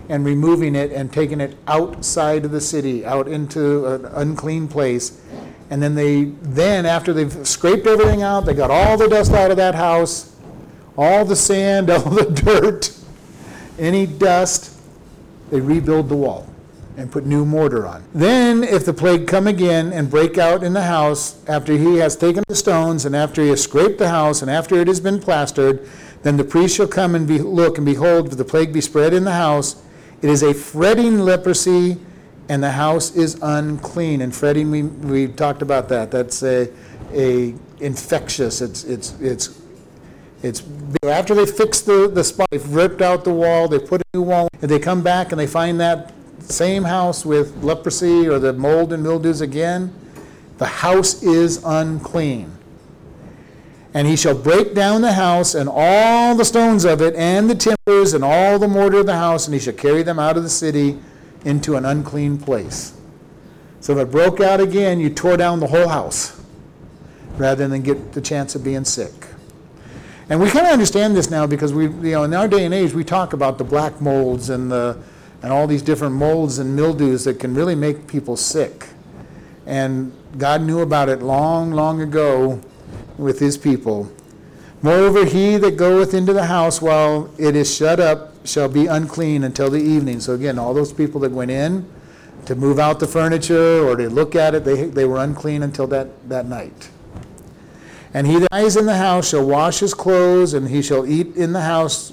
and 0.08 0.24
removing 0.24 0.74
it 0.74 0.92
and 0.92 1.12
taking 1.12 1.40
it 1.40 1.56
outside 1.66 2.44
of 2.44 2.50
the 2.50 2.60
city, 2.60 3.04
out 3.04 3.26
into 3.26 3.86
an 3.86 4.04
unclean 4.06 4.68
place. 4.68 5.20
And 5.70 5.82
then 5.82 5.94
they, 5.94 6.24
then 6.24 6.86
after 6.86 7.12
they've 7.12 7.46
scraped 7.46 7.86
everything 7.86 8.22
out, 8.22 8.46
they 8.46 8.54
got 8.54 8.70
all 8.70 8.96
the 8.96 9.08
dust 9.08 9.32
out 9.32 9.50
of 9.50 9.56
that 9.56 9.74
house, 9.74 10.36
all 10.96 11.24
the 11.24 11.36
sand, 11.36 11.90
all 11.90 12.10
the 12.10 12.30
dirt, 12.30 12.94
any 13.78 14.06
dust, 14.06 14.77
they 15.50 15.60
rebuild 15.60 16.08
the 16.08 16.16
wall 16.16 16.46
and 16.96 17.10
put 17.12 17.24
new 17.24 17.44
mortar 17.44 17.86
on. 17.86 18.02
Then, 18.12 18.64
if 18.64 18.84
the 18.84 18.92
plague 18.92 19.28
come 19.28 19.46
again 19.46 19.92
and 19.92 20.10
break 20.10 20.36
out 20.36 20.64
in 20.64 20.72
the 20.72 20.82
house, 20.82 21.40
after 21.46 21.76
he 21.76 21.96
has 21.96 22.16
taken 22.16 22.42
the 22.48 22.56
stones, 22.56 23.04
and 23.04 23.14
after 23.14 23.40
he 23.40 23.50
has 23.50 23.62
scraped 23.62 23.98
the 23.98 24.08
house, 24.08 24.42
and 24.42 24.50
after 24.50 24.74
it 24.80 24.88
has 24.88 24.98
been 24.98 25.20
plastered, 25.20 25.88
then 26.22 26.36
the 26.36 26.44
priest 26.44 26.76
shall 26.76 26.88
come 26.88 27.14
and 27.14 27.28
be, 27.28 27.38
look, 27.38 27.78
and 27.78 27.86
behold, 27.86 28.32
if 28.32 28.36
the 28.36 28.44
plague 28.44 28.72
be 28.72 28.80
spread 28.80 29.14
in 29.14 29.22
the 29.24 29.32
house, 29.32 29.80
it 30.22 30.28
is 30.28 30.42
a 30.42 30.52
fretting 30.52 31.20
leprosy, 31.20 31.98
and 32.48 32.62
the 32.62 32.72
house 32.72 33.14
is 33.14 33.38
unclean. 33.42 34.20
And 34.20 34.34
fretting, 34.34 34.70
we, 34.70 34.82
we 34.82 35.28
talked 35.28 35.62
about 35.62 35.88
that. 35.90 36.10
That's 36.10 36.42
a, 36.42 36.68
a 37.12 37.54
infectious. 37.80 38.60
It's 38.60 38.84
it's 38.84 39.12
it's 39.20 39.60
it's 40.42 40.62
after 41.02 41.34
they 41.34 41.46
fix 41.46 41.80
the, 41.80 42.08
the 42.08 42.22
spot, 42.22 42.48
they've 42.50 42.72
ripped 42.72 43.02
out 43.02 43.24
the 43.24 43.32
wall, 43.32 43.66
they 43.66 43.78
put 43.78 44.00
a 44.00 44.04
new 44.14 44.22
wall, 44.22 44.48
and 44.60 44.70
they 44.70 44.78
come 44.78 45.02
back 45.02 45.32
and 45.32 45.40
they 45.40 45.46
find 45.46 45.80
that 45.80 46.12
same 46.40 46.84
house 46.84 47.26
with 47.26 47.62
leprosy 47.62 48.28
or 48.28 48.38
the 48.38 48.52
mold 48.52 48.92
and 48.92 49.02
mildews 49.02 49.40
again, 49.40 49.92
the 50.58 50.66
house 50.66 51.22
is 51.22 51.62
unclean. 51.64 52.52
And 53.94 54.06
he 54.06 54.16
shall 54.16 54.34
break 54.34 54.74
down 54.74 55.00
the 55.00 55.14
house 55.14 55.54
and 55.54 55.68
all 55.72 56.34
the 56.34 56.44
stones 56.44 56.84
of 56.84 57.00
it, 57.02 57.14
and 57.16 57.50
the 57.50 57.54
timbers, 57.54 58.14
and 58.14 58.22
all 58.22 58.58
the 58.58 58.68
mortar 58.68 58.98
of 58.98 59.06
the 59.06 59.16
house, 59.16 59.46
and 59.46 59.54
he 59.54 59.60
shall 59.60 59.72
carry 59.72 60.02
them 60.02 60.18
out 60.18 60.36
of 60.36 60.42
the 60.42 60.50
city 60.50 60.98
into 61.44 61.74
an 61.74 61.84
unclean 61.84 62.38
place. 62.38 62.94
So 63.80 63.92
if 63.92 63.98
it 63.98 64.10
broke 64.10 64.40
out 64.40 64.60
again, 64.60 65.00
you 65.00 65.10
tore 65.10 65.36
down 65.36 65.60
the 65.60 65.68
whole 65.68 65.88
house 65.88 66.40
rather 67.36 67.66
than 67.66 67.82
get 67.82 68.12
the 68.12 68.20
chance 68.20 68.54
of 68.54 68.62
being 68.62 68.84
sick. 68.84 69.12
And 70.30 70.40
we 70.40 70.50
kind 70.50 70.66
of 70.66 70.72
understand 70.72 71.16
this 71.16 71.30
now 71.30 71.46
because 71.46 71.72
we, 71.72 71.84
you 71.84 72.12
know, 72.12 72.24
in 72.24 72.34
our 72.34 72.48
day 72.48 72.64
and 72.64 72.74
age, 72.74 72.92
we 72.92 73.02
talk 73.02 73.32
about 73.32 73.56
the 73.56 73.64
black 73.64 74.00
molds 74.00 74.50
and 74.50 74.70
the, 74.70 74.98
and 75.42 75.52
all 75.52 75.66
these 75.66 75.82
different 75.82 76.14
molds 76.14 76.58
and 76.58 76.76
mildews 76.76 77.24
that 77.24 77.40
can 77.40 77.54
really 77.54 77.74
make 77.74 78.06
people 78.06 78.36
sick. 78.36 78.88
And 79.64 80.12
God 80.36 80.62
knew 80.62 80.80
about 80.80 81.08
it 81.08 81.22
long, 81.22 81.72
long 81.72 82.02
ago 82.02 82.60
with 83.16 83.38
his 83.38 83.56
people. 83.56 84.12
Moreover, 84.82 85.24
he 85.24 85.56
that 85.56 85.76
goeth 85.76 86.14
into 86.14 86.32
the 86.32 86.46
house 86.46 86.80
while 86.80 87.32
it 87.38 87.56
is 87.56 87.74
shut 87.74 87.98
up 87.98 88.46
shall 88.46 88.68
be 88.68 88.86
unclean 88.86 89.44
until 89.44 89.70
the 89.70 89.80
evening. 89.80 90.20
So 90.20 90.34
again, 90.34 90.58
all 90.58 90.74
those 90.74 90.92
people 90.92 91.20
that 91.22 91.32
went 91.32 91.50
in 91.50 91.88
to 92.46 92.54
move 92.54 92.78
out 92.78 93.00
the 93.00 93.06
furniture 93.06 93.82
or 93.86 93.96
to 93.96 94.08
look 94.08 94.34
at 94.34 94.54
it, 94.54 94.64
they, 94.64 94.84
they 94.84 95.04
were 95.04 95.18
unclean 95.18 95.62
until 95.62 95.86
that, 95.88 96.28
that 96.28 96.46
night. 96.46 96.90
And 98.14 98.26
he 98.26 98.38
that 98.38 98.52
lies 98.52 98.76
in 98.76 98.86
the 98.86 98.96
house 98.96 99.30
shall 99.30 99.46
wash 99.46 99.80
his 99.80 99.94
clothes, 99.94 100.54
and 100.54 100.68
he 100.68 100.80
shall 100.82 101.06
eat 101.06 101.36
in 101.36 101.52
the 101.52 101.60
house, 101.62 102.12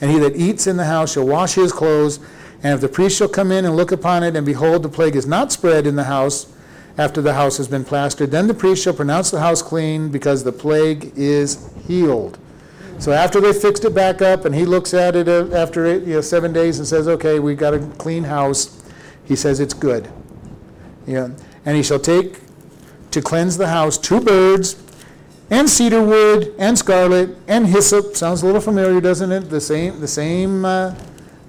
and 0.00 0.10
he 0.10 0.18
that 0.18 0.36
eats 0.36 0.66
in 0.66 0.76
the 0.76 0.86
house 0.86 1.12
shall 1.12 1.26
wash 1.26 1.54
his 1.54 1.72
clothes. 1.72 2.18
And 2.62 2.74
if 2.74 2.80
the 2.80 2.88
priest 2.88 3.18
shall 3.18 3.28
come 3.28 3.52
in 3.52 3.64
and 3.64 3.76
look 3.76 3.92
upon 3.92 4.22
it, 4.24 4.34
and 4.34 4.44
behold, 4.44 4.82
the 4.82 4.88
plague 4.88 5.14
is 5.14 5.26
not 5.26 5.52
spread 5.52 5.86
in 5.86 5.94
the 5.94 6.04
house 6.04 6.52
after 6.98 7.20
the 7.20 7.34
house 7.34 7.58
has 7.58 7.68
been 7.68 7.84
plastered, 7.84 8.30
then 8.30 8.46
the 8.46 8.54
priest 8.54 8.82
shall 8.82 8.94
pronounce 8.94 9.30
the 9.30 9.40
house 9.40 9.62
clean, 9.62 10.08
because 10.10 10.42
the 10.42 10.52
plague 10.52 11.12
is 11.14 11.70
healed. 11.86 12.38
So 12.98 13.12
after 13.12 13.40
they 13.40 13.52
fixed 13.52 13.84
it 13.84 13.94
back 13.94 14.22
up, 14.22 14.46
and 14.46 14.54
he 14.54 14.64
looks 14.64 14.94
at 14.94 15.14
it 15.14 15.28
uh, 15.28 15.48
after, 15.54 15.84
eight- 15.86 16.04
you 16.04 16.14
know, 16.14 16.20
seven 16.22 16.52
days 16.52 16.78
and 16.78 16.88
says, 16.88 17.06
okay, 17.06 17.38
we 17.38 17.54
got 17.54 17.74
a 17.74 17.78
clean 17.98 18.24
house, 18.24 18.82
he 19.24 19.36
says 19.36 19.60
it's 19.60 19.74
good. 19.74 20.08
Yeah, 21.06 21.28
and 21.64 21.76
he 21.76 21.82
shall 21.82 22.00
take 22.00 22.40
to 23.10 23.20
cleanse 23.20 23.58
the 23.58 23.68
house 23.68 23.98
two 23.98 24.20
birds, 24.20 24.76
and 25.50 25.70
cedar 25.70 26.02
wood, 26.02 26.54
and 26.58 26.76
scarlet, 26.76 27.36
and 27.46 27.66
hyssop. 27.66 28.16
Sounds 28.16 28.42
a 28.42 28.46
little 28.46 28.60
familiar, 28.60 29.00
doesn't 29.00 29.30
it? 29.30 29.48
The 29.50 29.60
same, 29.60 30.00
the 30.00 30.08
same, 30.08 30.64
uh, 30.64 30.94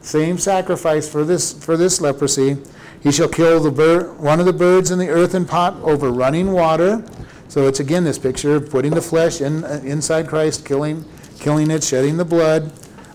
same 0.01 0.37
sacrifice 0.37 1.09
for 1.09 1.23
this 1.23 1.53
for 1.53 1.77
this 1.77 1.99
leprosy. 1.99 2.57
He 3.01 3.11
shall 3.11 3.29
kill 3.29 3.59
the 3.59 4.15
one 4.17 4.39
of 4.39 4.45
the 4.45 4.53
birds 4.53 4.91
in 4.91 4.99
the 4.99 5.09
earthen 5.09 5.45
pot 5.45 5.75
over 5.81 6.11
running 6.11 6.51
water. 6.51 7.03
So 7.47 7.67
it's 7.67 7.79
again 7.79 8.03
this 8.03 8.19
picture 8.19 8.55
of 8.55 8.69
putting 8.69 8.93
the 8.93 9.01
flesh 9.01 9.41
in 9.41 9.63
uh, 9.63 9.81
inside 9.83 10.27
Christ, 10.27 10.65
killing, 10.65 11.05
killing 11.39 11.71
it, 11.71 11.83
shedding 11.83 12.17
the 12.17 12.25
blood 12.25 12.71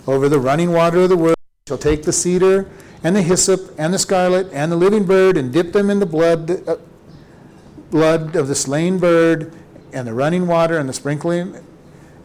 over 0.07 0.27
the 0.27 0.39
running 0.39 0.71
water 0.71 1.01
of 1.01 1.09
the 1.09 1.17
word. 1.17 1.35
He 1.65 1.69
shall 1.69 1.77
take 1.77 2.03
the 2.03 2.13
cedar 2.13 2.69
and 3.03 3.15
the 3.15 3.21
hyssop 3.21 3.73
and 3.77 3.93
the 3.93 3.99
scarlet 3.99 4.51
and 4.51 4.71
the 4.71 4.75
living 4.75 5.05
bird 5.05 5.37
and 5.37 5.53
dip 5.53 5.71
them 5.71 5.89
in 5.89 5.99
the 5.99 6.05
blood. 6.05 6.67
Uh, 6.67 6.77
blood 7.91 8.35
of 8.35 8.47
the 8.47 8.55
slain 8.55 8.97
bird 8.97 9.53
and 9.93 10.07
the 10.07 10.13
running 10.13 10.47
water 10.47 10.77
and 10.77 10.89
the 10.89 10.93
sprinkling 10.93 11.57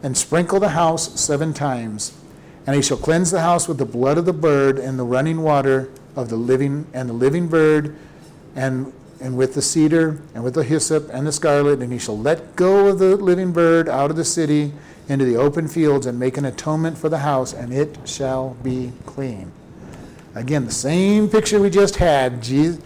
and 0.01 0.17
sprinkle 0.17 0.59
the 0.59 0.69
house 0.69 1.19
seven 1.19 1.53
times. 1.53 2.15
And 2.65 2.75
he 2.75 2.81
shall 2.81 2.97
cleanse 2.97 3.31
the 3.31 3.41
house 3.41 3.67
with 3.67 3.77
the 3.77 3.85
blood 3.85 4.17
of 4.17 4.25
the 4.25 4.33
bird 4.33 4.77
and 4.77 4.99
the 4.99 5.03
running 5.03 5.41
water 5.41 5.89
of 6.15 6.29
the 6.29 6.35
living 6.35 6.85
and 6.93 7.09
the 7.09 7.13
living 7.13 7.47
bird 7.47 7.95
and 8.55 8.93
and 9.21 9.35
with 9.35 9.53
the 9.53 9.61
cedar 9.61 10.21
and 10.33 10.45
with 10.45 10.53
the 10.53 10.63
hyssop 10.63 11.09
and 11.11 11.27
the 11.27 11.31
scarlet. 11.31 11.81
And 11.81 11.91
he 11.91 11.99
shall 11.99 12.17
let 12.17 12.55
go 12.55 12.87
of 12.87 12.99
the 12.99 13.17
living 13.17 13.51
bird 13.51 13.89
out 13.89 14.09
of 14.09 14.15
the 14.15 14.23
city 14.23 14.71
into 15.09 15.25
the 15.25 15.35
open 15.35 15.67
fields 15.67 16.05
and 16.05 16.17
make 16.17 16.37
an 16.37 16.45
atonement 16.45 16.97
for 16.97 17.09
the 17.09 17.17
house 17.17 17.51
and 17.53 17.73
it 17.73 17.97
shall 18.05 18.55
be 18.63 18.93
clean. 19.05 19.51
Again, 20.35 20.65
the 20.65 20.71
same 20.71 21.27
picture 21.27 21.59
we 21.59 21.69
just 21.69 21.97
had, 21.97 22.41
Je- 22.41 22.77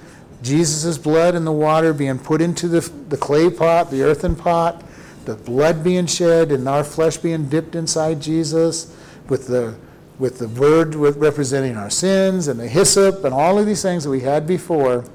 Jesus' 0.44 0.98
blood 0.98 1.36
and 1.36 1.48
the 1.48 1.52
water 1.52 1.94
being 1.94 2.20
put 2.20 2.42
into 2.42 2.68
the, 2.68 2.82
the 3.10 3.18
clay 3.18 3.50
pot, 3.50 3.90
the 3.90 4.04
earthen 4.04 4.36
pot, 4.36 4.84
the 5.26 5.36
blood 5.36 5.84
being 5.84 6.06
shed 6.06 6.52
and 6.52 6.68
our 6.68 6.84
flesh 6.84 7.18
being 7.18 7.48
dipped 7.48 7.76
inside 7.76 8.22
Jesus 8.22 8.96
with 9.30 9.48
the, 9.48 9.76
with 10.20 10.40
the 10.40 10.48
with- 10.48 11.18
representing 11.18 11.78
our 11.78 11.90
sins 11.90 12.48
and 12.50 12.60
the 12.60 12.68
hyssop 12.68 13.24
and 13.24 13.34
all 13.34 13.58
of 13.58 13.66
these 13.66 13.82
things 13.82 14.04
that 14.04 14.10
we 14.10 14.20
had 14.20 14.46
before 14.46 15.06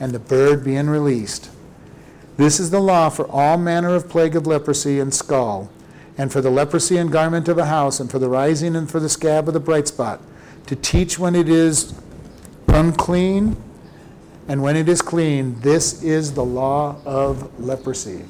and 0.00 0.12
the 0.12 0.18
bird 0.18 0.64
being 0.64 0.90
released. 0.90 1.50
This 2.36 2.60
is 2.60 2.70
the 2.70 2.80
law 2.80 3.08
for 3.08 3.26
all 3.30 3.56
manner 3.56 3.94
of 3.94 4.08
plague 4.08 4.36
of 4.36 4.46
leprosy 4.46 5.00
and 5.00 5.14
scall, 5.14 5.70
and 6.18 6.30
for 6.30 6.40
the 6.40 6.50
leprosy 6.50 6.98
and 6.98 7.10
garment 7.10 7.48
of 7.48 7.56
a 7.56 7.66
house, 7.66 7.98
and 7.98 8.10
for 8.10 8.18
the 8.18 8.28
rising 8.28 8.76
and 8.76 8.90
for 8.90 9.00
the 9.00 9.08
scab 9.08 9.48
of 9.48 9.54
the 9.54 9.60
bright 9.60 9.88
spot, 9.88 10.20
to 10.66 10.76
teach 10.76 11.18
when 11.18 11.34
it 11.34 11.48
is 11.48 11.94
unclean 12.68 13.56
and 14.48 14.62
when 14.62 14.76
it 14.76 14.88
is 14.88 15.02
clean. 15.02 15.60
This 15.60 16.02
is 16.02 16.34
the 16.34 16.44
law 16.44 16.96
of 17.04 17.60
leprosy. 17.60 18.24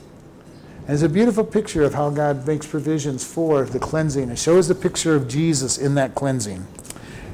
And 0.87 0.95
it's 0.95 1.03
a 1.03 1.09
beautiful 1.09 1.45
picture 1.45 1.83
of 1.83 1.95
how 1.95 2.11
God 2.11 2.47
makes 2.47 2.67
provisions 2.67 3.25
for 3.25 3.65
the 3.65 3.79
cleansing. 3.79 4.31
It 4.31 4.39
shows 4.39 4.69
the 4.69 4.75
picture 4.75 5.15
of 5.15 5.29
Jesus 5.29 5.79
in 5.79 5.95
that 5.97 6.15
cleansing. 6.15 6.67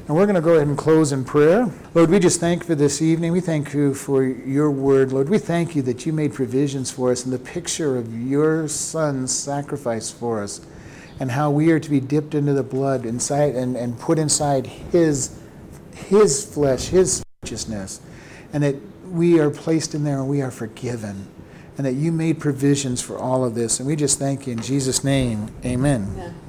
And 0.07 0.17
we're 0.17 0.25
going 0.25 0.35
to 0.35 0.41
go 0.41 0.55
ahead 0.55 0.67
and 0.67 0.77
close 0.77 1.13
in 1.13 1.23
prayer. 1.23 1.71
Lord, 1.93 2.09
we 2.09 2.19
just 2.19 2.39
thank 2.39 2.63
you 2.63 2.67
for 2.67 2.75
this 2.75 3.01
evening. 3.01 3.31
We 3.31 3.39
thank 3.39 3.73
you 3.73 3.93
for 3.93 4.23
your 4.23 4.69
word. 4.69 5.13
Lord, 5.13 5.29
we 5.29 5.37
thank 5.37 5.75
you 5.75 5.81
that 5.83 6.05
you 6.05 6.11
made 6.11 6.33
provisions 6.33 6.91
for 6.91 7.11
us 7.11 7.23
and 7.23 7.33
the 7.33 7.39
picture 7.39 7.95
of 7.95 8.13
your 8.27 8.67
son's 8.67 9.33
sacrifice 9.33 10.11
for 10.11 10.43
us 10.43 10.59
and 11.19 11.31
how 11.31 11.51
we 11.51 11.71
are 11.71 11.79
to 11.79 11.89
be 11.89 12.01
dipped 12.01 12.35
into 12.35 12.53
the 12.53 12.63
blood 12.63 13.05
inside 13.05 13.55
and, 13.55 13.77
and 13.77 13.97
put 13.97 14.19
inside 14.19 14.67
his 14.67 15.39
his 15.95 16.43
flesh, 16.43 16.87
his 16.87 17.23
righteousness, 17.41 18.01
and 18.53 18.63
that 18.63 18.75
we 19.09 19.39
are 19.39 19.49
placed 19.49 19.93
in 19.93 20.03
there 20.03 20.19
and 20.19 20.29
we 20.29 20.41
are 20.41 20.51
forgiven. 20.51 21.27
And 21.75 21.87
that 21.87 21.93
you 21.93 22.11
made 22.11 22.39
provisions 22.39 23.01
for 23.01 23.17
all 23.17 23.43
of 23.43 23.55
this. 23.55 23.79
And 23.79 23.87
we 23.87 23.95
just 23.95 24.19
thank 24.19 24.45
you 24.45 24.53
in 24.53 24.61
Jesus' 24.61 25.03
name. 25.03 25.49
Amen. 25.65 26.07
Amen. 26.13 26.35